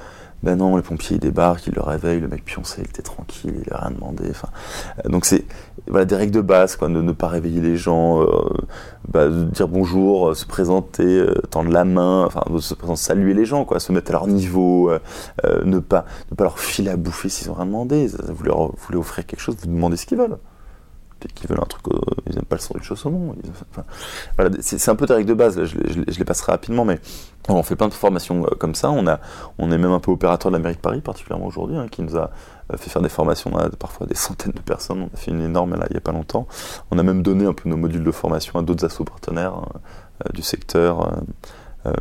Ben 0.42 0.58
non, 0.58 0.76
les 0.76 0.82
pompiers 0.82 1.16
ils 1.16 1.20
débarquent, 1.22 1.68
ils 1.68 1.74
le 1.74 1.82
réveillent, 1.82 2.20
le 2.20 2.28
mec 2.28 2.44
pioncé, 2.44 2.82
il 2.82 2.90
était 2.90 3.02
tranquille, 3.02 3.64
il 3.66 3.74
a 3.74 3.78
rien 3.78 3.92
demandé. 3.92 4.26
Enfin, 4.30 4.50
euh, 5.06 5.10
donc 5.10 5.24
c'est 5.24 5.46
voilà 5.88 6.06
des 6.06 6.16
règles 6.16 6.34
de 6.34 6.42
base, 6.42 6.76
quoi, 6.76 6.90
ne 6.90 7.12
pas 7.12 7.28
réveiller 7.28 7.62
les 7.62 7.76
gens, 7.78 8.22
euh, 8.22 8.28
bah, 9.08 9.30
dire 9.30 9.68
bonjour, 9.68 10.30
euh, 10.30 10.34
se 10.34 10.46
présenter, 10.46 11.04
euh, 11.04 11.34
tendre 11.50 11.72
la 11.72 11.84
main, 11.84 12.26
enfin 12.26 12.44
se 12.60 12.76
saluer 12.96 13.34
les 13.34 13.46
gens, 13.46 13.66
quoi, 13.66 13.80
se 13.80 13.92
mettre 13.92 14.12
à 14.12 14.14
leur 14.14 14.28
niveau, 14.28 14.90
euh, 14.90 15.00
ne 15.66 15.80
pas 15.80 16.06
ne 16.32 16.36
pas 16.36 16.46
leur 16.46 16.60
filer 16.60 16.90
à 16.90 16.98
bouffer 16.98 17.30
s'ils 17.30 17.50
ont 17.52 17.56
rien 17.56 17.66
demandé. 17.66 18.08
Vous 18.08 18.44
leur 18.44 18.68
vous 18.68 18.92
leur 18.92 19.02
offrir 19.02 19.26
quelque 19.26 19.42
chose, 19.42 19.56
vous 19.62 19.68
demandez 19.68 19.98
ce 19.98 20.06
qu'ils 20.06 20.18
veulent. 20.18 20.38
Qu'ils 21.34 21.50
veulent 21.50 21.60
un 21.62 21.66
truc, 21.66 21.88
euh, 21.90 22.00
ils 22.28 22.36
n'aiment 22.36 22.46
pas 22.46 22.56
le 22.56 22.62
sandwich 22.62 22.92
au 22.92 22.96
saumon. 22.96 23.36
ils- 23.44 23.50
enfin, 23.72 23.84
voilà, 24.38 24.56
c'est 24.62 24.90
un 24.90 24.96
peu 24.96 25.06
des 25.06 25.14
règles 25.14 25.30
de 25.30 25.34
base. 25.34 25.64
je, 25.64 25.78
les- 25.78 25.94
je 25.94 26.00
les- 26.02 26.12
je 26.14 26.20
les 26.20 26.26
passerai 26.26 26.52
rapidement, 26.52 26.86
mais 26.86 27.00
on 27.50 27.62
fait 27.64 27.76
plein 27.76 27.88
de 27.88 27.94
formations 27.94 28.44
euh, 28.46 28.56
comme 28.60 28.76
ça. 28.76 28.90
On 28.92 29.06
a 29.08 29.20
on 29.58 29.72
est 29.72 29.78
même 29.78 29.92
un 29.92 30.00
peu 30.00 30.12
opérateur 30.12 30.52
de 30.52 30.58
la 30.58 30.62
mairie 30.64 30.76
de 30.76 30.80
Paris, 30.82 31.02
particulièrement 31.02 31.46
aujourd'hui, 31.48 31.78
hein, 31.78 31.88
qui 31.90 32.02
nous 32.02 32.16
a 32.18 32.32
euh, 32.72 32.78
fait 32.78 32.90
faire 32.90 33.02
des 33.02 33.10
formations 33.10 33.56
à 33.58 33.70
parfois 33.70 34.08
des 34.08 34.16
centaines 34.16 34.54
de 34.54 34.62
personnes. 34.62 35.02
On 35.04 35.14
a 35.14 35.18
fait 35.18 35.32
une 35.32 35.42
énorme 35.42 35.76
là 35.76 35.86
il 35.90 35.94
n'y 35.94 35.98
a 35.98 36.02
pas 36.02 36.12
longtemps. 36.14 36.48
On 36.92 36.98
a 37.00 37.04
même 37.04 37.22
donné 37.22 37.46
un 37.46 37.54
peu 37.54 37.68
nos 37.70 37.78
modules 37.78 38.04
de 38.04 38.12
formation 38.12 38.58
à 38.60 38.62
d'autres 38.64 38.86
assos 38.86 39.04
partenaires 39.04 39.56
euh, 40.26 40.30
du 40.34 40.42
secteur. 40.42 41.08
euh, 41.08 41.12
euh, 41.88 41.94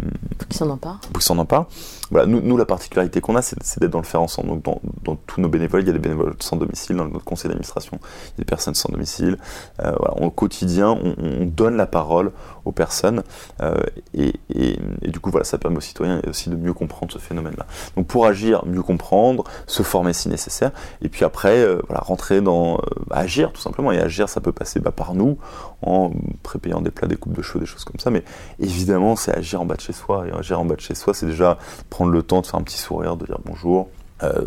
Qui 0.49 0.59
s'en 0.59 0.71
emparent. 0.71 1.01
pour 1.01 1.13
qu'ils 1.15 1.23
s'en 1.23 1.39
emparent. 1.39 1.67
Voilà, 2.13 2.27
nous, 2.27 2.41
nous, 2.43 2.57
la 2.59 2.67
particularité 2.67 3.21
qu'on 3.21 3.35
a, 3.37 3.43
c'est 3.43 3.81
d'être 3.81 3.91
dans 3.91 3.99
le 3.99 4.05
faire 4.05 4.21
ensemble. 4.23 4.49
Donc, 4.49 4.63
dans, 4.63 4.81
dans 5.03 5.17
tous 5.17 5.41
nos 5.41 5.49
bénévoles, 5.49 5.81
il 5.81 5.87
y 5.87 5.91
a 5.91 5.95
des 5.95 5.99
bénévoles 5.99 6.35
sans 6.41 6.57
domicile, 6.57 6.97
dans 6.97 7.07
notre 7.07 7.25
conseil 7.25 7.49
d'administration, 7.49 7.99
il 8.03 8.31
y 8.33 8.35
a 8.35 8.39
des 8.39 8.45
personnes 8.45 8.75
sans 8.75 8.91
domicile. 8.93 9.39
Euh, 9.83 9.93
au 10.21 10.31
quotidien, 10.31 10.91
on, 10.91 11.15
on 11.19 11.47
donne 11.47 11.77
la 11.77 11.87
parole 11.87 12.33
aux 12.65 12.73
personnes 12.73 13.23
euh, 13.63 13.75
et, 14.15 14.35
et- 14.55 14.79
du 15.11 15.19
coup, 15.21 15.31
voilà, 15.31 15.45
ça 15.45 15.59
permet 15.59 15.79
aux 15.79 15.81
citoyens 15.81 16.21
aussi 16.29 16.49
de 16.51 16.57
mieux 16.57 16.73
comprendre 16.75 17.13
ce 17.13 17.19
phénomène-là. 17.19 17.67
Donc, 17.97 18.07
pour 18.07 18.27
agir, 18.27 18.65
mieux 18.67 18.83
comprendre, 18.83 19.45
se 19.67 19.83
former 19.83 20.13
si 20.13 20.29
nécessaire, 20.29 20.71
et 21.01 21.09
puis 21.09 21.25
après, 21.25 21.59
euh, 21.59 21.81
voilà, 21.89 22.03
rentrer 22.03 22.41
dans 22.41 22.75
euh, 22.77 22.79
agir 23.11 23.53
tout 23.53 23.61
simplement. 23.61 23.91
Et 23.91 23.99
agir, 23.99 24.29
ça 24.29 24.41
peut 24.41 24.53
passer 24.53 24.81
bah, 24.81 24.93
par 24.93 25.15
nous, 25.15 25.39
en 25.83 26.11
prépayant 26.43 26.81
des 26.83 26.91
plats, 26.91 27.09
des 27.09 27.17
coupes 27.17 27.37
de 27.37 27.43
cheveux, 27.43 27.61
des 27.61 27.67
choses 27.67 27.85
comme 27.85 27.99
ça. 27.99 28.11
Mais 28.11 28.23
évidemment, 28.59 29.17
c'est 29.17 29.35
agir 29.35 29.61
en 29.61 29.65
bas 29.65 29.77
de 29.77 29.81
chez 29.81 29.93
soi. 29.93 30.27
Et 30.29 30.33
agir 30.33 30.61
en 30.61 30.65
bas 30.65 30.77
de 30.77 30.81
chez 30.81 30.95
soi, 30.95 31.15
c'est 31.15 31.27
déjà 31.27 31.59
prendre 31.91 32.02
le 32.11 32.23
temps 32.23 32.41
de 32.41 32.47
faire 32.47 32.61
un 32.61 32.63
petit 32.63 32.79
sourire, 32.79 33.17
de 33.17 33.27
dire 33.27 33.39
bonjour. 33.45 33.89
Euh, 34.23 34.45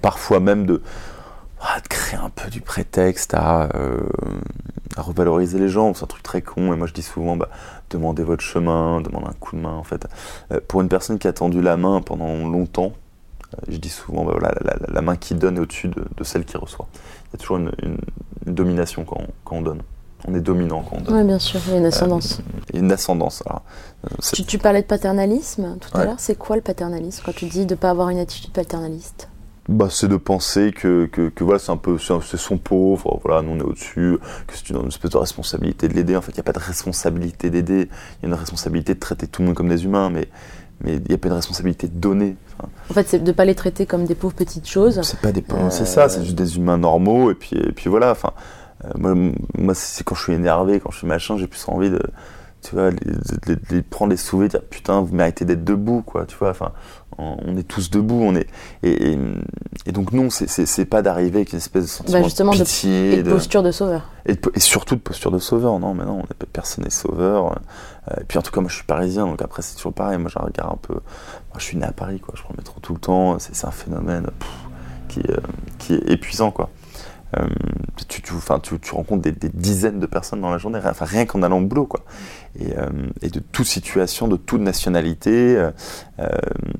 parfois 0.00 0.40
même 0.40 0.66
de 0.66 0.82
ah, 1.64 1.80
de 1.80 1.86
créer 1.86 2.18
un 2.18 2.30
peu 2.30 2.50
du 2.50 2.60
prétexte 2.60 3.34
à, 3.34 3.68
euh, 3.76 4.00
à 4.96 5.02
revaloriser 5.02 5.60
les 5.60 5.68
gens. 5.68 5.94
C'est 5.94 6.02
un 6.02 6.08
truc 6.08 6.22
très 6.22 6.42
con. 6.42 6.72
Et 6.72 6.76
moi, 6.76 6.88
je 6.88 6.92
dis 6.92 7.02
souvent, 7.02 7.36
bah, 7.36 7.48
demandez 7.88 8.24
votre 8.24 8.42
chemin, 8.42 9.00
demandez 9.00 9.28
un 9.28 9.34
coup 9.34 9.54
de 9.54 9.60
main. 9.60 9.74
En 9.74 9.84
fait, 9.84 10.06
Euh, 10.50 10.60
pour 10.66 10.80
une 10.80 10.88
personne 10.88 11.18
qui 11.18 11.28
a 11.28 11.32
tendu 11.32 11.62
la 11.62 11.76
main 11.76 12.00
pendant 12.00 12.34
longtemps, 12.48 12.92
je 13.68 13.76
dis 13.76 13.90
souvent, 13.90 14.24
bah, 14.24 14.38
la, 14.88 15.02
main 15.02 15.16
qui 15.16 15.34
donne 15.34 15.56
est 15.58 15.60
au-dessus 15.60 15.88
de, 15.88 16.24
celle 16.24 16.44
qui 16.44 16.56
reçoit. 16.56 16.88
Il 16.92 17.34
y 17.34 17.36
a 17.36 17.38
toujours 17.38 17.58
une, 17.58 17.70
domination 18.46 19.04
quand 19.04 19.20
on, 19.20 19.28
quand 19.44 19.56
on 19.56 19.62
donne. 19.62 19.82
On 20.28 20.34
est 20.34 20.40
dominant 20.40 20.84
quand 20.88 20.98
on. 21.08 21.14
Oui, 21.16 21.24
bien 21.24 21.38
sûr, 21.38 21.60
il 21.66 21.72
y 21.72 21.74
a 21.76 21.78
une 21.78 21.86
ascendance. 21.86 22.40
Il 22.70 22.76
y 22.76 22.78
a 22.78 22.82
une 22.82 22.92
ascendance. 22.92 23.42
alors, 23.46 23.62
euh, 24.06 24.14
Tu, 24.32 24.44
tu 24.44 24.58
parlais 24.58 24.82
de 24.82 24.86
paternalisme 24.86 25.76
tout 25.80 25.96
à 25.98 26.04
l'heure. 26.04 26.14
C'est 26.18 26.36
quoi 26.38 26.56
le 26.56 26.62
paternalisme 26.62 27.22
quand 27.26 27.34
tu 27.34 27.46
dis 27.46 27.66
de 27.66 27.74
ne 27.74 27.78
pas 27.78 27.90
avoir 27.90 28.08
une 28.08 28.18
attitude 28.18 28.52
paternaliste? 28.52 29.28
Bah, 29.68 29.86
c'est 29.90 30.08
de 30.08 30.16
penser 30.16 30.72
que, 30.72 31.06
que, 31.06 31.28
que 31.28 31.44
voilà, 31.44 31.60
c'est 31.60 31.70
un 31.70 31.76
peu, 31.76 31.96
c'est 31.98 32.36
son 32.36 32.58
pauvre, 32.58 33.20
voilà, 33.24 33.42
nous 33.42 33.52
on 33.52 33.58
est 33.58 33.62
au-dessus, 33.62 34.18
que 34.48 34.56
c'est 34.56 34.70
une, 34.70 34.76
une 34.80 34.88
espèce 34.88 35.12
de 35.12 35.16
responsabilité 35.18 35.86
de 35.86 35.94
l'aider. 35.94 36.16
En 36.16 36.20
fait, 36.20 36.32
il 36.32 36.36
n'y 36.36 36.40
a 36.40 36.42
pas 36.42 36.52
de 36.52 36.58
responsabilité 36.58 37.48
d'aider, 37.48 37.88
il 38.20 38.22
y 38.22 38.26
a 38.26 38.28
une 38.28 38.34
responsabilité 38.34 38.94
de 38.94 38.98
traiter 38.98 39.28
tout 39.28 39.40
le 39.42 39.46
monde 39.46 39.56
comme 39.56 39.68
des 39.68 39.84
humains, 39.84 40.10
mais 40.10 40.28
mais 40.84 40.96
il 40.96 41.02
n'y 41.08 41.14
a 41.14 41.18
pas 41.18 41.28
une 41.28 41.34
responsabilité 41.34 41.86
de 41.86 41.94
donner. 41.96 42.34
Enfin, 42.58 42.68
En 42.90 42.94
fait, 42.94 43.06
c'est 43.08 43.20
de 43.20 43.26
ne 43.28 43.30
pas 43.32 43.44
les 43.44 43.54
traiter 43.54 43.86
comme 43.86 44.04
des 44.04 44.16
pauvres 44.16 44.34
petites 44.34 44.66
choses. 44.68 45.00
c'est 45.04 45.20
pas 45.20 45.30
des, 45.30 45.44
Euh, 45.52 45.70
c'est 45.70 45.84
ça, 45.86 46.08
c'est 46.08 46.24
juste 46.24 46.34
des 46.34 46.56
humains 46.56 46.76
normaux, 46.78 47.30
et 47.30 47.34
puis, 47.36 47.56
et 47.56 47.70
puis 47.70 47.88
voilà. 47.88 48.10
Enfin, 48.10 48.32
euh, 48.36 48.40
moi, 48.96 49.14
moi, 49.58 49.74
c'est 49.74 50.04
quand 50.04 50.14
je 50.14 50.22
suis 50.22 50.32
énervé, 50.32 50.80
quand 50.80 50.90
je 50.90 50.98
suis 50.98 51.06
machin, 51.06 51.36
j'ai 51.36 51.46
plus 51.46 51.64
envie 51.68 51.90
de, 51.90 52.00
tu 52.62 52.74
vois, 52.74 52.90
les, 52.90 52.98
les- 53.46 53.56
les 53.70 53.82
prendre 53.82 54.10
les 54.10 54.16
soulever, 54.16 54.48
dire 54.48 54.62
putain, 54.62 55.00
vous 55.00 55.14
méritez 55.14 55.44
d'être 55.44 55.64
debout, 55.64 56.02
quoi, 56.02 56.26
tu 56.26 56.36
vois. 56.36 56.50
Enfin, 56.50 56.72
on 57.18 57.56
est 57.58 57.62
tous 57.62 57.90
debout, 57.90 58.20
on 58.22 58.34
est, 58.34 58.46
et, 58.82 59.12
et, 59.12 59.18
et 59.86 59.92
donc 59.92 60.12
non, 60.12 60.30
c'est- 60.30 60.84
pas 60.86 61.02
d'arriver 61.02 61.36
avec 61.40 61.52
une 61.52 61.58
espèce 61.58 61.82
de 61.82 61.88
sentiment 61.88 62.18
Bah, 62.18 62.24
justement, 62.24 62.52
de 62.52 62.58
de- 62.58 62.64
pitié, 62.64 63.18
Et 63.18 63.22
de 63.22 63.30
posture 63.30 63.62
de 63.62 63.70
sauveur. 63.70 64.08
et, 64.24 64.34
de- 64.34 64.52
et 64.54 64.60
surtout 64.60 64.94
de 64.96 65.00
posture 65.00 65.30
de 65.30 65.38
sauveur. 65.38 65.78
Non, 65.78 65.92
mais 65.94 66.04
non, 66.04 66.20
on 66.20 66.22
est, 66.22 66.46
personne 66.52 66.84
n'est 66.84 66.90
sauveur. 66.90 67.52
Euh, 68.10 68.14
et 68.20 68.24
puis 68.24 68.38
en 68.38 68.42
tout 68.42 68.50
cas, 68.50 68.60
moi 68.62 68.70
je 68.70 68.76
suis 68.76 68.84
parisien, 68.86 69.26
donc 69.26 69.42
après 69.42 69.60
c'est 69.62 69.76
toujours 69.76 69.92
pareil. 69.92 70.18
Moi 70.18 70.30
j'ai 70.32 70.40
un 70.40 70.44
regard 70.44 70.72
un 70.72 70.78
peu. 70.80 70.94
Moi 70.94 71.58
je 71.58 71.62
suis 71.64 71.76
né 71.76 71.84
à 71.84 71.92
Paris, 71.92 72.18
quoi. 72.18 72.34
Je 72.36 72.42
prends 72.42 72.54
le 72.54 72.58
métro 72.58 72.80
tout 72.80 72.94
le 72.94 72.98
temps. 73.00 73.36
C'est 73.38 73.66
un 73.66 73.70
phénomène 73.70 74.26
pff, 74.38 74.48
qui, 75.08 75.20
est, 75.20 75.30
euh, 75.30 75.36
qui 75.78 75.94
est 75.94 76.10
épuisant, 76.10 76.50
quoi. 76.50 76.70
Euh, 77.38 77.46
tu, 78.08 78.20
tu, 78.20 78.34
enfin, 78.34 78.58
tu, 78.58 78.78
tu 78.78 78.94
rencontres 78.94 79.22
des, 79.22 79.32
des 79.32 79.48
dizaines 79.48 80.00
de 80.00 80.06
personnes 80.06 80.40
dans 80.42 80.50
la 80.50 80.58
journée, 80.58 80.78
enfin 80.84 81.04
rien 81.06 81.24
qu'en 81.24 81.42
allant 81.42 81.58
au 81.58 81.66
boulot, 81.66 81.86
quoi. 81.86 82.00
Et, 82.60 82.76
euh, 82.76 82.88
et 83.22 83.28
de 83.30 83.40
toute 83.40 83.66
situation, 83.66 84.28
de 84.28 84.36
toute 84.36 84.60
nationalité. 84.60 85.56
euh, 85.56 85.70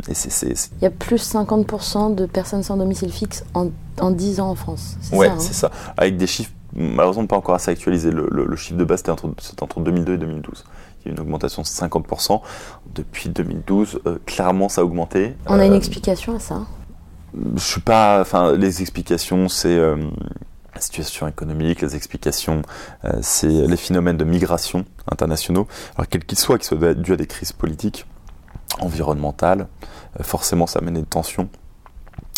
Il 0.09 0.83
y 0.83 0.87
a 0.87 0.91
plus 0.91 1.23
50% 1.35 2.15
de 2.15 2.27
personnes 2.27 2.63
sans 2.63 2.77
domicile 2.77 3.13
fixe 3.13 3.45
en, 3.55 3.69
en 4.01 4.11
10 4.11 4.41
ans 4.41 4.51
en 4.51 4.55
France. 4.55 4.97
C'est 5.01 5.17
Ouais, 5.17 5.29
ça, 5.29 5.33
hein 5.33 5.39
c'est 5.39 5.55
ça. 5.55 5.71
Avec 5.97 6.17
des 6.17 6.27
chiffres, 6.27 6.51
malheureusement 6.75 7.27
pas 7.27 7.37
encore 7.37 7.55
assez 7.55 7.71
actualisés. 7.71 8.11
Le, 8.11 8.29
le- 8.31 8.47
le 8.47 8.57
chiffre 8.57 8.79
de 8.79 8.85
base, 8.85 8.99
c'était 8.99 9.11
entre, 9.11 9.33
c'était 9.41 9.63
entre 9.63 9.81
2002 9.81 10.15
et 10.15 10.19
2012. 10.19 10.65
Il 11.05 11.09
y 11.09 11.11
a 11.11 11.15
une 11.15 11.21
augmentation 11.21 11.63
de 11.63 11.67
50%. 11.67 12.41
Depuis 12.95 13.29
2012, 13.31 14.01
euh, 14.07 14.19
clairement, 14.27 14.69
ça 14.69 14.83
a 14.83 14.85
augmenté. 14.85 15.35
On 15.47 15.59
a 15.59 15.65
une 15.67 15.73
Euh, 15.73 15.77
explication 15.77 16.37
à 16.37 16.39
ça 16.39 16.61
Je 17.35 17.61
suis 17.63 17.81
pas. 17.81 18.21
Enfin, 18.21 18.53
les 18.57 18.83
explications, 18.83 19.49
c'est 19.49 19.77
euh, 19.77 19.97
la 20.75 20.81
situation 20.81 21.27
économique. 21.29 21.81
Les 21.81 21.97
explications, 21.97 22.63
euh, 23.05 23.19
c'est 23.23 23.49
les 23.49 23.77
phénomènes 23.77 24.17
de 24.19 24.25
migration 24.25 24.85
internationaux. 25.11 25.67
Alors, 25.97 26.09
quels 26.09 26.25
qu'ils 26.25 26.39
soient, 26.39 26.59
qu'ils 26.59 26.79
soient 26.79 26.95
dus 26.95 27.13
à 27.13 27.17
des 27.17 27.27
crises 27.27 27.53
politiques, 27.53 28.07
environnementales, 28.81 29.67
euh, 30.21 30.23
forcément, 30.23 30.67
ça 30.67 30.81
amène 30.81 30.95
des 30.95 31.05
tensions. 31.05 31.49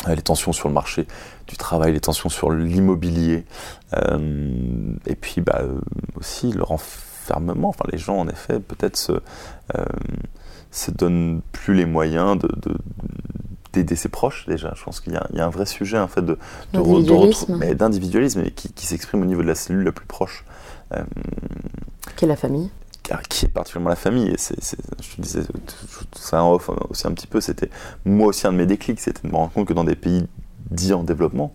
Les 0.07 0.23
tensions 0.23 0.53
sur 0.53 0.69
le 0.69 0.75
marché 0.75 1.07
du 1.47 1.57
travail, 1.57 1.93
les 1.95 2.01
tensions 2.01 2.29
sur 2.29 2.51
l'immobilier, 2.51 3.47
et 3.97 5.15
puis 5.15 5.41
bah, 5.41 5.63
aussi 6.17 6.53
le 6.53 6.63
renfermement. 6.63 7.71
Enfin, 7.71 7.87
les 7.91 7.97
gens, 7.97 8.19
en 8.19 8.29
effet, 8.29 8.61
peut-être 8.61 8.99
se, 8.99 10.91
donnent 10.91 11.41
plus 11.53 11.75
les 11.75 11.87
moyens 11.87 12.39
de- 12.39 12.77
d'aider 13.75 13.97
ses 13.97 14.09
proches 14.09 14.47
déjà. 14.47 14.73
Je 14.77 14.83
pense 14.85 15.01
qu'il 15.01 15.13
y, 15.13 15.17
a- 15.17 15.27
il 15.33 15.39
y 15.39 15.41
a 15.41 15.47
un 15.47 15.51
vrai 15.51 15.67
sujet 15.67 15.99
en 15.99 16.09
fait 16.09 16.23
de, 16.23 16.39
de 16.73 16.79
D'individualisme. 17.75 18.43
qui, 18.55 18.73
qui 18.73 18.87
s'exprime 18.87 19.23
au 19.23 19.27
niveau 19.27 19.43
de 19.43 19.47
la 19.49 19.55
cellule 19.55 19.85
la 19.85 19.93
plus 19.93 20.07
proche. 20.07 20.45
Euh, 20.95 21.03
Qui 22.17 22.25
est 22.25 22.29
la 22.29 22.37
famille 22.37 22.71
qui 23.29 23.45
est 23.45 23.49
particulièrement 23.49 23.91
la 23.91 23.97
famille. 23.97 24.29
Et 24.31 24.37
c'est, 24.39 24.57
je 25.03 25.17
te 25.17 25.21
disais 25.21 25.43
ça 26.17 26.43
en 26.43 26.53
off 26.55 26.71
aussi 26.89 27.07
un 27.07 27.13
petit 27.13 27.27
peu, 27.27 27.41
c'était 27.43 27.69
moi 28.07 28.29
aussi 28.29 28.47
un 28.47 28.53
de 28.53 28.57
mes 28.57 28.65
déclics, 28.67 28.99
c'était 28.99 29.21
de 29.23 29.29
me 29.31 29.37
rendre 29.37 29.53
compte 29.53 29.69
que 29.69 29.75
dans 29.75 29.85
des 29.85 29.95
pays 29.97 30.27
dits 30.71 30.95
en 30.95 31.05
développement, 31.05 31.55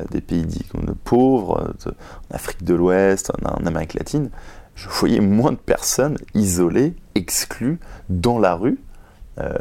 euh, 0.00 0.04
des 0.10 0.20
pays 0.20 0.44
dits 0.44 0.64
comme 0.64 0.92
pauvres, 1.04 1.60
euh, 1.60 1.90
de- 1.90 1.94
en 2.32 2.34
Afrique 2.34 2.64
de 2.64 2.74
l'Ouest, 2.74 3.30
en, 3.44 3.62
en 3.62 3.66
Amérique 3.66 3.94
latine, 3.94 4.30
je 4.74 4.88
voyais 4.88 5.20
moins 5.20 5.52
de 5.52 5.56
personnes 5.56 6.16
isolées, 6.34 6.96
exclues, 7.14 7.78
dans 8.08 8.40
la 8.40 8.54
rue, 8.56 8.80
euh, 9.38 9.52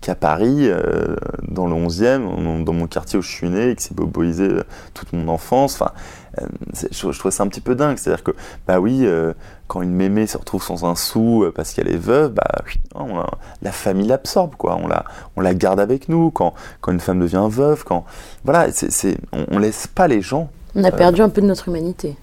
qu'à 0.00 0.14
Paris, 0.14 0.56
euh, 0.68 1.16
dans 1.48 1.66
le 1.66 1.74
11e, 1.74 2.64
dans 2.64 2.72
mon 2.72 2.86
quartier 2.86 3.18
où 3.18 3.22
je 3.22 3.30
suis 3.30 3.48
né, 3.50 3.70
et 3.70 3.76
qui 3.76 3.84
s'est 3.84 3.94
boboisé 3.94 4.44
euh, 4.44 4.62
toute 4.94 5.12
mon 5.12 5.28
enfance. 5.28 5.74
Enfin, 5.74 5.92
euh, 6.40 6.46
c'est- 6.72 6.92
je, 6.92 7.10
je 7.12 7.18
trouvais 7.18 7.32
ça 7.32 7.42
un 7.42 7.48
petit 7.48 7.60
peu 7.60 7.74
dingue. 7.74 7.96
C'est-à-dire 7.98 8.24
que, 8.24 8.32
bah 8.66 8.80
oui, 8.80 9.06
quand 9.66 9.82
une 9.82 9.92
mémé 9.92 10.26
se 10.26 10.38
retrouve 10.38 10.62
sans 10.62 10.84
un 10.84 10.94
sou 10.94 11.44
parce 11.54 11.72
qu'elle 11.74 11.88
est 11.90 11.96
veuve, 11.98 12.32
bah, 12.32 12.44
on 12.94 13.16
la, 13.16 13.26
la 13.62 13.72
famille 13.72 14.06
l'absorbe, 14.06 14.54
quoi. 14.56 14.76
On 14.82 14.86
la, 14.88 15.04
on 15.36 15.40
la 15.40 15.54
garde 15.54 15.80
avec 15.80 16.08
nous. 16.08 16.30
Quand, 16.30 16.54
quand 16.80 16.92
une 16.92 17.00
femme 17.00 17.20
devient 17.20 17.46
veuve, 17.50 17.84
quand, 17.84 18.04
voilà, 18.44 18.70
c'est, 18.72 18.90
c'est- 18.90 19.18
on, 19.32 19.44
on 19.50 19.58
laisse 19.58 19.86
pas 19.86 20.08
les 20.08 20.22
gens 20.22 20.48
On 20.74 20.84
a 20.84 20.90
perdu 20.98 21.20
un 21.22 21.28
peu 21.28 21.40
de 21.42 21.46
notre 21.46 21.68
humanité. 21.68 22.16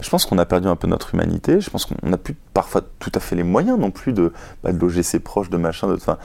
Je 0.00 0.08
pense 0.10 0.26
qu'on 0.26 0.38
a 0.38 0.46
perdu 0.46 0.68
un 0.68 0.76
peu 0.76 0.86
notre 0.86 1.14
humanité. 1.14 1.60
Je 1.60 1.70
pense 1.70 1.84
qu'on 1.86 2.08
n'a 2.08 2.16
plus 2.18 2.34
parfois 2.54 2.82
tout 3.00 3.10
à 3.14 3.20
fait 3.20 3.34
les 3.36 3.42
moyens 3.42 3.78
non 3.78 3.90
plus 3.90 4.12
de, 4.12 4.32
bah, 4.62 4.70
loger 4.72 5.02
ses 5.02 5.18
proches, 5.18 5.50
de 5.50 5.56
machin. 5.56 5.88
De, 5.88 5.94
enfin. 5.94 6.18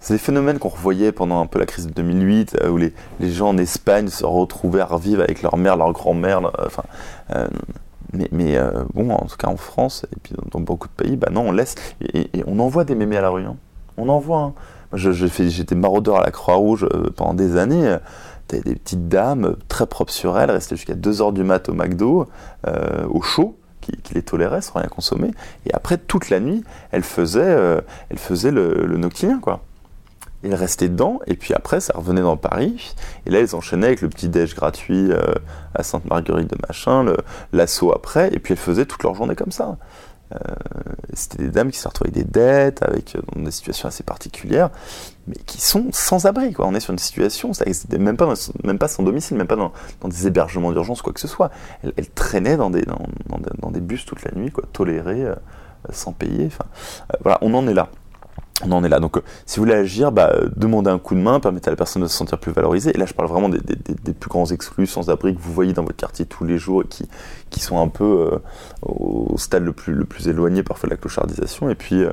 C'est 0.00 0.12
des 0.14 0.18
phénomènes 0.18 0.58
qu'on 0.58 0.68
revoyait 0.68 1.12
pendant 1.12 1.40
un 1.40 1.46
peu 1.46 1.58
la 1.58 1.64
crise 1.64 1.86
de 1.86 1.92
2008, 1.92 2.58
euh, 2.62 2.68
où 2.68 2.76
les, 2.76 2.92
gens 3.20 3.48
en 3.48 3.56
Espagne 3.56 4.08
se 4.08 4.26
retrouvaient 4.26 4.82
à 4.82 4.84
revivre 4.84 5.22
avec 5.22 5.40
leur 5.40 5.56
mère, 5.56 5.78
leur 5.78 5.92
grand-mère. 5.94 6.42
leur- 6.42 6.52
Enfin, 6.66 6.82
euh, 7.34 7.48
mais 8.30 8.56
euh, 8.58 8.84
bon, 8.92 9.10
en 9.10 9.24
tout 9.24 9.36
cas 9.38 9.48
en 9.48 9.56
France, 9.56 10.04
et 10.12 10.16
puis 10.22 10.34
dans, 10.52 10.60
beaucoup 10.60 10.88
de 10.88 10.92
pays, 10.92 11.16
bah 11.16 11.28
non, 11.32 11.48
on 11.48 11.52
laisse. 11.52 11.74
Et, 12.12 12.28
on 12.46 12.58
envoie 12.58 12.84
des 12.84 12.94
mémés 12.94 13.16
à 13.16 13.22
la 13.22 13.30
rue. 13.30 13.44
hein. 13.46 13.56
On 13.96 14.10
envoie. 14.10 14.40
hein. 14.40 14.52
J'étais 14.92 15.74
maraudeur 15.74 16.16
à 16.20 16.22
la 16.22 16.30
Croix-Rouge 16.30 16.86
euh, 16.92 17.08
pendant 17.16 17.32
des 17.34 17.56
années. 17.56 17.96
T'avais 18.48 18.62
des 18.62 18.74
petites 18.74 19.08
dames 19.08 19.56
très 19.68 19.86
propres 19.86 20.12
sur 20.12 20.38
elles, 20.38 20.50
restaient 20.50 20.76
jusqu'à 20.76 20.94
2h 20.94 21.32
du 21.32 21.44
mat 21.44 21.68
au 21.68 21.72
McDo, 21.72 22.26
euh, 22.66 23.06
au 23.08 23.22
chaud, 23.22 23.58
qui, 23.80 23.92
les 24.12 24.22
toléraient 24.22 24.60
sans 24.60 24.78
rien 24.78 24.88
consommer. 24.88 25.30
Et 25.66 25.74
après, 25.74 25.98
toute 25.98 26.30
la 26.30 26.40
nuit, 26.40 26.62
elles 26.90 27.02
faisaient, 27.02 27.40
euh, 27.42 27.80
elles 28.10 28.18
faisaient 28.18 28.50
le, 28.50 28.86
le 28.86 28.96
noctilien, 28.96 29.38
quoi. 29.40 29.62
Elles 30.42 30.54
restaient 30.54 30.90
dedans, 30.90 31.20
et 31.26 31.36
puis 31.36 31.54
après, 31.54 31.80
ça 31.80 31.94
revenait 31.96 32.20
dans 32.20 32.36
Paris. 32.36 32.94
Et 33.24 33.30
là, 33.30 33.40
elles 33.40 33.56
enchaînaient 33.56 33.86
avec 33.86 34.02
le 34.02 34.10
petit 34.10 34.28
déj 34.28 34.54
gratuit 34.54 35.10
euh, 35.10 35.22
à 35.74 35.82
Sainte-Marguerite 35.82 36.50
de 36.50 36.58
machin, 36.68 37.06
l'assaut 37.54 37.94
après, 37.94 38.28
et 38.34 38.38
puis 38.38 38.52
elles 38.52 38.60
faisaient 38.60 38.84
toute 38.84 39.02
leur 39.02 39.14
journée 39.14 39.36
comme 39.36 39.52
ça. 39.52 39.76
C'était 41.12 41.44
des 41.44 41.50
dames 41.50 41.70
qui 41.70 41.78
se 41.78 41.86
retrouvaient 41.86 42.10
des 42.10 42.24
dettes, 42.24 42.82
avec 42.82 43.16
dans 43.36 43.42
des 43.42 43.52
situations 43.52 43.86
assez 43.86 44.02
particulières, 44.02 44.70
mais 45.26 45.36
qui 45.46 45.60
sont 45.60 45.86
sans 45.92 46.26
abri. 46.26 46.52
Quoi. 46.52 46.66
On 46.66 46.74
est 46.74 46.80
sur 46.80 46.92
une 46.92 46.98
situation, 46.98 47.52
ça 47.52 47.64
même 47.98 48.16
pas, 48.16 48.32
même 48.62 48.78
pas 48.78 48.88
sans 48.88 49.02
domicile, 49.02 49.36
même 49.36 49.46
pas 49.46 49.56
dans, 49.56 49.72
des 50.08 50.26
hébergements 50.26 50.70
d'urgence, 50.72 51.00
quoi 51.02 51.12
que 51.12 51.20
ce 51.20 51.28
soit. 51.28 51.50
Elles 51.82 52.10
traînaient 52.10 52.56
dans 52.56 52.70
des, 52.70 52.82
dans, 52.82 53.70
des- 53.70 53.80
bus 53.80 54.04
toute 54.04 54.22
la 54.24 54.32
nuit, 54.32 54.50
quoi, 54.50 54.64
tolérées, 54.72 55.24
euh, 55.24 55.34
sans 55.90 56.12
payer. 56.12 56.46
Enfin, 56.46 56.64
euh, 57.12 57.16
voilà, 57.22 57.38
on 57.42 57.54
en 57.54 57.66
est 57.68 57.74
là. 57.74 57.88
On 58.64 58.70
en 58.70 58.84
est 58.84 58.88
là. 58.88 59.00
Donc, 59.00 59.16
euh, 59.16 59.22
si 59.46 59.58
vous 59.58 59.64
voulez 59.64 59.74
agir, 59.76 60.12
bah, 60.12 60.32
demandez 60.56 60.88
un 60.90 60.98
coup 60.98 61.14
de 61.14 61.20
main, 61.20 61.40
permettez 61.40 61.68
à 61.68 61.72
la 61.72 61.76
personne 61.76 62.02
de 62.02 62.06
se 62.06 62.16
sentir 62.16 62.38
plus 62.38 62.52
valorisée. 62.52 62.92
Et 62.94 62.98
là, 62.98 63.04
je 63.04 63.12
parle 63.12 63.28
vraiment 63.28 63.48
des, 63.48 63.58
des- 63.58 64.12
plus 64.12 64.28
grands 64.28 64.46
exclus, 64.46 64.86
sans 64.86 65.10
abri, 65.10 65.34
que 65.34 65.40
vous 65.40 65.52
voyez 65.52 65.72
dans 65.72 65.82
votre 65.82 65.96
quartier 65.96 66.24
tous 66.24 66.44
les 66.44 66.56
jours 66.58 66.82
et 66.82 66.86
qui, 66.86 67.08
qui 67.50 67.60
sont 67.60 67.80
un 67.80 67.88
peu 67.88 68.40
au 68.82 69.34
stade 69.38 69.64
le 69.64 69.72
plus, 69.72 69.92
le 69.94 70.04
plus 70.04 70.28
éloigné 70.28 70.62
parfois 70.62 70.88
de 70.88 70.92
la 70.94 70.96
clochardisation. 70.98 71.68
Et 71.68 71.74
puis, 71.74 72.04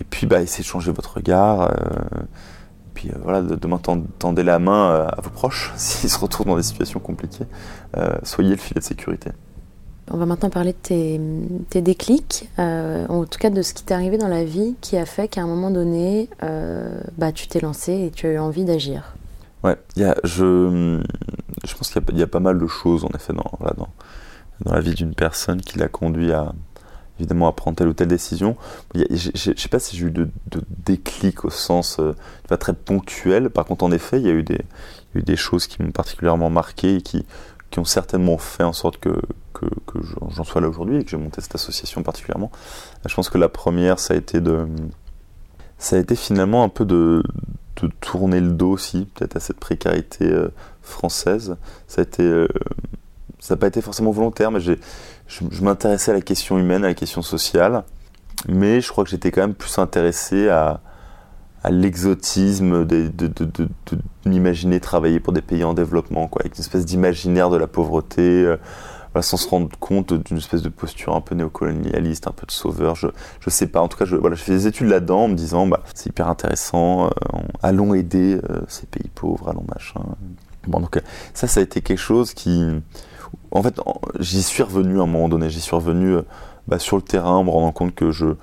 et 0.00 0.04
puis 0.04 0.26
bah, 0.26 0.40
essayez 0.42 0.62
de 0.62 0.68
changer 0.68 0.92
votre 0.92 1.14
regard. 1.16 1.62
euh, 1.62 2.22
et 2.22 2.94
puis 2.94 3.10
euh, 3.10 3.14
voilà, 3.22 3.42
de- 3.42 3.54
demain, 3.56 3.78
tend- 3.78 4.02
tendez 4.18 4.42
la 4.42 4.58
main 4.58 4.90
euh, 4.90 5.06
à 5.08 5.20
vos 5.20 5.30
proches 5.30 5.72
s'ils 5.76 6.10
se 6.10 6.18
retrouvent 6.18 6.46
dans 6.46 6.56
des 6.56 6.62
situations 6.62 7.00
compliquées. 7.00 7.46
Soyez 8.22 8.50
le 8.50 8.56
filet 8.56 8.80
de 8.80 8.84
sécurité. 8.84 9.30
On 10.10 10.18
va 10.18 10.26
maintenant 10.26 10.50
parler 10.50 10.72
de 10.72 10.78
tes, 10.82 11.18
tes 11.70 11.80
déclics, 11.80 12.50
euh, 12.58 13.06
en 13.08 13.24
tout 13.24 13.38
cas 13.38 13.48
de 13.48 13.62
ce 13.62 13.72
qui 13.72 13.84
t'est 13.84 13.94
arrivé 13.94 14.18
dans 14.18 14.28
la 14.28 14.44
vie 14.44 14.74
qui 14.82 14.98
a 14.98 15.06
fait 15.06 15.28
qu'à 15.28 15.40
un 15.40 15.46
moment 15.46 15.70
donné, 15.70 16.28
euh, 16.42 17.00
bah, 17.16 17.32
tu 17.32 17.46
t'es 17.48 17.58
lancé 17.60 17.92
et 17.92 18.10
tu 18.10 18.26
as 18.26 18.32
eu 18.32 18.38
envie 18.38 18.66
d'agir. 18.66 19.14
Ouais, 19.62 19.76
y 19.96 20.04
a, 20.04 20.14
je, 20.22 21.00
je 21.64 21.74
pense 21.74 21.88
qu'il 21.90 22.02
y, 22.02 22.04
a- 22.04 22.12
il 22.12 22.18
y 22.18 22.22
a 22.22 22.26
pas 22.26 22.40
mal 22.40 22.58
de 22.58 22.66
choses 22.66 23.02
en 23.06 23.08
effet 23.14 23.32
dans, 23.32 23.50
voilà, 23.58 23.72
dans, 23.78 23.88
dans 24.66 24.74
la 24.74 24.80
vie 24.80 24.92
d'une 24.92 25.14
personne 25.14 25.62
qui 25.62 25.78
l'a 25.78 25.88
conduit 25.88 26.32
à, 26.32 26.52
évidemment 27.18 27.48
à 27.48 27.52
prendre 27.52 27.76
telle 27.76 27.88
ou 27.88 27.92
telle 27.92 28.08
décision. 28.08 28.56
Je 28.94 29.50
ne 29.50 29.56
sais 29.56 29.68
pas 29.68 29.78
si 29.78 29.96
j'ai 29.96 30.06
eu 30.06 30.10
de, 30.10 30.28
de, 30.50 30.62
déclic 30.84 31.44
au 31.44 31.50
sens 31.50 31.98
euh, 32.00 32.14
très 32.58 32.72
ponctuel. 32.72 33.50
Par 33.50 33.64
contre, 33.64 33.84
en 33.84 33.92
effet, 33.92 34.20
il 34.20 34.26
y 34.26 34.30
a 34.30 34.32
eu 34.32 34.42
des, 34.42 35.36
choses 35.36 35.66
qui 35.66 35.82
m'ont 35.82 35.92
particulièrement 35.92 36.50
marqué 36.50 36.96
et 36.96 37.02
qui, 37.02 37.24
ont 37.76 37.84
certainement 37.84 38.38
fait 38.38 38.62
en 38.62 38.72
sorte 38.72 38.98
que, 38.98 39.12
j'en 40.30 40.44
sois 40.44 40.60
là 40.60 40.68
aujourd'hui 40.68 40.98
et 40.98 41.04
que 41.04 41.10
j'ai 41.10 41.16
monté 41.16 41.40
cette 41.40 41.56
association 41.56 42.04
particulièrement. 42.04 42.52
Je 43.04 43.12
pense 43.14 43.28
que 43.28 43.38
la 43.38 43.48
première, 43.48 43.98
ça 43.98 44.14
a 44.14 44.16
été 44.16 46.14
finalement 46.14 46.62
un 46.62 46.68
peu 46.68 46.84
de, 46.84 47.22
tourner 48.00 48.40
le 48.40 48.52
dos 48.52 48.70
aussi, 48.70 49.06
peut-être 49.14 49.36
à 49.36 49.40
cette 49.40 49.58
précarité 49.58 50.24
euh, 50.24 50.48
française. 50.82 51.56
Ça 51.88 52.02
a 52.02 52.22
euh, 52.22 52.46
ça 53.44 53.54
n'a 53.54 53.58
pas 53.58 53.66
été 53.66 53.82
forcément 53.82 54.10
volontaire, 54.10 54.50
mais 54.50 54.60
j'ai, 54.60 54.78
je, 55.26 55.62
m'intéressais 55.62 56.10
à 56.10 56.14
la 56.14 56.20
question 56.20 56.58
humaine, 56.58 56.84
à 56.84 56.88
la 56.88 56.94
question 56.94 57.22
sociale, 57.22 57.84
mais 58.48 58.80
je 58.80 58.88
crois 58.90 59.04
que 59.04 59.10
j'étais 59.10 59.30
quand 59.30 59.40
même 59.40 59.54
plus 59.54 59.78
intéressé 59.78 60.48
à, 60.48 60.80
l'exotisme 61.70 62.84
de, 62.84 63.08
de, 63.08 64.78
travailler 64.78 65.18
pour 65.18 65.32
des 65.32 65.40
pays 65.40 65.64
en 65.64 65.72
développement, 65.72 66.28
quoi, 66.28 66.42
avec 66.42 66.56
une 66.56 66.60
espèce 66.60 66.84
d'imaginaire 66.84 67.48
de 67.48 67.56
la 67.56 67.66
pauvreté, 67.66 68.20
euh, 68.20 68.58
sans 69.22 69.38
se 69.38 69.48
rendre 69.48 69.70
compte 69.78 70.12
d'une 70.12 70.36
espèce 70.36 70.60
de 70.60 70.68
posture 70.68 71.14
un 71.14 71.22
peu 71.22 71.34
néocolonialiste, 71.34 72.26
un 72.26 72.32
peu 72.32 72.44
de 72.46 72.52
sauveur, 72.52 72.96
je, 72.96 73.06
je 73.40 73.48
sais 73.48 73.66
pas. 73.66 73.80
En 73.80 73.88
tout 73.88 73.96
cas, 73.96 74.04
je, 74.04 74.14
voilà, 74.16 74.36
fais 74.36 74.52
des 74.52 74.66
études 74.66 74.88
là-dedans 74.88 75.20
en 75.20 75.28
me 75.28 75.34
disant, 75.34 75.66
bah, 75.66 75.80
c'est 75.94 76.10
hyper 76.10 76.28
intéressant, 76.28 77.06
euh, 77.06 77.10
allons 77.62 77.94
aider 77.94 78.38
euh, 78.50 78.60
ces 78.68 78.84
pays 78.84 79.10
pauvres, 79.14 79.48
allons 79.48 79.64
machin. 79.72 80.00
Bon, 80.66 80.80
donc 80.80 81.00
ça, 81.32 81.46
ça 81.46 81.60
a 81.60 81.62
été 81.62 81.80
quelque 81.80 81.98
chose 81.98 82.34
qui, 82.34 82.68
en 83.50 83.62
fait, 83.62 83.80
j'y 84.20 84.42
suis 84.42 84.62
revenu 84.62 85.00
à 85.00 85.02
un 85.02 85.06
moment 85.06 85.28
donné, 85.28 85.50
j'y 85.50 85.60
suis 85.60 85.74
revenu 85.74 86.16
bah, 86.66 86.78
sur 86.78 86.96
le 86.96 87.02
terrain 87.02 87.36
en 87.36 87.44
me 87.44 87.50
rendant 87.50 87.72
compte 87.72 87.94
que 87.94 88.10
je 88.10 88.34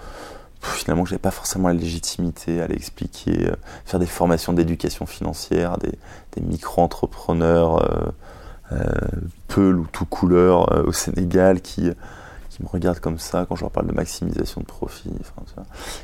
finalement 0.61 1.05
j'avais 1.05 1.19
pas 1.19 1.31
forcément 1.31 1.69
la 1.69 1.73
légitimité 1.73 2.61
à 2.61 2.67
l'expliquer, 2.67 3.47
euh, 3.47 3.55
faire 3.85 3.99
des 3.99 4.05
formations 4.05 4.53
d'éducation 4.53 5.05
financière, 5.05 5.77
des, 5.77 5.97
des 6.33 6.41
micro-entrepreneurs 6.41 7.83
euh, 7.83 8.11
euh, 8.73 8.91
Peul 9.47 9.79
ou 9.79 9.87
tout 9.91 10.05
couleur 10.05 10.71
euh, 10.73 10.83
au 10.83 10.91
Sénégal 10.91 11.61
qui, 11.61 11.91
me 12.61 12.67
regardent 12.67 12.99
comme 12.99 13.17
ça 13.17 13.47
quand 13.49 13.55
je 13.55 13.61
leur 13.61 13.71
parle 13.71 13.87
de 13.87 13.91
maximisation 13.91 14.61
de 14.61 14.67
profit. 14.67 15.09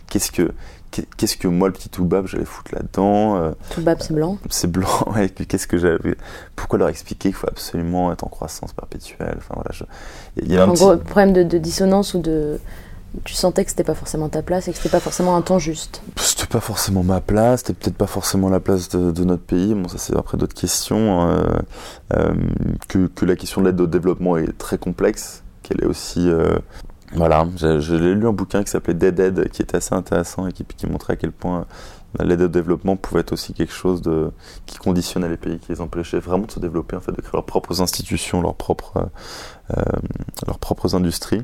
Qu'est-ce 0.10 0.32
que 0.32 0.54
qu'est-ce 0.92 1.38
que 1.38 1.48
moi 1.48 1.68
le 1.68 1.74
petit 1.74 1.90
Toubab 1.90 2.28
j'allais 2.28 2.46
foutre 2.46 2.74
là-dedans 2.74 3.38
euh, 3.38 3.52
Toubab 3.70 3.98
c'est 4.02 4.14
blanc. 4.14 4.38
C'est 4.50 4.72
blanc. 4.72 4.88
Ouais, 5.16 5.30
qu'est-ce 5.30 5.68
que 5.68 5.78
j'avais 5.78 6.16
Pourquoi 6.56 6.80
leur 6.80 6.90
expliquer 6.90 7.30
qu'il 7.30 7.36
faut 7.36 7.48
absolument 7.48 8.12
être 8.12 8.24
en 8.24 8.30
croissance 8.30 8.74
perpétuelle? 8.74 9.36
Enfin 9.38 9.56
voilà, 9.56 9.72
je, 9.72 9.84
il 10.42 10.52
y 10.52 10.58
a 10.58 10.64
un 10.64 10.70
en 10.70 10.74
petit... 10.74 10.84
gros, 10.84 10.98
problème 10.98 11.34
de, 11.34 11.44
de 11.44 11.58
dissonance 11.58 12.14
ou 12.14 12.20
de 12.20 12.60
tu 13.24 13.34
sentais 13.34 13.64
que 13.64 13.72
c'était 13.72 13.84
pas 13.84 13.96
forcément 13.96 14.30
ta 14.30 14.42
place 14.42 14.68
et 14.68 14.72
que 14.72 14.78
c'était 14.78 14.90
pas 14.90 15.00
forcément 15.00 15.36
un 15.36 15.42
temps 15.42 15.60
juste 15.60 16.02
C'était 16.18 16.48
pas 16.48 16.60
forcément 16.60 17.04
ma 17.04 17.22
place, 17.22 17.62
c'était 17.62 17.74
peut-être 17.74 17.98
pas 17.98 18.08
forcément 18.08 18.50
la 18.50 18.60
place 18.60 18.90
de, 18.90 19.12
de, 19.12 19.24
notre 19.24 19.44
pays. 19.44 19.74
Bon, 19.74 19.88
ça 19.88 19.98
c'est 19.98 20.16
après 20.16 20.38
d'autres 20.38 20.56
questions. 20.56 21.30
Euh, 21.30 21.44
euh, 22.14 22.34
que, 22.88 23.08
que, 23.08 23.26
la 23.26 23.36
question 23.36 23.62
de 23.62 23.68
l'aide 23.68 23.82
au 23.82 23.88
développement 23.88 24.38
est 24.38 24.58
très 24.58 24.78
complexe, 24.78 25.44
qu'elle 25.64 25.82
est 25.82 25.88
aussi. 25.88 26.30
Euh, 26.30 26.58
voilà, 27.14 27.48
j'ai 27.56 27.98
lu 27.98 28.28
un 28.28 28.34
bouquin 28.34 28.64
qui 28.64 28.70
s'appelait 28.70 28.94
Dead 28.94 29.16
Dead, 29.16 29.50
qui 29.50 29.62
était 29.62 29.78
assez 29.78 29.96
intéressant 29.96 30.48
et 30.48 30.52
qui, 30.52 30.66
qui 30.66 30.88
montrait 30.88 31.14
à 31.14 31.16
quel 31.16 31.32
point 31.32 31.66
l'aide 32.20 32.42
au 32.42 32.48
développement 32.48 32.96
pouvait 32.96 33.22
être 33.22 33.34
aussi 33.34 33.54
quelque 33.54 33.74
chose 33.74 34.02
de, 34.02 34.32
qui 34.66 34.78
conditionnait 34.78 35.30
les 35.30 35.38
pays, 35.38 35.60
qui 35.60 35.72
les 35.72 35.82
empêchait 35.82 36.20
vraiment 36.20 36.46
de 36.46 36.52
se 36.52 36.60
développer, 36.60 36.96
en 36.96 37.02
fait, 37.02 37.12
de 37.12 37.22
créer 37.22 37.32
leurs 37.34 37.46
propres 37.46 37.82
institutions, 37.82 38.42
leurs 38.42 38.56
propres, 38.56 39.10
euh, 39.76 39.82
leurs 40.46 40.60
propres 40.60 40.96
industries. 40.96 41.44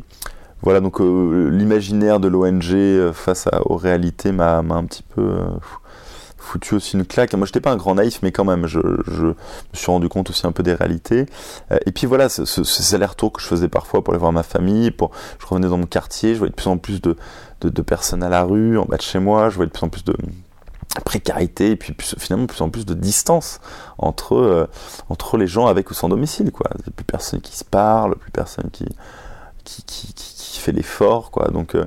Voilà, 0.61 0.79
donc 0.79 1.01
euh, 1.01 1.49
l'imaginaire 1.49 2.19
de 2.19 2.29
l'ONG 2.29 3.11
face 3.11 3.47
à, 3.47 3.61
aux 3.69 3.75
réalités 3.75 4.31
m'a 4.31 4.59
un 4.59 4.85
petit 4.85 5.03
peu 5.03 5.21
euh, 5.21 5.45
foutu 6.43 6.75
aussi 6.75 6.95
une 6.95 7.05
claque. 7.05 7.33
Moi, 7.33 7.45
j'étais 7.45 7.61
pas 7.61 7.71
un 7.71 7.77
grand 7.77 7.95
naïf, 7.95 8.19
mais 8.21 8.31
quand 8.31 8.45
même, 8.45 8.67
je, 8.67 8.79
je, 9.07 9.25
me 9.25 9.35
suis 9.73 9.87
rendu 9.87 10.09
compte 10.09 10.29
aussi 10.29 10.45
un 10.45 10.51
peu 10.51 10.63
des 10.63 10.73
réalités. 10.73 11.25
Euh, 11.71 11.77
et 11.85 11.91
puis 11.91 12.05
voilà, 12.05 12.29
ce, 12.29 12.45
ce, 12.45 12.63
ces 12.63 12.95
allers-retours 12.95 13.33
que 13.33 13.41
je 13.41 13.47
faisais 13.47 13.69
parfois 13.69 14.03
pour 14.03 14.13
aller 14.13 14.19
voir 14.19 14.31
ma 14.31 14.43
famille, 14.43 14.91
pour, 14.91 15.11
je 15.39 15.45
revenais 15.47 15.69
dans 15.69 15.77
mon 15.77 15.85
quartier, 15.85 16.33
je 16.33 16.39
voyais 16.39 16.51
de 16.51 16.55
plus 16.55 16.67
en 16.67 16.77
plus 16.77 17.01
de, 17.01 17.15
de, 17.61 17.81
personnes 17.81 18.23
à 18.23 18.29
la 18.29 18.43
rue, 18.43 18.77
en 18.77 18.85
bas 18.85 18.97
de 18.97 19.01
chez 19.01 19.19
moi, 19.19 19.49
je 19.49 19.55
voyais 19.55 19.67
de 19.67 19.73
plus 19.73 19.85
en 19.85 19.89
plus 19.89 20.03
de 20.03 20.15
précarité 21.05 21.71
et 21.71 21.75
puis 21.75 21.95
finalement 22.19 22.45
plus 22.45 22.61
en 22.61 22.69
plus 22.69 22.85
de 22.85 22.93
distance 22.93 23.59
entre 23.97 24.35
euh, 24.35 24.67
entre 25.09 25.37
les 25.37 25.47
gens 25.47 25.65
avec 25.65 25.89
ou 25.89 25.95
sans 25.95 26.07
domicile 26.07 26.51
quoi 26.51 26.69
plus 26.95 27.03
personne 27.03 27.41
qui 27.41 27.57
se 27.57 27.63
parle 27.63 28.15
plus 28.15 28.29
personne 28.29 28.69
qui 28.71 28.85
qui, 29.63 29.83
qui, 29.83 30.59
fait 30.59 30.71
l'effort 30.71 31.31
quoi 31.31 31.47
donc, 31.49 31.75
euh, 31.75 31.85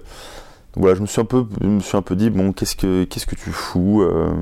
voilà 0.77 0.95
je 0.95 1.01
me 1.01 1.07
suis 1.07 1.21
un 1.21 1.25
peu 1.25 1.47
me 1.63 1.81
suis 1.81 1.97
un 1.97 2.03
peu 2.03 2.17
dit 2.17 2.31
bon 2.31 2.53
qu'est-ce 2.53 2.77
que 2.77 3.05
qu'est-ce 3.05 3.27
que 3.27 3.35
tu 3.35 3.51
fous 3.51 4.03
euh, 4.03 4.33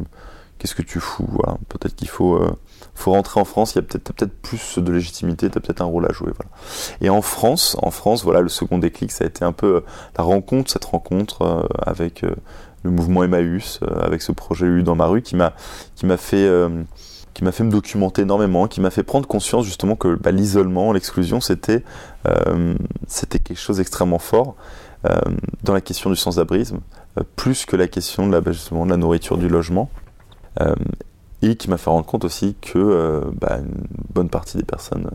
qu'est-ce 0.59 0.75
que 0.75 0.83
tu 0.83 1.01
fous 1.01 1.29
voilà. 1.31 1.59
Peut-être 1.69 1.95
qu'il 1.95 2.09
faut 2.09 2.35
euh, 2.35 2.51
faut 2.95 3.13
rentrer 3.13 3.41
en 3.41 3.45
France 3.45 3.73
il 3.73 3.77
y 3.77 3.79
a 3.79 3.83
peut-être 3.83 4.13
peut-être 4.13 4.35
plus 4.43 4.79
de 4.79 4.93
légitimité 4.93 5.49
tu 5.49 5.59
as 5.59 5.61
peut-être 5.61 5.81
un 5.81 5.87
rôle 5.87 6.07
à 6.07 6.13
jouer 6.13 6.33
voilà. 6.37 6.51
Et 7.01 7.11
en 7.11 7.23
France 7.23 7.77
en 7.83 7.91
France 7.91 8.25
voilà 8.25 8.41
le 8.41 8.49
second 8.49 8.79
déclic 8.79 9.13
ça 9.13 9.25
a 9.25 9.27
été 9.27 9.45
un 9.45 9.53
peu 9.53 9.83
la 10.19 10.25
rencontre 10.25 10.71
cette 10.71 10.85
rencontre 10.85 11.69
avec 11.85 12.25
le 12.83 12.91
mouvement 12.91 13.25
Emmaüs 13.25 13.81
avec 14.01 14.23
ce 14.23 14.33
projet 14.33 14.67
eu 14.67 14.83
dans 14.83 14.95
ma 14.95 15.07
rue 15.07 15.23
qui 15.23 15.37
m'a 15.37 15.55
qui 15.95 16.07
m'a 16.07 16.17
fait 16.17 16.49
qui 17.35 17.43
m'a 17.43 17.53
fait 17.53 17.65
me 17.65 17.71
documenter 17.71 18.23
énormément, 18.23 18.69
qui 18.69 18.81
m'a 18.81 18.91
fait 18.91 19.03
prendre 19.03 19.27
conscience 19.27 19.67
justement 19.67 19.97
que 19.97 20.15
bah, 20.15 20.31
l'isolement, 20.31 20.93
l'exclusion, 20.93 21.41
c'était 21.41 21.83
euh, 22.27 22.75
c'était 23.09 23.41
quelque 23.41 23.59
chose 23.59 23.79
d'extrêmement 23.79 24.21
fort. 24.21 24.55
euh, 24.55 24.84
dans 25.63 25.73
la 25.73 25.81
question 25.81 26.11
du 26.11 26.17
sans-abrisme, 26.17 26.81
euh, 27.19 27.23
plus 27.37 27.67
que 27.67 27.77
la 27.77 27.89
question 27.89 28.27
de 28.27 28.33
la, 28.33 28.41
bah, 28.41 28.53
justement, 28.53 28.85
de 28.85 28.91
la 28.91 28.97
nourriture, 28.97 29.39
du 29.39 29.49
logement, 29.49 29.91
et 31.43 31.57
qui 31.57 31.69
m'a 31.69 31.79
fait 31.79 31.91
rendre 31.91 32.07
compte 32.07 32.25
aussi 32.25 32.55
que 32.61 33.25
bah, 33.41 33.59
une 33.59 33.85
bonne 34.15 34.29
partie 34.29 34.57
des 34.57 34.63
personnes 34.63 35.11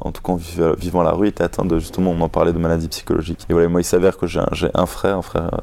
en 0.00 0.12
tout 0.12 0.22
cas 0.22 0.34
vivant, 0.34 0.72
vivant 0.72 1.00
à 1.02 1.04
la 1.04 1.12
rue, 1.12 1.28
étaient 1.28 1.44
atteintes 1.44 1.68
de, 1.68 1.78
justement, 1.78 2.10
on 2.10 2.20
en 2.22 2.28
parlait 2.28 2.52
de 2.52 2.58
maladies 2.58 2.88
psychologiques. 2.88 3.46
Et 3.48 3.52
voilà, 3.52 3.68
moi, 3.68 3.80
il 3.80 3.84
s'avère 3.84 4.16
que 4.16 4.26
j'ai 4.26 4.40
un, 4.40 4.86
frère, 4.86 5.18
un 5.18 5.22
frère, 5.22 5.60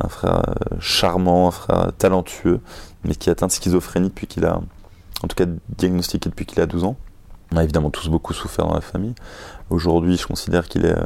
un 0.00 0.08
frère 0.08 0.42
charmant, 0.80 1.48
un 1.48 1.50
frère 1.52 1.92
talentueux, 1.98 2.60
mais 3.04 3.14
qui 3.14 3.28
est 3.28 3.32
atteint 3.32 3.46
de 3.46 3.52
schizophrénie 3.52 4.08
depuis 4.08 4.26
qu'il 4.26 4.44
a, 4.46 4.60
en 5.22 5.28
tout 5.28 5.36
cas 5.36 5.46
diagnostiqué 5.76 6.28
depuis 6.28 6.46
qu'il 6.46 6.60
a 6.60 6.66
12 6.66 6.84
ans. 6.84 6.96
On 7.52 7.56
a 7.56 7.64
évidemment 7.64 7.90
tous 7.90 8.08
beaucoup 8.08 8.34
souffert 8.34 8.66
dans 8.66 8.74
la 8.74 8.80
famille. 8.80 9.14
Aujourd'hui, 9.70 10.16
je 10.16 10.26
considère 10.26 10.68
qu'il 10.68 10.84
est. 10.84 10.96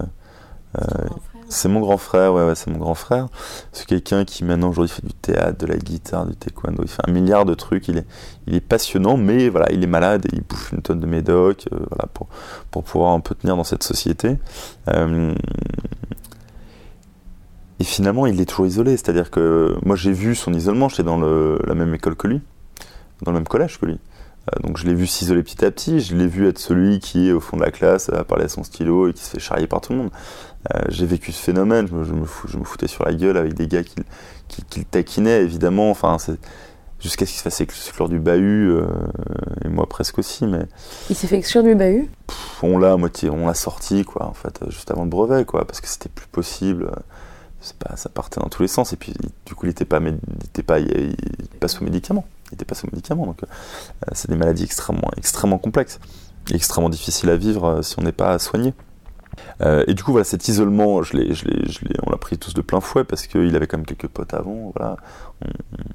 Euh, 0.80 1.08
c'est 1.52 1.68
mon 1.68 1.80
grand 1.80 1.98
frère, 1.98 2.32
ouais, 2.32 2.44
ouais 2.46 2.54
c'est 2.54 2.70
mon 2.70 2.78
grand 2.78 2.94
frère. 2.94 3.28
C'est 3.72 3.86
quelqu'un 3.86 4.24
qui 4.24 4.44
maintenant 4.44 4.70
aujourd'hui 4.70 4.92
fait 4.92 5.06
du 5.06 5.12
théâtre, 5.12 5.58
de 5.58 5.66
la 5.66 5.76
guitare, 5.76 6.26
du 6.26 6.34
taekwondo. 6.34 6.82
Il 6.82 6.88
fait 6.88 7.02
un 7.06 7.12
milliard 7.12 7.44
de 7.44 7.54
trucs. 7.54 7.88
Il 7.88 7.98
est, 7.98 8.06
il 8.46 8.54
est 8.54 8.60
passionnant, 8.60 9.16
mais 9.16 9.48
voilà, 9.48 9.70
il 9.72 9.82
est 9.82 9.88
malade 9.88 10.26
et 10.26 10.36
il 10.36 10.42
bouffe 10.42 10.72
une 10.72 10.82
tonne 10.82 11.00
de 11.00 11.06
médoc, 11.06 11.68
euh, 11.72 11.78
voilà, 11.90 12.06
pour, 12.12 12.28
pour 12.70 12.84
pouvoir 12.84 13.12
un 13.12 13.20
peu 13.20 13.34
tenir 13.34 13.56
dans 13.56 13.64
cette 13.64 13.82
société. 13.82 14.38
Euh, 14.88 15.34
et 17.78 17.84
finalement, 17.84 18.26
il 18.26 18.40
est 18.40 18.46
toujours 18.46 18.66
isolé. 18.66 18.96
C'est-à-dire 18.96 19.30
que 19.30 19.76
moi, 19.84 19.96
j'ai 19.96 20.12
vu 20.12 20.34
son 20.34 20.54
isolement. 20.54 20.88
J'étais 20.88 21.02
dans 21.02 21.18
la 21.18 21.74
même 21.74 21.94
école 21.94 22.16
que 22.16 22.28
lui, 22.28 22.40
dans 23.22 23.32
le 23.32 23.38
même 23.38 23.48
collège 23.48 23.78
que 23.78 23.86
lui. 23.86 23.98
Donc 24.62 24.76
je 24.76 24.86
l'ai 24.86 24.94
vu 24.94 25.06
s'isoler 25.06 25.42
petit 25.42 25.64
à 25.64 25.70
petit, 25.70 26.00
je 26.00 26.16
l'ai 26.16 26.26
vu 26.26 26.48
être 26.48 26.58
celui 26.58 26.98
qui 26.98 27.28
est 27.28 27.32
au 27.32 27.40
fond 27.40 27.56
de 27.56 27.62
la 27.62 27.70
classe 27.70 28.08
à 28.08 28.24
parler 28.24 28.44
à 28.44 28.48
son 28.48 28.64
stylo 28.64 29.08
et 29.08 29.12
qui 29.12 29.22
se 29.22 29.30
fait 29.30 29.38
charrier 29.38 29.66
par 29.66 29.80
tout 29.80 29.92
le 29.92 29.98
monde. 29.98 30.10
Euh, 30.74 30.80
j'ai 30.88 31.06
vécu 31.06 31.32
ce 31.32 31.40
phénomène, 31.40 31.86
je 31.88 31.94
me, 31.94 32.04
je, 32.04 32.12
me 32.12 32.24
fou, 32.24 32.48
je 32.48 32.56
me, 32.56 32.64
foutais 32.64 32.88
sur 32.88 33.04
la 33.04 33.14
gueule 33.14 33.36
avec 33.36 33.54
des 33.54 33.68
gars 33.68 33.84
qui, 33.84 33.96
qui, 34.48 34.62
qui 34.64 34.80
le 34.80 34.84
taquinaient 34.84 35.42
évidemment, 35.42 35.90
enfin 35.90 36.16
jusqu'à 37.00 37.24
ce 37.24 37.30
qu'il 37.30 37.38
se 37.38 37.42
fasse 37.42 37.60
exclure 37.60 38.08
du 38.08 38.18
bahut, 38.18 38.70
euh, 38.70 38.86
et 39.64 39.68
moi 39.68 39.88
presque 39.88 40.18
aussi. 40.18 40.46
Mais 40.46 40.66
il 41.08 41.16
s'est 41.16 41.28
fait 41.28 41.38
exclure 41.38 41.62
du 41.62 41.74
bahut? 41.74 42.08
Pff, 42.26 42.64
On 42.64 42.78
l'a 42.78 42.96
moitié, 42.96 43.30
on 43.30 43.46
l'a 43.46 43.54
sorti 43.54 44.04
quoi, 44.04 44.26
en 44.26 44.34
fait, 44.34 44.58
juste 44.70 44.90
avant 44.90 45.04
le 45.04 45.10
brevet 45.10 45.44
quoi, 45.44 45.64
parce 45.64 45.80
que 45.80 45.88
c'était 45.88 46.10
plus 46.10 46.28
possible. 46.28 46.90
Pas, 47.78 47.94
ça 47.96 48.08
partait 48.08 48.40
dans 48.40 48.48
tous 48.48 48.62
les 48.62 48.68
sens 48.68 48.92
et 48.92 48.96
puis 48.96 49.14
du 49.46 49.54
coup 49.54 49.66
il 49.66 49.68
n'était 49.68 49.84
pas, 49.84 50.00
il 50.00 50.18
était 50.46 50.64
pas, 50.64 50.80
il, 50.80 50.88
il 50.90 51.44
était 51.44 51.58
pas 51.60 51.68
sous 51.68 51.84
médicaments 51.84 52.26
il 52.52 52.54
n'était 52.54 52.66
pas 52.66 52.74
sous 52.74 52.86
médicaments. 52.86 53.24
Donc, 53.24 53.42
euh, 53.42 53.46
c'est 54.12 54.28
des 54.28 54.36
maladies 54.36 54.64
extrêmement, 54.64 55.10
extrêmement 55.16 55.58
complexes 55.58 55.98
et 56.50 56.54
extrêmement 56.54 56.90
difficiles 56.90 57.30
à 57.30 57.36
vivre 57.36 57.64
euh, 57.64 57.82
si 57.82 57.98
on 57.98 58.02
n'est 58.02 58.12
pas 58.12 58.38
soigné. 58.38 58.74
Euh, 59.62 59.84
et 59.86 59.94
du 59.94 60.02
coup, 60.02 60.12
voilà, 60.12 60.24
cet 60.24 60.46
isolement, 60.48 61.02
je 61.02 61.16
l'ai, 61.16 61.34
je 61.34 61.46
l'ai, 61.46 61.66
je 61.70 61.84
l'ai, 61.86 61.96
on 62.06 62.10
l'a 62.10 62.18
pris 62.18 62.36
tous 62.36 62.52
de 62.52 62.60
plein 62.60 62.80
fouet 62.80 63.04
parce 63.04 63.26
qu'il 63.26 63.56
avait 63.56 63.66
quand 63.66 63.78
même 63.78 63.86
quelques 63.86 64.08
potes 64.08 64.34
avant. 64.34 64.72
Voilà, 64.76 64.98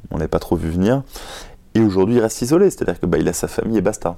on 0.09 0.17
n'avait 0.17 0.27
pas 0.27 0.39
trop 0.39 0.55
vu 0.55 0.69
venir. 0.69 1.03
Et 1.75 1.79
aujourd'hui, 1.79 2.15
il 2.15 2.21
reste 2.21 2.41
isolé, 2.41 2.71
c'est-à-dire 2.71 2.99
que 2.99 3.05
bah, 3.05 3.19
il 3.19 3.27
a 3.27 3.33
sa 3.33 3.47
famille 3.47 3.77
et 3.77 3.81
basta. 3.81 4.17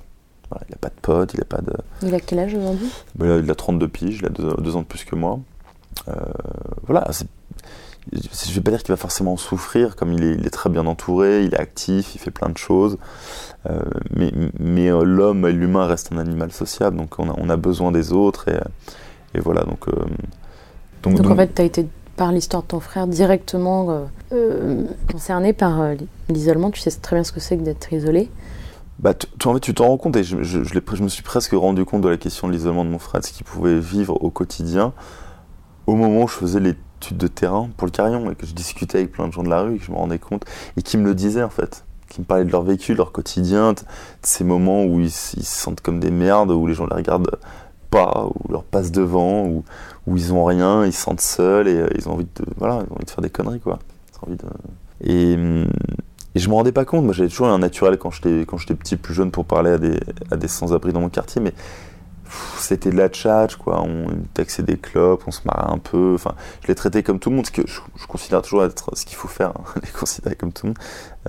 Voilà, 0.50 0.66
il 0.70 0.72
n'a 0.72 0.78
pas 0.78 0.88
de 0.88 1.00
potes, 1.02 1.34
il 1.34 1.40
n'a 1.40 1.46
pas 1.46 1.62
de. 1.62 1.74
Il 2.04 2.16
a 2.16 2.20
quel 2.22 2.40
âge 2.40 2.56
aujourd'hui? 2.56 2.90
Bah, 3.16 3.26
Il 3.44 3.52
a 3.52 3.56
32 3.56 3.88
piges, 3.90 4.20
il 4.22 4.26
a 4.26 4.30
deux, 4.30 4.54
deux 4.58 4.76
ans 4.78 4.82
de 4.82 4.86
plus 4.86 5.04
que 5.04 5.16
moi. 5.16 5.40
Euh, 6.08 6.14
voilà, 6.84 7.06
c'est 7.12 7.28
je 8.12 8.50
ne 8.50 8.54
vais 8.56 8.62
pas 8.62 8.72
dire 8.72 8.84
qu'il 8.84 8.94
va 8.94 8.98
forcément 8.98 9.38
souffrir, 9.38 9.96
comme 9.96 10.14
il 10.14 10.24
est, 10.24 10.34
il 10.34 10.46
est, 10.46 10.50
très 10.50 10.70
bien 10.70 10.86
entouré, 10.88 11.44
il 11.44 11.54
est 11.54 11.60
actif, 11.60 12.16
il 12.16 12.20
fait 12.20 12.32
plein 12.32 12.50
de 12.50 12.58
choses. 12.58 12.98
Euh, 13.70 13.82
mais, 14.16 14.32
mais 14.60 14.92
euh, 14.92 15.04
l'homme, 15.04 15.48
l'humain 15.48 15.86
reste 15.86 16.12
un 16.12 16.18
animal 16.18 16.52
sociable, 16.52 16.98
donc 16.98 17.20
on 17.20 17.30
a, 17.30 17.34
on 17.38 17.50
a 17.50 17.58
besoin 17.58 17.92
des 17.92 18.14
autres. 18.14 18.48
Et, 18.50 18.58
et 19.36 19.40
voilà, 19.40 19.64
donc 19.64 19.88
euh, 19.88 20.06
Donc, 21.04 21.22
donc 21.22 21.32
en 21.32 21.36
fait, 21.36 21.54
tu 21.54 21.62
as 21.62 21.66
été 21.66 21.88
par 22.20 22.34
l'histoire 22.34 22.64
de 22.64 22.68
ton 22.68 22.82
frère 22.82 23.08
directement 23.08 23.90
euh, 23.90 24.06
euh, 24.34 24.84
concerné 25.10 25.54
par 25.54 25.80
euh, 25.80 25.96
l'isolement. 26.28 26.70
Tu 26.70 26.82
sais 26.82 26.92
très 26.92 27.16
bien 27.16 27.24
ce 27.24 27.32
que 27.32 27.40
c'est 27.40 27.58
que 27.58 27.64
d'être 27.64 27.94
isolé. 27.94 28.30
Bah, 29.00 29.14
tu, 29.14 29.48
en 29.48 29.54
fait, 29.54 29.62
tu 29.62 29.74
t'en 29.74 29.88
rends 29.88 29.98
compte 29.98 30.18
et 30.18 30.24
je, 30.26 30.44
je, 30.44 30.66
je, 30.66 30.80
je, 30.94 31.04
me 31.04 31.08
suis 31.08 31.24
presque 31.24 31.54
rendu 31.54 31.86
compte 31.86 32.02
de 32.02 32.10
la 32.10 32.18
question 32.18 32.50
de 32.50 32.52
l'isolement 32.52 32.84
de 32.84 32.90
mon 32.90 33.00
frère, 33.00 33.22
de 33.22 33.26
ce 33.26 33.32
qu'il 33.32 33.46
pouvait 33.46 33.80
vivre 33.80 34.22
au 34.22 34.30
quotidien 34.30 34.92
au 35.88 35.96
moment 35.96 36.24
où 36.24 36.28
je 36.28 36.34
faisais 36.34 36.60
de 37.12 37.28
terrain 37.28 37.70
pour 37.78 37.86
le 37.86 37.92
carillon 37.92 38.30
et 38.32 38.36
que 38.36 38.46
je 38.46 38.54
discutais 38.54 39.00
avec 39.00 39.12
plein 39.12 39.28
de 39.28 39.34
gens 39.34 39.44
de 39.44 39.50
la 39.50 39.62
rue 39.62 39.76
et 39.76 39.78
que 39.80 39.86
je 39.86 39.92
me 39.92 39.98
rendais 39.98 40.20
compte 40.20 40.46
et 40.78 40.82
qui 40.82 40.98
me 40.98 41.06
le 41.06 41.16
disaient 41.16 41.44
en 41.44 41.50
fait, 41.50 41.86
qui 42.10 42.22
me 42.22 42.26
parlaient 42.26 42.46
de 42.46 42.52
leur 42.52 42.64
vécu, 42.64 42.94
de 42.94 42.98
leur 42.98 43.12
quotidien, 43.12 43.74
de, 43.74 43.80
ces 44.22 44.44
moments 44.44 44.84
où 44.84 45.00
ils, 45.00 45.12
se 45.12 45.42
sentent 45.42 45.82
comme 45.82 46.00
des 46.00 46.12
merdes, 46.12 46.52
où 46.52 46.68
les 46.68 46.74
gens 46.74 46.86
les 46.88 46.96
regardent 46.96 47.40
pas, 47.90 48.28
ou 48.28 48.52
leur 48.52 48.64
passent 48.64 48.92
devant, 48.92 49.46
ou 49.46 49.64
où 50.08 50.18
ils 50.18 50.34
ont 50.34 50.46
rien, 50.46 50.86
ils 50.86 50.94
se 50.94 51.02
sentent 51.02 51.22
seuls 51.22 51.68
et 51.68 51.76
euh, 51.76 51.90
ils 51.96 52.08
ont 52.08 52.14
envie 52.14 52.26
de 52.26 52.46
voilà, 52.58 52.76
envie 52.76 53.06
de 53.06 53.10
faire 53.10 53.22
des 53.22 53.30
conneries 53.30 53.60
quoi. 53.60 53.80
Envie 54.22 54.38
et, 55.02 55.34
et 56.36 56.40
je 56.40 56.50
me 56.50 56.54
rendais 56.54 56.72
pas 56.72 56.86
compte. 56.86 57.06
Moi, 57.06 57.14
j'avais 57.14 57.30
toujours 57.30 57.48
un 57.48 57.60
naturel 57.60 57.98
quand 57.98 58.12
j'étais 58.12 58.42
quand 58.42 58.58
j'étais 58.58 58.76
petit, 58.76 58.98
plus 58.98 59.14
jeune, 59.14 59.32
pour 59.32 59.46
parler 59.46 59.72
à 59.72 59.78
des 59.78 60.00
à 60.32 60.36
des 60.36 60.48
sans-abri 60.48 60.94
dans 60.94 61.02
mon 61.02 61.10
quartier, 61.10 61.42
mais 61.42 61.54
c'était 62.58 62.92
de 62.92 62.98
la 62.98 63.10
tchatch, 63.10 63.56
quoi. 63.56 63.82
On 63.82 64.08
taxait 64.34 64.64
des 64.64 64.78
clopes, 64.78 65.24
on 65.28 65.32
se 65.32 65.42
marrait 65.46 65.72
un 65.72 65.78
peu. 65.78 66.14
Enfin, 66.16 66.36
je 66.62 66.68
les 66.68 66.76
traitais 66.76 67.04
comme 67.04 67.20
tout 67.20 67.30
le 67.30 67.38
monde, 67.38 67.46
ce 67.46 67.52
que 67.52 67.64
je, 67.66 67.80
considère 68.08 68.42
toujours 68.42 68.64
être 68.64 68.96
ce 68.96 69.06
qu'il 69.06 69.18
faut 69.18 69.28
faire, 69.28 69.50
hein, 69.50 69.64
les 69.84 69.90
considérer 69.90 70.36
comme 70.36 70.54
tout 70.54 70.68
le 70.68 70.70
monde. 70.70 70.80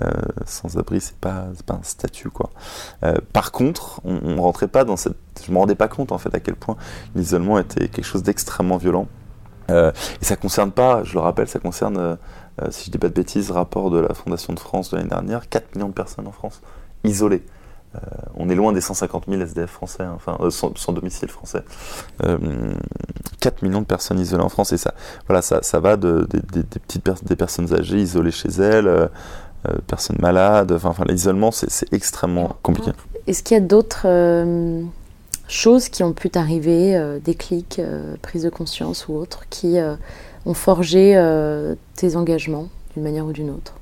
Euh, 0.01 0.09
sans 0.45 0.77
abri, 0.77 1.01
c'est 1.01 1.17
pas, 1.17 1.47
pas 1.65 1.75
un 1.75 1.83
statut, 1.83 2.29
quoi. 2.29 2.49
Euh, 3.03 3.15
par 3.33 3.51
contre, 3.51 4.01
on, 4.03 4.19
on 4.23 4.41
rentrait 4.41 4.67
pas 4.67 4.83
dans 4.83 4.97
cette. 4.97 5.17
Je 5.45 5.51
me 5.51 5.57
rendais 5.57 5.75
pas 5.75 5.87
compte, 5.87 6.11
en 6.11 6.17
fait, 6.17 6.33
à 6.35 6.39
quel 6.39 6.55
point 6.55 6.75
l'isolement 7.15 7.57
était 7.57 7.87
quelque 7.87 8.05
chose 8.05 8.23
d'extrêmement 8.23 8.77
violent. 8.77 9.07
Euh, 9.69 9.91
et 10.21 10.25
ça 10.25 10.35
concerne 10.35 10.71
pas, 10.71 11.03
je 11.03 11.13
le 11.13 11.19
rappelle, 11.19 11.47
ça 11.47 11.59
concerne, 11.59 12.17
si 12.69 12.85
je 12.85 12.91
dis 12.91 12.97
pas 12.97 13.09
de 13.09 13.13
bêtises, 13.13 13.49
rapport 13.49 13.89
de 13.89 13.99
la 13.99 14.13
Fondation 14.13 14.53
de 14.53 14.59
France 14.59 14.91
de 14.91 14.97
l'année 14.97 15.09
dernière, 15.09 15.49
4 15.49 15.75
millions 15.75 15.89
de 15.89 15.93
personnes 15.93 16.27
en 16.27 16.31
France 16.31 16.61
isolées. 17.03 17.43
Euh, 17.95 17.99
on 18.35 18.49
est 18.49 18.55
loin 18.55 18.71
des 18.71 18.79
150 18.79 19.25
000 19.27 19.41
SDF 19.41 19.69
français, 19.69 20.03
hein, 20.03 20.13
enfin 20.15 20.37
euh, 20.39 20.49
sans, 20.49 20.71
sans, 20.77 20.93
domicile 20.93 21.27
français. 21.27 21.63
Euh, 22.23 22.37
4 23.41 23.63
millions 23.63 23.81
de 23.81 23.85
personnes 23.85 24.19
isolées 24.19 24.43
en 24.43 24.49
France 24.49 24.71
et 24.71 24.77
ça, 24.77 24.93
voilà, 25.27 25.41
ça, 25.41 25.61
ça 25.61 25.79
va 25.81 25.97
de, 25.97 26.25
de, 26.29 26.39
de, 26.39 26.61
des 26.61 26.79
petites 26.79 27.03
per 27.03 27.15
des 27.23 27.35
personnes 27.35 27.73
âgées 27.73 27.97
isolées 27.97 28.31
chez 28.31 28.49
elles, 28.49 28.87
euh, 28.87 29.07
personnes 29.87 30.17
malades. 30.19 30.71
Enfin, 30.71 30.89
enfin 30.89 31.03
l'isolement 31.05 31.51
c'est 31.51 31.91
extrêmement 31.93 32.55
compliqué. 32.63 32.91
Est-ce 33.27 33.43
qu'il 33.43 33.55
y 33.55 33.59
a 33.59 33.63
d'autres 33.63 34.07
choses 35.49 35.89
qui 35.89 36.03
ont 36.03 36.13
pu 36.13 36.29
t'arriver, 36.29 37.19
des 37.23 37.35
clics, 37.35 37.81
prise 38.21 38.43
de 38.43 38.49
conscience 38.49 39.07
ou 39.09 39.15
autres, 39.15 39.43
qui 39.49 39.77
ont 40.45 40.53
forgé 40.53 41.13
tes 41.95 42.15
engagements 42.15 42.69
d'une 42.93 43.03
manière 43.03 43.25
ou 43.25 43.33
d'une 43.33 43.51
autre? 43.51 43.75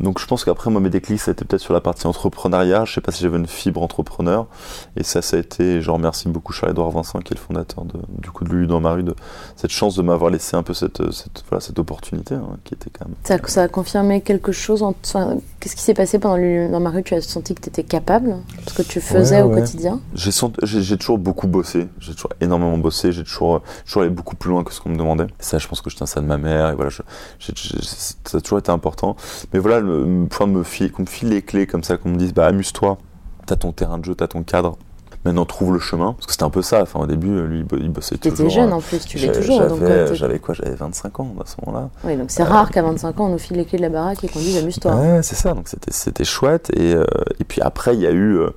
Donc 0.00 0.18
je 0.18 0.26
pense 0.26 0.44
qu'après 0.44 0.70
moi 0.70 0.80
mes 0.80 0.90
déclics 0.90 1.20
ça 1.20 1.30
a 1.30 1.32
été 1.32 1.44
peut-être 1.44 1.62
sur 1.62 1.74
la 1.74 1.80
partie 1.80 2.06
entrepreneuriat, 2.06 2.84
je 2.84 2.94
sais 2.94 3.00
pas 3.00 3.12
si 3.12 3.22
j'avais 3.22 3.38
une 3.38 3.46
fibre 3.46 3.82
entrepreneur. 3.82 4.46
Et 4.96 5.02
ça 5.02 5.22
ça 5.22 5.36
a 5.36 5.40
été, 5.40 5.80
je 5.80 5.90
remercie 5.90 6.28
beaucoup 6.28 6.52
Charles-Édouard 6.52 6.90
Vincent 6.90 7.18
qui 7.20 7.32
est 7.32 7.36
le 7.36 7.40
fondateur 7.40 7.84
de, 7.84 7.98
du 8.20 8.30
coup 8.30 8.44
de 8.44 8.50
Lulu 8.50 8.66
dans 8.66 8.80
ma 8.80 8.92
rue, 8.92 9.02
de 9.02 9.14
cette 9.56 9.70
chance 9.70 9.96
de 9.96 10.02
m'avoir 10.02 10.30
laissé 10.30 10.56
un 10.56 10.62
peu 10.62 10.74
cette, 10.74 11.12
cette, 11.12 11.44
voilà, 11.48 11.60
cette 11.60 11.78
opportunité 11.78 12.34
hein, 12.34 12.56
qui 12.64 12.74
était 12.74 12.90
quand 12.90 13.06
même... 13.06 13.16
Ça, 13.24 13.38
ça 13.46 13.62
a 13.64 13.68
confirmé 13.68 14.20
quelque 14.20 14.52
chose, 14.52 14.82
en, 14.82 14.94
enfin, 15.04 15.36
qu'est-ce 15.60 15.76
qui 15.76 15.82
s'est 15.82 15.94
passé 15.94 16.18
pendant 16.18 16.36
Lulu 16.36 16.70
dans 16.70 16.80
ma 16.80 16.90
rue? 16.90 17.02
Tu 17.02 17.14
as 17.14 17.20
senti 17.20 17.54
que 17.54 17.60
tu 17.60 17.68
étais 17.68 17.82
capable 17.82 18.36
Ce 18.66 18.74
que 18.74 18.82
tu 18.82 19.00
faisais 19.00 19.36
ouais, 19.36 19.42
au 19.42 19.48
ouais. 19.48 19.60
quotidien? 19.60 20.00
J'ai 20.14 20.96
toujours 20.96 21.18
beaucoup 21.18 21.48
bossé, 21.48 21.88
j'ai 21.98 22.14
toujours 22.14 22.32
énormément 22.40 22.78
bossé, 22.78 23.12
j'ai 23.12 23.24
toujours, 23.24 23.62
toujours 23.84 24.02
allé 24.02 24.10
beaucoup 24.10 24.36
plus 24.36 24.50
loin 24.50 24.64
que 24.64 24.72
ce 24.72 24.80
qu'on 24.80 24.90
me 24.90 24.98
demandait. 24.98 25.26
Ça 25.38 25.58
je 25.58 25.68
pense 25.68 25.80
que 25.80 25.90
je 25.90 25.96
tiens 25.96 26.06
ça 26.06 26.20
de 26.20 26.26
ma 26.26 26.38
mère. 26.38 26.70
Et 26.70 26.74
voilà, 26.74 26.90
je, 26.90 27.02
ça 28.24 28.38
a 28.38 28.40
toujours 28.40 28.58
été 28.58 28.70
important. 28.70 29.16
Mais 29.52 29.58
voilà, 29.58 29.80
me, 29.86 30.04
me 30.04 30.28
qu'on 30.28 30.46
me 31.02 31.06
file 31.06 31.28
les 31.30 31.42
clés 31.42 31.66
comme 31.66 31.82
ça, 31.82 31.96
qu'on 31.96 32.10
me 32.10 32.16
dise 32.16 32.34
bah 32.34 32.46
amuse-toi, 32.46 32.98
t'as 33.46 33.56
ton 33.56 33.72
terrain 33.72 33.98
de 33.98 34.04
jeu, 34.04 34.14
t'as 34.14 34.28
ton 34.28 34.42
cadre. 34.42 34.76
Maintenant 35.26 35.44
trouve 35.44 35.72
le 35.72 35.80
chemin, 35.80 36.12
parce 36.12 36.26
que 36.26 36.32
c'était 36.32 36.44
un 36.44 36.50
peu 36.50 36.62
ça. 36.62 36.82
Enfin 36.82 37.00
au 37.00 37.06
début, 37.06 37.40
lui 37.42 37.64
il 37.72 37.90
bossait 37.90 38.16
toujours. 38.16 38.36
T'étais 38.38 38.50
jeune 38.50 38.72
en 38.72 38.80
plus, 38.80 39.04
tu 39.04 39.18
l'es 39.18 39.32
toujours. 39.32 39.60
J'avais 40.12 40.38
quoi 40.38 40.54
J'avais 40.54 40.76
25 40.76 41.18
ans 41.18 41.34
à 41.42 41.46
ce 41.46 41.56
moment-là. 41.64 41.90
Oui, 42.04 42.16
donc 42.16 42.30
c'est 42.30 42.42
euh, 42.42 42.46
rare 42.46 42.70
qu'à 42.70 42.82
25 42.82 43.18
ans 43.18 43.26
on 43.26 43.30
nous 43.30 43.38
file 43.38 43.56
les 43.56 43.64
clés 43.64 43.78
de 43.78 43.82
la 43.82 43.88
baraque 43.88 44.22
et 44.22 44.28
qu'on 44.28 44.38
dise 44.38 44.56
amuse-toi. 44.56 44.94
Ouais, 44.94 45.22
c'est 45.24 45.34
ça. 45.34 45.52
Donc 45.52 45.68
c'était 45.88 46.24
chouette. 46.24 46.70
Et, 46.76 46.94
euh, 46.94 47.04
et 47.40 47.44
puis 47.44 47.60
après 47.60 47.94
il 47.96 48.02
y 48.02 48.06
a 48.06 48.12
eu 48.12 48.38
euh, 48.38 48.50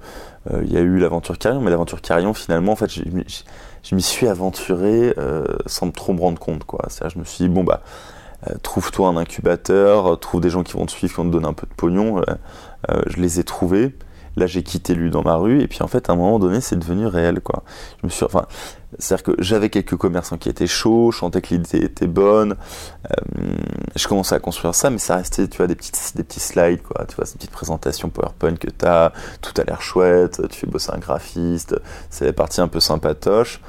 il 0.64 0.72
y 0.72 0.78
a 0.78 0.82
eu 0.82 1.00
l'aventure 1.00 1.40
Carillon, 1.40 1.62
mais 1.62 1.72
l'aventure 1.72 2.02
Carillon 2.02 2.36
finalement 2.36 2.74
en 2.74 2.76
fait 2.76 2.92
je 2.92 3.96
m'y 3.96 4.02
suis 4.04 4.28
aventuré 4.28 5.16
sans 5.66 5.90
trop 5.90 6.14
me 6.14 6.22
rendre 6.22 6.40
compte 6.40 6.66
quoi. 6.66 6.86
C'est-à-dire 6.90 7.16
je 7.16 7.20
me 7.20 7.24
suis 7.24 7.46
dit 7.46 7.50
bon 7.50 7.64
bah 7.64 7.82
euh, 8.48 8.56
trouve-toi 8.62 9.10
un 9.10 9.18
incubateur, 9.18 10.20
trouve 10.20 10.42
des 10.42 10.50
gens 10.50 10.64
qui 10.64 10.74
vont 10.74 10.86
te 10.86 10.92
suivre, 10.92 11.14
qui 11.14 11.18
vont 11.18 11.28
te 11.28 11.32
donner 11.32 11.48
un 11.48 11.54
peu 11.54 11.68
de 11.68 11.74
pognon. 11.74 12.20
Euh, 12.20 12.24
euh, 12.90 13.02
je 13.08 13.18
les 13.18 13.40
ai 13.40 13.44
trouvés. 13.44 13.96
Là, 14.36 14.48
j'ai 14.48 14.64
quitté 14.64 14.96
lui 14.96 15.10
dans 15.10 15.24
ma 15.24 15.36
rue, 15.36 15.62
et 15.62 15.68
puis 15.68 15.82
en 15.82 15.88
fait, 15.88 16.10
à 16.10 16.14
un 16.14 16.16
moment 16.16 16.40
donné, 16.40 16.62
c'est 16.62 16.78
devenu 16.78 17.08
réel, 17.08 17.42
quoi. 17.42 17.64
Je 18.00 18.06
me 18.06 18.10
suis, 18.10 18.24
enfin, 18.24 18.46
c'est-à-dire 18.98 19.24
que 19.24 19.44
j'avais 19.44 19.70
quelques 19.70 19.98
commerçants 19.98 20.38
qui 20.38 20.50
étaient 20.50 20.68
chauds, 20.68 21.12
je 21.12 21.18
sentais 21.20 21.42
que 21.42 21.50
l'idée 21.50 21.80
était 21.80 22.08
bonne. 22.08 22.56
Euh, 23.10 23.56
je 23.96 24.08
commençais 24.08 24.36
à 24.36 24.40
construire 24.40 24.76
ça, 24.76 24.92
mais 24.92 24.98
ça 24.98 25.18
restait, 25.18 25.48
tu 25.48 25.58
vois, 25.58 25.68
des 25.68 25.76
petites, 25.76 26.16
des 26.16 26.24
petits 26.24 26.40
slides, 26.40 26.82
quoi. 26.84 27.06
Tu 27.06 27.16
vois, 27.16 27.26
ces 27.26 27.38
petites 27.38 27.52
présentations 27.52 28.10
PowerPoint 28.10 28.56
que 28.56 28.70
t'as, 28.70 29.12
tout 29.42 29.60
a 29.60 29.64
l'air 29.66 29.82
chouette, 29.82 30.42
tu 30.50 30.60
fais 30.60 30.68
bosser 30.68 30.92
un 30.94 31.00
graphiste, 31.00 31.76
c'est 32.10 32.26
la 32.26 32.34
partie 32.34 32.62
un 32.62 32.68
peu 32.68 32.80
sympatoche 32.80 33.60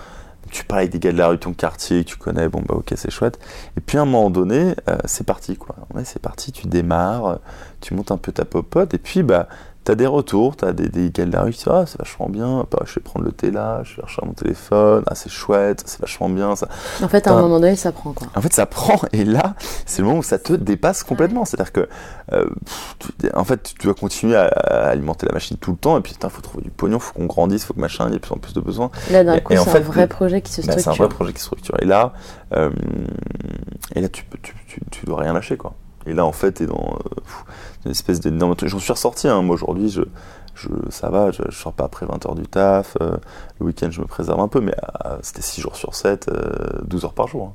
tu 0.50 0.64
parles 0.64 0.80
avec 0.80 0.92
des 0.92 0.98
gars 0.98 1.12
de 1.12 1.18
la 1.18 1.28
rue 1.28 1.36
de 1.36 1.40
ton 1.40 1.52
quartier 1.52 2.04
tu 2.04 2.16
connais, 2.16 2.48
bon 2.48 2.62
bah 2.66 2.74
ok 2.76 2.92
c'est 2.96 3.10
chouette. 3.10 3.38
Et 3.76 3.80
puis 3.80 3.98
à 3.98 4.02
un 4.02 4.04
moment 4.04 4.30
donné, 4.30 4.74
euh, 4.88 4.98
c'est 5.04 5.24
parti 5.24 5.56
quoi. 5.56 5.76
Ouais, 5.94 6.04
c'est 6.04 6.20
parti, 6.20 6.52
tu 6.52 6.66
démarres, 6.66 7.38
tu 7.80 7.94
montes 7.94 8.10
un 8.10 8.18
peu 8.18 8.32
ta 8.32 8.44
popote 8.44 8.94
et 8.94 8.98
puis 8.98 9.22
bah 9.22 9.48
t'as 9.84 9.94
des 9.94 10.06
retours, 10.06 10.56
t'as 10.56 10.72
des, 10.72 10.88
des 10.88 11.10
gars 11.10 11.24
de 11.24 11.32
la 11.32 11.42
rue 11.42 11.52
qui 11.52 11.58
disent 11.58 11.68
ah 11.68 11.84
c'est 11.86 11.98
vachement 11.98 12.28
bien, 12.28 12.66
bah, 12.70 12.80
je 12.84 12.94
vais 12.94 13.00
prendre 13.00 13.24
le 13.24 13.32
thé 13.32 13.50
là, 13.50 13.82
je 13.82 13.90
vais 13.96 14.02
chercher 14.02 14.22
mon 14.24 14.32
téléphone, 14.32 15.02
ah 15.06 15.14
c'est 15.14 15.30
chouette, 15.30 15.82
c'est 15.86 16.00
vachement 16.00 16.28
bien 16.28 16.54
ça. 16.54 16.68
En 17.02 17.08
fait 17.08 17.26
à 17.26 17.32
un 17.32 17.40
moment 17.40 17.60
donné 17.60 17.76
ça 17.76 17.92
prend 17.92 18.12
quoi. 18.12 18.26
En 18.34 18.40
fait 18.42 18.52
ça 18.52 18.66
prend 18.66 19.00
et 19.12 19.24
là 19.24 19.54
c'est 19.86 20.02
le 20.02 20.08
moment 20.08 20.20
où 20.20 20.22
ça 20.22 20.38
te 20.38 20.52
dépasse 20.52 21.02
complètement, 21.02 21.44
c'est-à-dire 21.44 21.72
que 21.72 21.88
euh, 22.32 22.46
tu, 22.98 23.30
en 23.34 23.44
fait 23.44 23.74
tu 23.78 23.86
dois 23.86 23.94
continuer 23.94 24.36
à, 24.36 24.46
à, 24.48 24.88
alimenter 24.88 25.26
la 25.26 25.32
machine 25.32 25.56
tout 25.56 25.72
le 25.72 25.78
temps 25.78 25.96
et 25.96 26.02
puis 26.02 26.14
il 26.22 26.30
faut 26.30 26.42
trouver 26.42 26.62
du 26.62 26.70
pognon, 26.70 26.98
faut 26.98 27.14
qu'on 27.14 27.26
grandisse, 27.26 27.64
faut 27.64 27.74
que 27.74 27.80
machin, 27.80 28.06
il 28.08 28.12
y 28.12 28.16
ait 28.16 28.18
de 28.18 28.22
plus 28.22 28.34
en 28.34 28.38
plus 28.38 28.52
de 28.52 28.60
besoins. 28.60 28.90
Là 29.10 29.24
d'un 29.24 29.40
coup 29.40 29.54
c'est 29.54 29.76
un 29.76 29.80
vrai 29.80 30.06
projet 30.06 30.42
qui 30.42 30.52
se 30.52 30.62
structure. 30.62 30.76
Bah, 30.76 30.94
c'est 30.94 31.02
un 31.02 31.06
vrai 31.06 31.14
projet 31.14 31.32
qui 31.32 31.40
se 31.40 31.46
structure 31.46 31.76
et 31.80 31.86
là 31.86 32.12
euh, 32.54 32.70
et 33.94 34.00
là 34.00 34.08
tu, 34.08 34.24
tu, 34.42 34.54
tu, 34.66 34.80
tu 34.90 35.06
dois 35.06 35.20
rien 35.20 35.32
lâcher 35.32 35.56
quoi. 35.56 35.74
Et 36.10 36.12
là, 36.12 36.26
en 36.26 36.32
fait, 36.32 36.52
t'es 36.52 36.66
dans 36.66 36.98
euh, 37.06 37.20
une 37.84 37.92
espèce 37.92 38.18
de. 38.18 38.36
J'en 38.66 38.78
suis 38.80 38.92
ressorti, 38.92 39.28
hein. 39.28 39.42
moi 39.42 39.54
aujourd'hui, 39.54 39.88
je, 39.88 40.02
je, 40.56 40.68
ça 40.90 41.08
va, 41.08 41.30
je, 41.30 41.42
je 41.48 41.56
sors 41.56 41.72
pas 41.72 41.84
après 41.84 42.04
20 42.04 42.26
heures 42.26 42.34
du 42.34 42.48
taf. 42.48 42.96
Euh, 43.00 43.16
le 43.60 43.66
week-end, 43.66 43.92
je 43.92 44.00
me 44.00 44.06
préserve 44.06 44.40
un 44.40 44.48
peu, 44.48 44.60
mais 44.60 44.74
euh, 45.06 45.16
c'était 45.22 45.40
6 45.40 45.60
jours 45.60 45.76
sur 45.76 45.94
7, 45.94 46.28
12 46.82 47.04
heures 47.04 47.14
par 47.14 47.28
jour. 47.28 47.54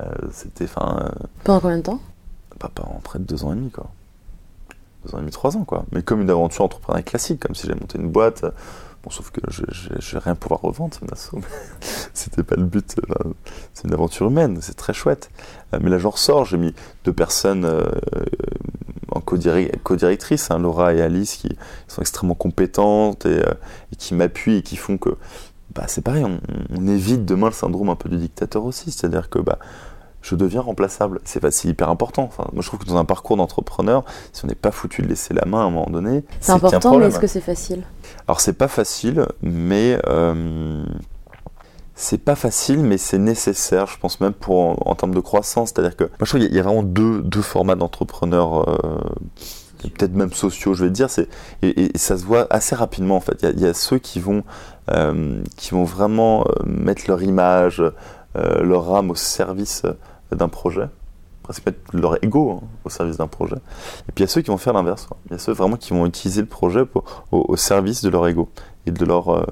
Hein. 0.00 0.06
c'était. 0.30 0.64
enfin 0.64 1.10
Pendant 1.44 1.60
combien 1.60 1.76
de 1.76 1.82
temps? 1.82 2.00
Pas 2.58 2.70
pendant 2.74 2.98
près 3.04 3.18
de 3.18 3.24
2 3.24 3.44
ans 3.44 3.52
et 3.52 3.56
demi, 3.56 3.70
quoi. 3.70 3.90
2 5.06 5.14
ans 5.14 5.18
et 5.18 5.20
demi, 5.20 5.32
3 5.32 5.58
ans, 5.58 5.64
quoi. 5.64 5.84
Mais 5.92 6.02
comme 6.02 6.22
une 6.22 6.30
aventure 6.30 6.64
entrepreneuriale 6.64 7.04
classique, 7.04 7.40
comme 7.40 7.54
si 7.54 7.66
j'avais 7.66 7.78
monté 7.78 7.98
une 7.98 8.10
boîte. 8.10 8.46
Bon, 9.02 9.10
sauf 9.10 9.30
que 9.30 9.40
je, 9.48 9.62
je, 9.70 9.88
je 9.98 10.12
vais 10.12 10.20
rien 10.20 10.34
pouvoir 10.36 10.60
revendre. 10.60 10.96
C'était 12.14 12.42
pas 12.42 12.56
le 12.56 12.64
but. 12.64 12.94
C'est 13.74 13.88
une 13.88 13.94
aventure 13.94 14.28
humaine, 14.28 14.58
c'est 14.60 14.76
très 14.76 14.92
chouette. 14.92 15.30
Euh, 15.74 15.78
mais 15.82 15.90
là, 15.90 15.98
j'en 15.98 16.10
ressors. 16.10 16.44
J'ai 16.44 16.56
mis 16.56 16.74
deux 17.04 17.12
personnes 17.12 17.64
euh, 17.64 17.90
en 19.10 19.20
co-directrice, 19.20 20.50
hein, 20.50 20.58
Laura 20.58 20.94
et 20.94 21.02
Alice, 21.02 21.36
qui 21.36 21.48
sont 21.88 22.00
extrêmement 22.00 22.34
compétentes 22.34 23.26
et, 23.26 23.40
euh, 23.40 23.54
et 23.92 23.96
qui 23.96 24.14
m'appuient 24.14 24.58
et 24.58 24.62
qui 24.62 24.76
font 24.76 24.98
que, 24.98 25.10
bah, 25.74 25.84
c'est 25.88 26.02
pareil, 26.02 26.24
on, 26.24 26.40
on, 26.70 26.86
évite 26.86 27.24
demain 27.24 27.46
le 27.48 27.52
syndrome 27.52 27.90
un 27.90 27.96
peu 27.96 28.08
du 28.08 28.18
dictateur 28.18 28.64
aussi. 28.64 28.92
C'est-à-dire 28.92 29.30
que, 29.30 29.38
bah, 29.40 29.58
je 30.22 30.36
deviens 30.36 30.60
remplaçable. 30.60 31.20
C'est 31.24 31.64
hyper 31.64 31.90
important. 31.90 32.22
Enfin, 32.22 32.48
moi, 32.52 32.62
je 32.62 32.68
trouve 32.68 32.80
que 32.80 32.86
dans 32.86 32.96
un 32.96 33.04
parcours 33.04 33.36
d'entrepreneur, 33.36 34.04
si 34.32 34.44
on 34.44 34.48
n'est 34.48 34.54
pas 34.54 34.70
foutu 34.70 35.02
de 35.02 35.08
laisser 35.08 35.34
la 35.34 35.44
main 35.44 35.58
à 35.58 35.64
un 35.64 35.70
moment 35.70 35.90
donné, 35.90 36.24
c'est 36.40 36.52
important, 36.52 36.96
mais 36.96 37.06
est-ce 37.06 37.18
que 37.18 37.26
c'est 37.26 37.40
facile? 37.40 37.82
Alors, 38.28 38.40
c'est 38.40 38.52
pas 38.52 38.68
facile, 38.68 39.26
mais 39.42 39.98
euh, 40.06 40.84
c'est 41.94 42.18
pas 42.18 42.36
facile, 42.36 42.78
mais 42.78 42.98
c'est 42.98 43.18
nécessaire, 43.18 43.86
je 43.88 43.98
pense 43.98 44.20
même 44.20 44.32
pour 44.32 44.60
en, 44.60 44.76
en 44.86 44.94
termes 44.94 45.14
de 45.14 45.20
croissance. 45.20 45.70
C'est-à-dire 45.70 45.96
que 45.96 46.04
moi, 46.04 46.12
je 46.20 46.26
trouve 46.26 46.40
qu'il 46.40 46.52
y, 46.52 46.56
y, 46.56 46.60
a 46.60 46.62
vraiment 46.62 46.84
deux, 46.84 47.20
deux 47.22 47.42
formats 47.42 47.74
d'entrepreneurs. 47.74 48.68
Euh, 48.68 48.98
peut-être 49.82 50.14
même 50.14 50.32
sociaux, 50.32 50.74
je 50.74 50.84
vais 50.84 50.90
dire, 50.90 51.10
c'est 51.10 51.28
et, 51.62 51.86
et, 51.86 51.98
ça 51.98 52.16
se 52.16 52.24
voit 52.24 52.46
assez 52.50 52.76
rapidement 52.76 53.16
en 53.16 53.20
fait. 53.20 53.38
Il 53.42 53.46
y 53.46 53.48
a, 53.48 53.50
il 53.50 53.60
y 53.60 53.66
a 53.66 53.74
ceux 53.74 53.98
qui 53.98 54.20
vont 54.20 54.44
euh, 54.92 55.42
qui 55.56 55.72
vont 55.72 55.82
vraiment 55.82 56.46
mettre 56.64 57.02
leur 57.08 57.20
image, 57.20 57.82
leur 58.36 58.94
âme 58.94 59.10
au 59.10 59.16
service 59.16 59.82
d'un 60.34 60.48
projet, 60.48 60.88
mettre 61.66 61.78
leur 61.92 62.22
ego 62.24 62.60
hein, 62.62 62.66
au 62.84 62.90
service 62.90 63.16
d'un 63.16 63.26
projet. 63.26 63.56
Et 63.56 64.12
puis 64.12 64.18
il 64.18 64.20
y 64.22 64.24
a 64.24 64.28
ceux 64.28 64.42
qui 64.42 64.50
vont 64.50 64.58
faire 64.58 64.72
l'inverse. 64.72 65.08
Il 65.26 65.32
y 65.32 65.34
a 65.34 65.38
ceux 65.38 65.52
vraiment 65.52 65.76
qui 65.76 65.92
vont 65.92 66.06
utiliser 66.06 66.40
le 66.40 66.46
projet 66.46 66.84
au, 67.30 67.56
service 67.56 68.02
de 68.02 68.08
leur 68.08 68.26
ego 68.26 68.48
et 68.86 68.90
de 68.90 69.04
leur, 69.04 69.28
euh, 69.30 69.44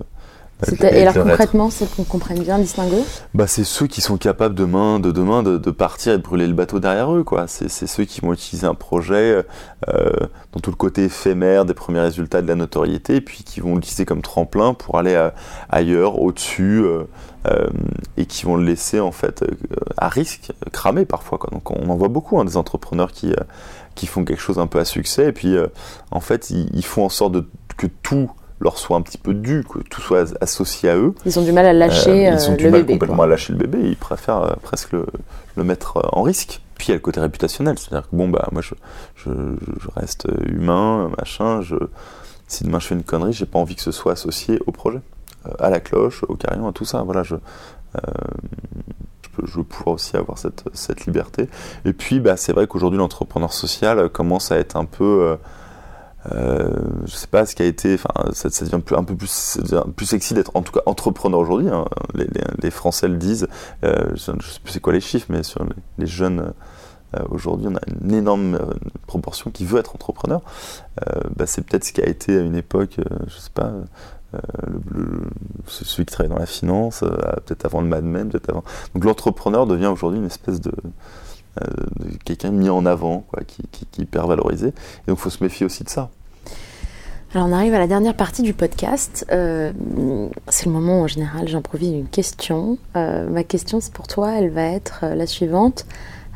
Et 0.83 1.07
alors 1.07 1.15
concrètement, 1.25 1.71
c'est 1.71 1.91
qu'on 1.95 2.05
comprenne 2.05 2.41
bien 2.43 2.59
le 2.59 2.65
distinguo 2.65 3.05
Bah, 3.35 3.47
c'est 3.47 3.65
ceux 3.65 3.87
qui 3.87 4.01
sont 4.01 4.17
capables 4.17 4.55
demain, 4.55 5.01
de 5.01 5.11
demain 5.11 5.43
de, 5.43 5.59
de 5.59 5.71
partir 5.71 6.15
et 6.15 6.19
de 6.19 6.23
brûler 6.23 6.47
le 6.47 6.55
bateau 6.55 6.81
derrière 6.81 7.15
eux, 7.15 7.25
quoi. 7.25 7.47
C'est 7.47 7.69
ceux 7.69 8.05
qui 8.05 8.21
vont 8.21 8.33
utiliser 8.33 8.67
un 8.67 8.75
projet 8.75 9.45
euh, 9.89 10.11
dans 10.53 10.61
tout 10.61 10.71
le 10.71 10.77
côté 10.77 11.05
éphémère 11.05 11.65
des 11.65 11.75
premiers 11.75 12.01
résultats 12.01 12.43
de 12.43 12.49
la 12.49 12.55
notoriété, 12.55 13.17
et 13.17 13.21
puis 13.21 13.45
qui 13.45 13.61
vont 13.61 13.75
l'utiliser 13.77 14.05
comme 14.05 14.23
tremplin 14.23 14.75
pour 14.75 14.99
aller 14.99 15.15
euh, 15.15 15.31
ailleurs, 15.69 16.21
au-dessus, 16.21 16.83
euh, 16.85 17.05
euh, 17.47 17.69
et 18.17 18.27
qui 18.27 18.45
vont 18.45 18.57
le 18.57 18.65
laisser 18.65 19.01
en 19.01 19.13
fait 19.13 19.45
à 19.97 20.09
risque, 20.09 20.53
cramer 20.73 21.07
parfois. 21.07 21.39
Quoi. 21.39 21.51
Donc 21.53 21.71
on 21.71 21.89
en 21.89 21.97
voit 21.97 22.09
beaucoup 22.09 22.39
hein, 22.39 22.45
des 22.45 22.57
entrepreneurs 22.57 23.13
qui, 23.13 23.33
qui 23.95 24.07
font 24.07 24.25
quelque 24.25 24.43
chose 24.43 24.59
un 24.59 24.67
peu 24.67 24.79
à 24.79 24.85
succès, 24.85 25.29
et 25.29 25.33
puis 25.33 25.57
en 26.11 26.21
fait 26.21 26.51
ils, 26.51 26.69
ils 26.75 26.85
font 26.85 27.05
en 27.05 27.09
sorte 27.09 27.33
de, 27.33 27.49
que 27.79 27.87
tout 27.87 28.31
leur 28.61 28.79
soit 28.79 28.97
un 28.97 29.03
petit 29.03 29.19
peu 29.19 29.33
dû, 29.35 29.65
que 29.65 29.79
tout 29.81 30.01
soit 30.01 30.21
as- 30.21 30.35
associé 30.41 30.91
à 30.91 30.97
eux. 30.97 31.15
Ils 31.25 31.39
ont 31.39 31.43
du 31.43 31.53
mal 31.53 31.67
à 31.67 31.73
lâcher 31.73 32.29
Euh, 32.29 32.33
euh, 32.33 32.37
ils 32.39 32.51
ont 32.51 32.55
du 32.57 32.65
le 32.65 32.71
mal 32.71 32.81
bébé. 32.83 32.93
complètement 32.95 33.17
quoi. 33.17 33.25
à 33.25 33.29
lâcher 33.29 33.53
le 33.55 33.59
bébé, 33.59 33.79
ils 33.83 33.97
préfèrent 33.97 34.43
euh, 34.43 34.53
presque 34.63 34.93
le, 34.93 35.07
le 35.57 35.65
mettre 35.65 35.97
euh, 35.99 36.09
en 36.13 36.23
risque. 36.23 36.61
Puis 36.77 36.89
il 36.89 36.91
y 36.91 36.93
a 36.93 36.97
le 36.97 37.01
côté 37.01 37.21
réputationnel, 37.21 37.79
c'est-à-dire 37.79 38.09
que 38.09 38.17
bon 38.17 38.29
bah 38.29 38.49
moi 38.53 38.63
je, 38.63 38.75
je, 39.17 39.31
je 39.31 39.89
reste 39.97 40.29
humain, 40.47 41.11
machin, 41.19 41.61
je, 41.63 41.77
si 42.49 42.65
demain 42.65 42.79
je 42.79 42.87
fais 42.87 42.95
une 42.95 43.03
connerie, 43.03 43.33
j'ai 43.35 43.45
pas 43.47 43.59
envie 43.59 43.75
que 43.77 43.83
ce 43.83 43.93
soit 43.93 44.13
associé 44.13 44.59
au 44.67 44.73
projet, 44.73 45.01
Euh, 45.47 45.51
à 45.59 45.69
la 45.71 45.81
cloche, 45.81 46.23
au 46.29 46.37
carillon, 46.37 46.69
à 46.69 46.73
tout 46.73 46.85
ça. 46.87 47.03
Voilà, 47.03 47.23
je, 47.23 47.35
euh, 47.35 47.99
je, 49.23 49.29
peux- 49.31 49.47
je 49.47 49.61
pourrais 49.61 49.93
aussi 49.93 50.17
avoir 50.17 50.37
cette, 50.39 50.65
cette 50.75 51.07
liberté. 51.07 51.49
Et 51.85 51.93
puis 51.93 52.21
bah, 52.21 52.37
c'est 52.37 52.53
vrai 52.53 52.67
qu'aujourd'hui 52.67 52.99
l'entrepreneur 52.99 53.53
social 53.53 54.09
commence 54.11 54.53
à 54.53 54.57
être 54.59 54.77
un 54.77 54.85
peu 54.85 55.05
euh, 55.05 55.37
euh, 56.27 56.71
je 57.07 57.12
sais 57.12 57.27
pas 57.27 57.47
ce 57.47 57.55
qui 57.55 57.62
a 57.62 57.66
été, 57.66 57.95
enfin, 57.95 58.31
ça, 58.33 58.49
devient 58.49 58.83
un 58.97 59.05
peu 59.05 59.16
plus, 59.16 60.07
sexy 60.07 60.35
d'être 60.35 60.51
en 60.55 60.62
tout 60.62 60.73
cas 60.73 60.83
entrepreneur 60.87 61.41
aujourd'hui. 61.41 61.68
hein. 61.68 61.87
Les, 62.14 62.71
Français 62.71 63.09
le 63.09 63.16
disent. 63.16 63.49
Euh, 63.85 64.11
je, 64.14 64.33
je 64.41 64.51
sais 64.51 64.61
plus 64.61 64.73
c'est 64.73 64.81
quoi 64.81 64.93
les 64.93 65.01
chiffres, 65.01 65.27
mais 65.31 65.43
sur 65.43 65.64
les, 65.99 66.07
jeunes 66.07 66.53
euh, 67.16 67.25
aujourd'hui, 67.31 67.68
on 67.68 67.77
a 67.77 67.81
une 68.03 68.14
énorme 68.14 68.55
euh, 68.55 68.75
proportion 69.07 69.51
qui 69.51 69.64
veut 69.64 69.81
être 69.81 69.95
entrepreneur. 69.95 70.43
Bah, 71.35 71.47
c'est 71.47 71.62
peut-être 71.62 71.85
ce 71.85 71.93
qui 71.93 72.03
a 72.03 72.07
été 72.07 72.37
à 72.37 72.41
une 72.41 72.57
époque, 72.57 73.01
je 73.27 73.39
sais 73.39 73.51
pas. 73.55 73.73
celui 75.66 76.05
qui 76.05 76.12
travaille 76.12 76.29
dans 76.29 76.39
la 76.39 76.47
finance, 76.47 77.01
peut-être 77.47 77.64
avant 77.64 77.81
le 77.81 77.89
Mad 77.89 78.05
Men, 78.05 78.29
peut-être 78.29 78.51
avant. 78.51 78.64
Donc 78.95 79.05
l'entrepreneur 79.05 79.66
devient 79.66 79.87
aujourd'hui 79.87 80.18
une 80.18 80.27
espèce 80.27 80.61
de 80.61 80.73
quelqu'un 82.24 82.51
mis 82.51 82.70
en 82.70 82.86
avant, 82.86 83.24
qui, 83.46 83.62
est 83.82 84.03
hyper 84.03 84.26
valorisé. 84.26 84.68
Et 84.68 85.09
donc 85.09 85.18
il 85.18 85.22
faut 85.22 85.30
se 85.30 85.42
méfier 85.42 85.66
aussi 85.66 85.84
de 85.84 85.88
ça. 85.88 86.11
Alors 87.32 87.46
on 87.46 87.53
arrive 87.53 87.74
à 87.74 87.78
la 87.78 87.86
dernière 87.86 88.14
partie 88.14 88.42
du 88.42 88.55
podcast. 88.55 89.24
Euh, 89.30 89.72
c'est 90.48 90.66
le 90.66 90.72
moment 90.72 91.01
où 91.01 91.05
en 91.05 91.07
général 91.07 91.46
j'improvise 91.46 91.90
une 91.92 92.09
question. 92.09 92.78
Euh, 92.96 93.28
ma 93.28 93.44
question 93.44 93.80
c'est 93.80 93.92
pour 93.92 94.09
toi, 94.09 94.32
elle 94.32 94.51
va 94.51 94.64
être 94.64 95.01
euh, 95.05 95.14
la 95.14 95.26
suivante. 95.26 95.86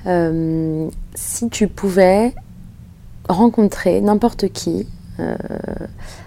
Euh, 0.06 0.88
si 1.14 1.48
tu 1.48 1.68
pouvais 1.68 2.34
rencontrer 3.28 4.00
n'importe 4.00 4.52
qui, 4.52 4.86
euh, 5.20 5.36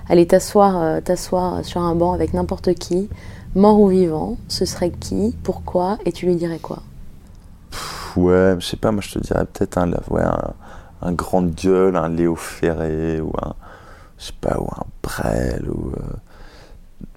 aller 0.09 0.25
t'asseoir, 0.25 0.81
euh, 0.81 1.01
t'asseoir 1.01 1.63
sur 1.63 1.81
un 1.81 1.95
banc 1.95 2.13
avec 2.13 2.33
n'importe 2.33 2.73
qui, 2.73 3.09
mort 3.55 3.79
ou 3.79 3.87
vivant, 3.87 4.37
ce 4.47 4.65
serait 4.65 4.91
qui, 4.91 5.35
pourquoi 5.43 5.97
et 6.05 6.11
tu 6.11 6.25
lui 6.25 6.35
dirais 6.35 6.59
quoi? 6.59 6.81
Ouais, 8.17 8.55
je 8.59 8.65
sais 8.65 8.77
pas, 8.77 8.91
moi 8.91 9.01
je 9.01 9.11
te 9.13 9.19
dirais 9.19 9.45
peut-être 9.45 9.77
un, 9.77 9.91
ouais, 10.09 10.23
un, 11.01 11.11
grand 11.13 11.43
gueule, 11.43 11.95
un 11.95 12.09
Léo 12.09 12.35
Ferré 12.35 13.21
ou 13.21 13.31
un, 13.41 13.53
je 14.17 14.25
sais 14.25 14.33
pas, 14.41 14.57
ou 14.59 14.65
un 14.75 14.85
Brel 15.03 15.69
ou. 15.69 15.91
euh, 15.91 16.01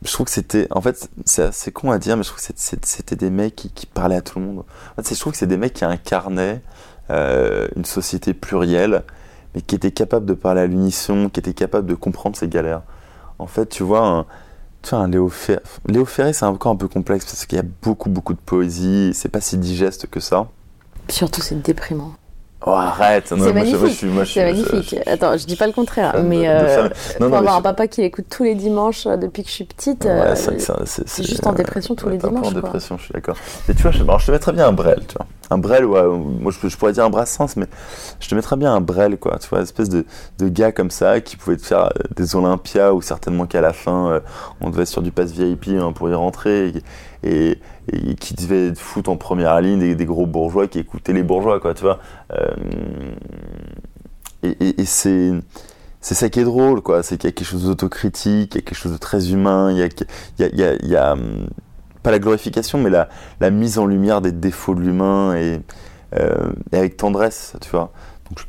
Je 0.04 0.12
trouve 0.12 0.26
que 0.26 0.32
c'était, 0.32 0.66
en 0.70 0.80
fait, 0.80 1.10
c'est 1.26 1.42
assez 1.44 1.72
con 1.72 1.90
à 1.90 1.98
dire, 1.98 2.16
mais 2.16 2.22
je 2.22 2.28
trouve 2.30 2.40
que 2.42 2.52
c'était 2.82 3.16
des 3.16 3.30
mecs 3.30 3.56
qui, 3.56 3.86
parlaient 3.86 4.16
à 4.16 4.22
tout 4.22 4.38
le 4.38 4.46
monde. 4.46 4.58
En 4.96 5.02
fait, 5.02 5.14
je 5.14 5.20
trouve 5.20 5.32
que 5.32 5.38
c'est 5.38 5.46
des 5.46 5.56
mecs 5.58 5.74
qui 5.74 5.84
incarnaient 5.84 6.62
euh, 7.10 7.68
une 7.76 7.84
société 7.86 8.34
plurielle, 8.34 9.02
mais 9.54 9.62
qui 9.62 9.74
étaient 9.76 9.92
capables 9.92 10.26
de 10.26 10.34
parler 10.34 10.62
à 10.62 10.66
l'unisson, 10.66 11.28
qui 11.30 11.40
étaient 11.40 11.54
capables 11.54 11.86
de 11.88 11.94
comprendre 11.94 12.36
ses 12.36 12.48
galères. 12.48 12.82
En 13.38 13.46
fait, 13.46 13.66
tu 13.68 13.82
vois, 13.84 14.06
un, 14.06 14.26
tu 14.82 14.90
vois, 14.90 15.00
un 15.00 15.08
Léo 15.08 15.28
Ferré, 15.30 15.62
Léo 15.86 16.04
Ferré, 16.06 16.32
c'est 16.34 16.46
encore 16.46 16.72
un 16.72 16.76
peu 16.76 16.88
complexe 16.88 17.24
parce 17.26 17.46
qu'il 17.46 17.56
y 17.56 17.60
a 17.60 17.64
beaucoup, 17.82 18.10
beaucoup 18.10 18.34
de 18.34 18.40
poésie, 18.40 19.12
c'est 19.14 19.28
pas 19.30 19.40
si 19.42 19.58
digeste 19.58 20.06
que 20.08 20.20
ça. 20.20 20.48
Surtout 21.08 21.40
c'est 21.40 21.60
déprimant. 21.60 22.12
Oh, 22.66 22.72
arrête! 22.72 23.30
Non, 23.32 23.38
C'est 23.38 23.52
moi, 23.54 23.62
magnifique. 23.62 23.94
suis- 23.96 24.06
moi, 24.08 24.22
je 24.24 24.30
suis- 24.32 24.40
C'est 24.40 24.44
magnifique. 24.44 24.90
je- 24.90 24.96
je- 25.06 25.10
Attends, 25.10 25.34
je 25.38 25.46
dis 25.46 25.56
pas 25.56 25.66
le 25.66 25.72
contraire, 25.72 26.12
de- 26.12 26.20
mais 26.28 26.42
de 26.42 26.44
euh, 26.46 26.88
pour 27.16 27.20
Non, 27.22 27.28
mais 27.30 27.36
avoir 27.38 27.54
je- 27.54 27.58
un 27.60 27.62
papa 27.62 27.86
qui 27.88 28.02
l'écoute 28.02 28.26
tous 28.28 28.44
les 28.44 28.54
dimanches 28.54 29.06
euh, 29.06 29.16
depuis 29.16 29.44
que 29.44 29.48
je 29.48 29.54
suis 29.54 29.64
petite, 29.64 30.04
Ouais, 30.04 30.10
euh, 30.10 30.34
c'est 30.34 31.22
juste 31.26 31.46
en 31.46 31.54
dépression 31.54 31.94
tous 31.94 32.10
les 32.10 32.18
dimanches, 32.18 32.48
en 32.48 32.52
quoi. 32.52 32.60
dépression, 32.60 32.98
je 32.98 33.04
suis 33.04 33.14
d'accord. 33.14 33.36
Mais 33.66 33.72
tu 33.74 33.80
vois, 33.80 33.92
je, 33.92 34.02
alors, 34.02 34.18
je 34.18 34.26
te 34.26 34.32
mettrais 34.32 34.52
bien 34.52 34.68
un 34.68 34.72
Brel, 34.72 35.00
tu 35.08 35.14
vois. 35.16 35.26
Un 35.48 35.56
Brel, 35.56 35.86
ouais, 35.86 36.02
moi 36.06 36.52
je, 36.52 36.76
pourrais 36.76 36.92
dire 36.92 37.04
un 37.06 37.10
Brassens, 37.10 37.56
mais 37.56 37.66
je 38.20 38.28
te 38.28 38.34
mettrais 38.34 38.56
bien 38.56 38.74
un 38.74 38.82
Brel, 38.82 39.16
quoi. 39.16 39.38
Tu 39.40 39.48
vois, 39.48 39.60
une 39.60 39.64
espèce 39.64 39.88
de, 39.88 40.04
de 40.38 40.48
gars 40.50 40.70
comme 40.70 40.90
ça 40.90 41.22
qui 41.22 41.36
pouvait 41.38 41.56
te 41.56 41.64
faire 41.64 41.86
euh, 41.86 41.88
des 42.14 42.36
Olympias 42.36 42.92
ou 42.92 43.00
certainement 43.00 43.46
qu'à 43.46 43.62
la 43.62 43.72
fin, 43.72 44.10
euh, 44.10 44.20
on 44.60 44.68
devait 44.68 44.82
être 44.82 44.88
sur 44.88 45.00
du 45.00 45.12
pass 45.12 45.30
VIP 45.32 45.68
hein, 45.80 45.92
pour 45.92 46.10
y 46.10 46.14
rentrer 46.14 46.68
et, 46.68 46.82
et, 47.22 47.58
qui 48.18 48.34
devait 48.34 48.74
foutre 48.74 49.10
en 49.10 49.16
première 49.16 49.60
ligne 49.60 49.94
des, 49.94 50.06
gros 50.06 50.26
bourgeois 50.26 50.68
qui 50.68 50.78
écoutaient 50.78 51.12
les 51.12 51.22
bourgeois, 51.22 51.60
quoi, 51.60 51.74
tu 51.74 51.82
vois. 51.82 51.98
Euh, 52.32 52.54
et 54.42 54.84
c'est. 54.84 55.32
C'est 56.02 56.14
ça 56.14 56.30
qui 56.30 56.40
est 56.40 56.44
drôle, 56.44 56.80
quoi. 56.80 57.02
C'est 57.02 57.18
qu'il 57.18 57.28
y 57.28 57.32
a 57.32 57.32
quelque 57.32 57.46
chose 57.46 57.66
d'autocritique, 57.66 58.54
il 58.54 58.58
y 58.58 58.60
a 58.60 58.62
quelque 58.62 58.74
chose 58.74 58.92
de 58.92 58.96
très 58.96 59.32
humain, 59.32 59.70
il 59.70 59.76
y 59.78 59.82
a, 59.82 59.88
il 60.38 60.88
y 60.88 60.96
a, 60.96 61.12
hum, 61.12 61.48
pas 62.02 62.10
la 62.10 62.18
glorification, 62.18 62.78
mais 62.78 62.90
la, 62.90 63.08
la 63.40 63.50
mise 63.50 63.78
en 63.78 63.86
lumière 63.86 64.22
des 64.22 64.32
défauts 64.32 64.74
de 64.74 64.80
l'humain 64.80 65.36
et, 65.36 65.60
euh, 66.18 66.52
avec 66.72 66.96
tendresse, 66.96 67.54
tu 67.60 67.70
vois. 67.70 67.92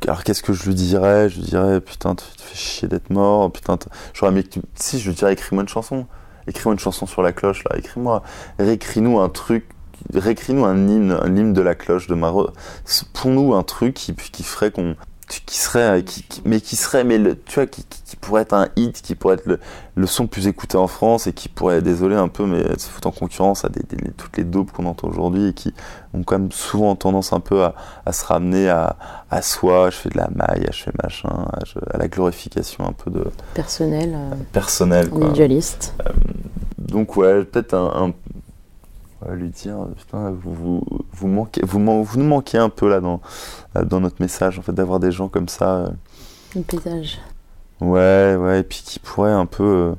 Alors 0.06 0.24
qu'est-ce 0.24 0.42
que 0.42 0.52
je 0.52 0.64
lui 0.64 0.74
dirais? 0.74 1.28
Je 1.28 1.40
lui 1.40 1.46
dirais, 1.46 1.80
putain, 1.80 2.14
tu 2.14 2.24
te 2.36 2.42
fais 2.42 2.56
chier 2.56 2.88
d'être 2.88 3.10
mort, 3.10 3.52
putain, 3.52 3.76
j'aurais 4.14 4.32
aimé 4.32 4.44
que. 4.44 4.60
Si, 4.74 4.98
je 4.98 5.10
lui 5.10 5.16
dirais, 5.16 5.34
écris-moi 5.34 5.62
une 5.62 5.68
chanson. 5.68 6.06
Écris-moi 6.46 6.74
une 6.74 6.78
chanson 6.78 7.06
sur 7.06 7.22
la 7.22 7.32
cloche, 7.32 7.64
là. 7.64 7.76
Écris-moi, 7.76 8.22
réécris-nous 8.58 9.20
un 9.20 9.28
truc, 9.28 9.66
réécris-nous 10.12 10.64
un 10.64 10.88
hymne, 10.88 11.12
un 11.12 11.36
hymne 11.36 11.52
de 11.52 11.60
la 11.60 11.74
cloche 11.74 12.06
de 12.06 12.14
Maro. 12.14 12.50
Pour 13.12 13.30
nous, 13.30 13.54
un 13.54 13.62
truc 13.62 13.94
qui, 13.94 14.14
qui 14.14 14.42
ferait 14.42 14.70
qu'on 14.70 14.96
qui 15.40 15.56
serait 15.58 16.02
qui, 16.04 16.22
qui- 16.24 16.42
mais 16.44 16.60
qui 16.60 16.76
serait 16.76 17.04
mais 17.04 17.18
le, 17.18 17.38
tu 17.42 17.54
vois 17.54 17.66
qui, 17.66 17.84
pourrait 18.20 18.42
être 18.42 18.52
un 18.52 18.68
hit 18.76 19.02
qui 19.02 19.14
pourrait 19.16 19.34
être 19.34 19.46
le, 19.46 19.58
le 19.96 20.06
son 20.06 20.24
le 20.24 20.28
plus 20.28 20.46
écouté 20.46 20.76
en 20.78 20.86
France 20.86 21.26
et 21.26 21.32
qui 21.32 21.48
pourrait 21.48 21.82
désolé 21.82 22.14
un 22.14 22.28
peu 22.28 22.44
mais 22.46 22.62
se 22.78 22.88
foutre 22.88 23.08
en 23.08 23.10
concurrence 23.10 23.64
à 23.64 23.68
des, 23.68 23.82
des- 23.82 24.12
toutes 24.12 24.36
les 24.36 24.44
dopes 24.44 24.70
qu'on 24.70 24.86
entend 24.86 25.08
aujourd'hui 25.08 25.48
et 25.48 25.52
qui 25.54 25.74
ont 26.14 26.22
quand 26.22 26.38
même 26.38 26.52
souvent 26.52 26.94
tendance 26.94 27.32
un 27.32 27.40
peu 27.40 27.64
à, 27.64 27.74
à 28.06 28.12
se 28.12 28.24
ramener 28.24 28.68
à, 28.68 28.96
à 29.30 29.42
soi 29.42 29.90
je 29.90 29.96
fais 29.96 30.08
de 30.10 30.18
la 30.18 30.28
maille 30.34 30.68
je 30.72 30.82
fais 30.84 30.92
machin 31.02 31.28
à, 31.30 31.58
je- 31.64 31.78
à 31.92 31.98
la 31.98 32.06
glorification 32.08 32.86
un 32.86 32.92
peu 32.92 33.10
de 33.10 33.24
personnel, 33.54 34.12
euh, 34.14 34.34
personnel 34.52 35.08
quoi. 35.08 35.18
individualiste. 35.22 35.94
donc 36.78 37.16
ouais 37.16 37.44
peut-être 37.44 37.74
un, 37.74 38.12
lui 39.30 39.50
dire 39.50 39.76
putain 39.96 40.30
vous, 40.30 40.52
vous, 40.54 40.82
vous 41.12 41.28
manquez 41.28 41.60
vous, 41.64 41.78
man- 41.78 42.02
vous 42.02 42.18
nous 42.18 42.26
manquez 42.28 42.58
un 42.58 42.68
peu 42.68 42.88
là 42.88 43.00
dans 43.00 43.20
dans 43.74 44.00
notre 44.00 44.20
message 44.20 44.58
en 44.58 44.62
fait 44.62 44.72
d'avoir 44.72 45.00
des 45.00 45.12
gens 45.12 45.28
comme 45.28 45.48
ça 45.48 45.76
euh, 45.76 45.88
Le 46.56 46.62
paysage. 46.62 47.18
Ouais, 47.80 48.36
ouais, 48.38 48.60
et 48.60 48.62
puis 48.62 48.80
qui 48.84 48.98
pourrait 49.00 49.32
un 49.32 49.46
peu, 49.46 49.64
euh, 49.64 49.94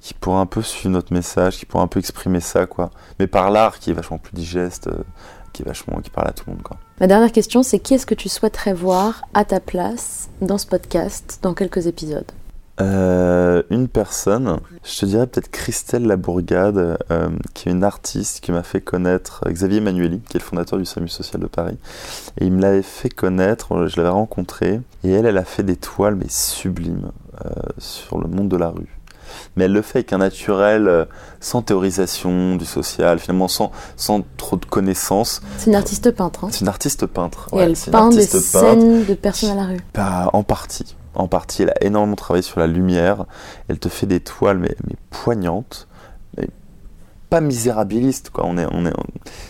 qui 0.00 0.12
pourrait 0.12 0.40
un 0.40 0.46
peu 0.46 0.60
suivre 0.60 0.90
notre 0.92 1.14
message, 1.14 1.56
qui 1.56 1.64
pourrait 1.64 1.84
un 1.84 1.86
peu 1.86 1.98
exprimer 1.98 2.40
ça, 2.40 2.66
quoi. 2.66 2.90
Mais 3.18 3.26
par 3.26 3.50
l'art, 3.50 3.78
qui 3.78 3.90
est 3.90 3.94
vachement 3.94 4.18
plus 4.18 4.34
digeste, 4.34 4.88
euh, 4.88 4.98
qui 5.54 5.62
est 5.62 5.64
vachement, 5.64 5.98
qui 6.02 6.10
parle 6.10 6.28
à 6.28 6.32
tout 6.32 6.44
le 6.46 6.52
monde, 6.52 6.62
quoi. 6.62 6.76
Ma 7.00 7.06
dernière 7.06 7.32
question, 7.32 7.62
c'est 7.62 7.78
qui 7.78 7.94
est-ce 7.94 8.04
que 8.04 8.14
tu 8.14 8.28
souhaiterais 8.28 8.74
voir 8.74 9.22
à 9.32 9.46
ta 9.46 9.60
place 9.60 10.28
dans 10.42 10.58
ce 10.58 10.66
podcast 10.66 11.38
dans 11.40 11.54
quelques 11.54 11.86
épisodes? 11.86 12.30
Euh, 12.80 13.62
une 13.70 13.88
personne, 13.88 14.58
je 14.84 14.98
te 15.00 15.06
dirais 15.06 15.26
peut-être 15.26 15.50
Christelle 15.50 16.04
Labourgade, 16.06 16.98
euh, 17.10 17.28
qui 17.54 17.68
est 17.68 17.72
une 17.72 17.84
artiste 17.84 18.40
qui 18.40 18.52
m'a 18.52 18.62
fait 18.62 18.82
connaître 18.82 19.42
Xavier 19.48 19.80
Manueli, 19.80 20.20
qui 20.28 20.36
est 20.36 20.40
le 20.40 20.44
fondateur 20.44 20.78
du 20.78 20.84
SAMU 20.84 21.08
social 21.08 21.40
de 21.40 21.46
Paris. 21.46 21.78
Et 22.38 22.44
il 22.46 22.52
me 22.52 22.60
l'avait 22.60 22.82
fait 22.82 23.08
connaître, 23.08 23.72
euh, 23.74 23.88
je 23.88 23.96
l'avais 23.96 24.10
rencontré, 24.10 24.80
et 25.04 25.10
elle, 25.10 25.24
elle 25.24 25.38
a 25.38 25.44
fait 25.44 25.62
des 25.62 25.76
toiles, 25.76 26.16
mais 26.16 26.26
sublimes, 26.28 27.10
euh, 27.44 27.48
sur 27.78 28.18
le 28.18 28.28
monde 28.28 28.48
de 28.50 28.56
la 28.58 28.68
rue. 28.68 28.98
Mais 29.56 29.64
elle 29.64 29.72
le 29.72 29.82
fait 29.82 29.98
avec 30.00 30.12
un 30.12 30.18
naturel, 30.18 31.08
sans 31.40 31.60
théorisation 31.60 32.56
du 32.56 32.64
social, 32.64 33.18
finalement 33.18 33.48
sans, 33.48 33.72
sans 33.96 34.22
trop 34.36 34.56
de 34.56 34.64
connaissances. 34.66 35.40
C'est 35.58 35.66
une 35.66 35.74
artiste 35.74 36.10
peintre. 36.12 36.44
hein. 36.44 36.48
C'est 36.52 36.60
une 36.60 36.68
artiste 36.68 37.06
peintre. 37.06 37.48
Et 37.52 37.56
ouais, 37.56 37.62
elle 37.64 37.74
peint 37.90 38.10
des 38.10 38.24
peintre. 38.26 38.40
scènes 38.40 39.04
de 39.04 39.14
personnes 39.14 39.50
à 39.50 39.54
la 39.54 39.64
rue. 39.64 39.80
Bah, 39.94 40.30
en 40.32 40.42
partie. 40.44 40.94
En 41.16 41.28
partie, 41.28 41.62
elle 41.62 41.70
a 41.70 41.84
énormément 41.84 42.16
travaillé 42.16 42.42
sur 42.42 42.60
la 42.60 42.66
lumière. 42.66 43.24
Elle 43.68 43.78
te 43.78 43.88
fait 43.88 44.06
des 44.06 44.20
toiles, 44.20 44.58
mais, 44.58 44.76
poignantes. 45.10 45.88
Mais 46.36 46.48
pas 47.30 47.40
misérabilistes, 47.40 48.30
quoi. 48.30 48.44
On 48.46 48.56
est, 48.58 48.66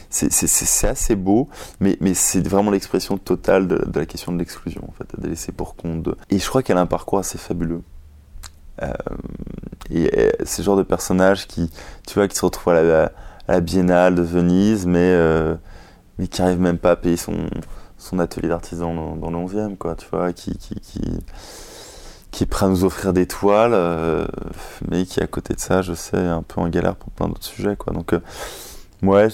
c'est, 0.09 0.87
assez 0.87 1.17
beau, 1.17 1.49
mais, 1.81 1.99
c'est 2.15 2.47
vraiment 2.47 2.71
l'expression 2.71 3.19
totale 3.19 3.67
de, 3.67 3.99
la 3.99 4.07
question 4.07 4.33
de 4.33 4.39
l'exclusion, 4.39 4.83
en 4.89 4.93
fait, 4.93 5.21
de 5.21 5.29
laisser 5.29 5.53
pour 5.53 5.77
compte. 5.77 6.09
Et 6.31 6.39
je 6.39 6.49
crois 6.49 6.63
qu'elle 6.63 6.79
a 6.79 6.83
un 6.83 6.87
parcours 6.87 7.19
assez 7.19 7.39
fabuleux. 7.39 7.83
Euh, 8.83 8.93
et 9.91 10.33
le 10.39 10.63
genre 10.63 10.77
de 10.77 10.83
personnage 10.83 11.47
qui, 11.47 11.71
tu 12.07 12.15
vois, 12.15 12.29
qui 12.29 12.37
se 12.37 12.45
retrouve 12.45 12.75
à 12.75 13.11
la, 13.49 13.61
Biennale 13.61 14.15
de 14.15 14.23
Venise, 14.23 14.87
mais, 14.87 14.99
euh, 15.01 15.55
mais 16.19 16.29
qui 16.29 16.43
arrive 16.43 16.61
même 16.61 16.79
pas 16.79 16.93
à 16.93 16.97
payer 16.97 17.17
son, 17.17 17.49
son 17.99 18.19
atelier 18.19 18.49
d'artisan 18.49 18.95
dans, 18.95 19.17
dans 19.17 19.31
le 19.31 19.37
11e, 19.37 19.77
quoi, 19.77 19.95
tu 19.95 20.07
vois, 20.11 20.33
qui, 20.33 20.57
qui, 20.57 20.75
qui, 20.81 21.01
qui 22.31 22.45
est 22.45 22.47
prêt 22.47 22.67
à 22.67 22.69
nous 22.69 22.85
offrir 22.85 23.13
des 23.13 23.27
toiles, 23.27 23.73
euh, 23.73 24.27
mais 24.91 25.07
qui, 25.07 25.23
à 25.23 25.27
côté 25.27 25.55
de 25.55 25.61
ça, 25.61 25.81
je 25.83 25.95
sais, 25.95 26.19
est 26.19 26.27
un 26.27 26.43
peu 26.43 26.61
en 26.61 26.69
galère 26.69 26.95
pour 26.97 27.11
plein 27.11 27.29
d'autres 27.29 27.45
sujets, 27.45 27.77
quoi. 27.77 27.93
Donc, 27.95 28.13
euh, 28.13 28.21
ouais, 29.03 29.29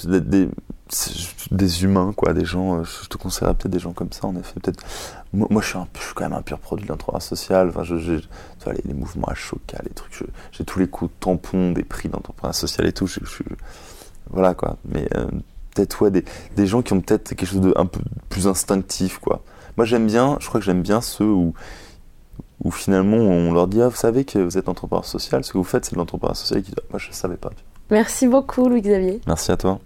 des, 1.51 1.83
humains, 1.83 2.13
quoi, 2.15 2.33
des 2.33 2.45
gens, 2.45 2.79
euh, 2.79 2.85
je 2.85 3.09
te 3.09 3.17
conseillerais 3.17 3.55
peut-être 3.55 3.73
des 3.73 3.81
gens 3.81 3.93
comme 3.93 4.13
ça, 4.13 4.27
en 4.29 4.37
effet, 4.37 4.61
peut-être. 4.61 4.85
Moi, 5.33 5.63
je, 5.63 5.69
suis 5.69 6.15
quand 6.15 6.25
même 6.25 6.35
un 6.35 6.43
pur 6.43 6.59
produit 6.59 6.85
de 6.85 6.91
l'entrepreneuriat 6.91 7.27
social, 7.27 7.73
enfin, 7.75 8.73
les, 8.85 8.95
mouvements 8.95 9.29
à 9.29 9.35
choca, 9.35 9.79
les 9.83 9.91
trucs, 9.91 10.25
j'ai 10.53 10.65
tous 10.65 10.79
les 10.79 10.87
coups 10.87 11.11
de 11.11 11.17
tampon 11.19 11.73
des 11.73 11.85
prix 11.85 12.09
d'entrepreneuriat 12.09 12.53
social 12.53 12.87
et 12.87 12.93
tout, 12.93 13.07
je, 13.07 13.19
je- 13.25 13.43
voilà, 14.31 14.55
quoi. 14.55 14.77
Mais 14.85 15.09
euh, 15.17 15.27
peut-être, 15.75 16.03
ouais, 16.03 16.11
des, 16.11 16.25
des 16.57 16.67
gens 16.67 16.83
qui 16.83 16.93
ont 16.93 17.01
peut-être 17.01 17.35
quelque 17.35 17.47
chose 17.49 17.61
de 17.61 17.73
un 17.77 17.87
peu 17.87 18.01
plus 18.29 18.47
instinctif, 18.47 19.19
quoi. 19.19 19.43
Moi, 19.77 19.87
j'aime 19.87 20.07
bien, 20.07 20.37
je 20.41 20.49
crois 20.49 20.61
que 20.61 20.67
j'aime 20.67 20.83
bien 20.83 21.01
ceux 21.01 21.25
où, 21.25 21.55
où 22.63 22.71
finalement 22.71 23.17
on 23.17 23.53
leur 23.53 23.67
dit, 23.69 23.81
ah, 23.81 23.89
vous 23.89 23.97
savez 23.97 24.25
que 24.25 24.39
vous 24.39 24.59
êtes 24.59 24.69
entrepreneur 24.69 25.05
social, 25.05 25.45
ce 25.45 25.53
que 25.53 25.59
vous 25.59 25.65
faites, 25.65 25.85
c'est 25.85 25.93
de 25.93 25.99
l'entrepreneuriat 25.99 26.35
social, 26.35 26.61
et 26.61 26.63
qui 26.63 26.71
disent, 26.71 26.81
Ah, 26.81 26.87
moi, 26.91 26.99
je 26.99 27.09
savais 27.13 27.37
pas. 27.37 27.51
Merci 27.91 28.27
beaucoup, 28.27 28.69
Louis-Xavier. 28.69 29.21
Merci 29.27 29.53
à 29.53 29.57
toi. 29.57 29.79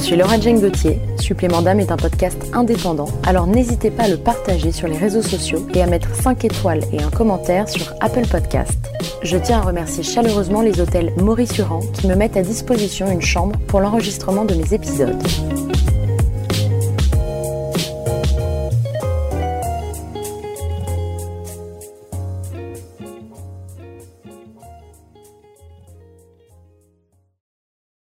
Suis 0.00 0.16
Laura 0.16 0.40
Jane 0.40 0.60
Gauthier. 0.60 0.98
Supplément 1.18 1.62
d'âme 1.62 1.80
est 1.80 1.92
un 1.92 1.96
podcast 1.96 2.38
indépendant, 2.54 3.08
alors 3.26 3.46
n'hésitez 3.46 3.90
pas 3.90 4.04
à 4.04 4.08
le 4.08 4.16
partager 4.16 4.72
sur 4.72 4.88
les 4.88 4.96
réseaux 4.96 5.22
sociaux 5.22 5.66
et 5.74 5.82
à 5.82 5.86
mettre 5.86 6.14
5 6.14 6.44
étoiles 6.44 6.82
et 6.92 7.02
un 7.02 7.10
commentaire 7.10 7.68
sur 7.68 7.92
Apple 8.00 8.26
Podcast. 8.26 8.78
Je 9.22 9.36
tiens 9.36 9.58
à 9.58 9.62
remercier 9.62 10.02
chaleureusement 10.02 10.62
les 10.62 10.80
hôtels 10.80 11.12
Maurice 11.18 11.56
Urand 11.58 11.80
qui 11.92 12.06
me 12.06 12.14
mettent 12.14 12.36
à 12.36 12.42
disposition 12.42 13.10
une 13.10 13.22
chambre 13.22 13.58
pour 13.66 13.80
l'enregistrement 13.80 14.44
de 14.44 14.54
mes 14.54 14.72
épisodes. 14.72 15.22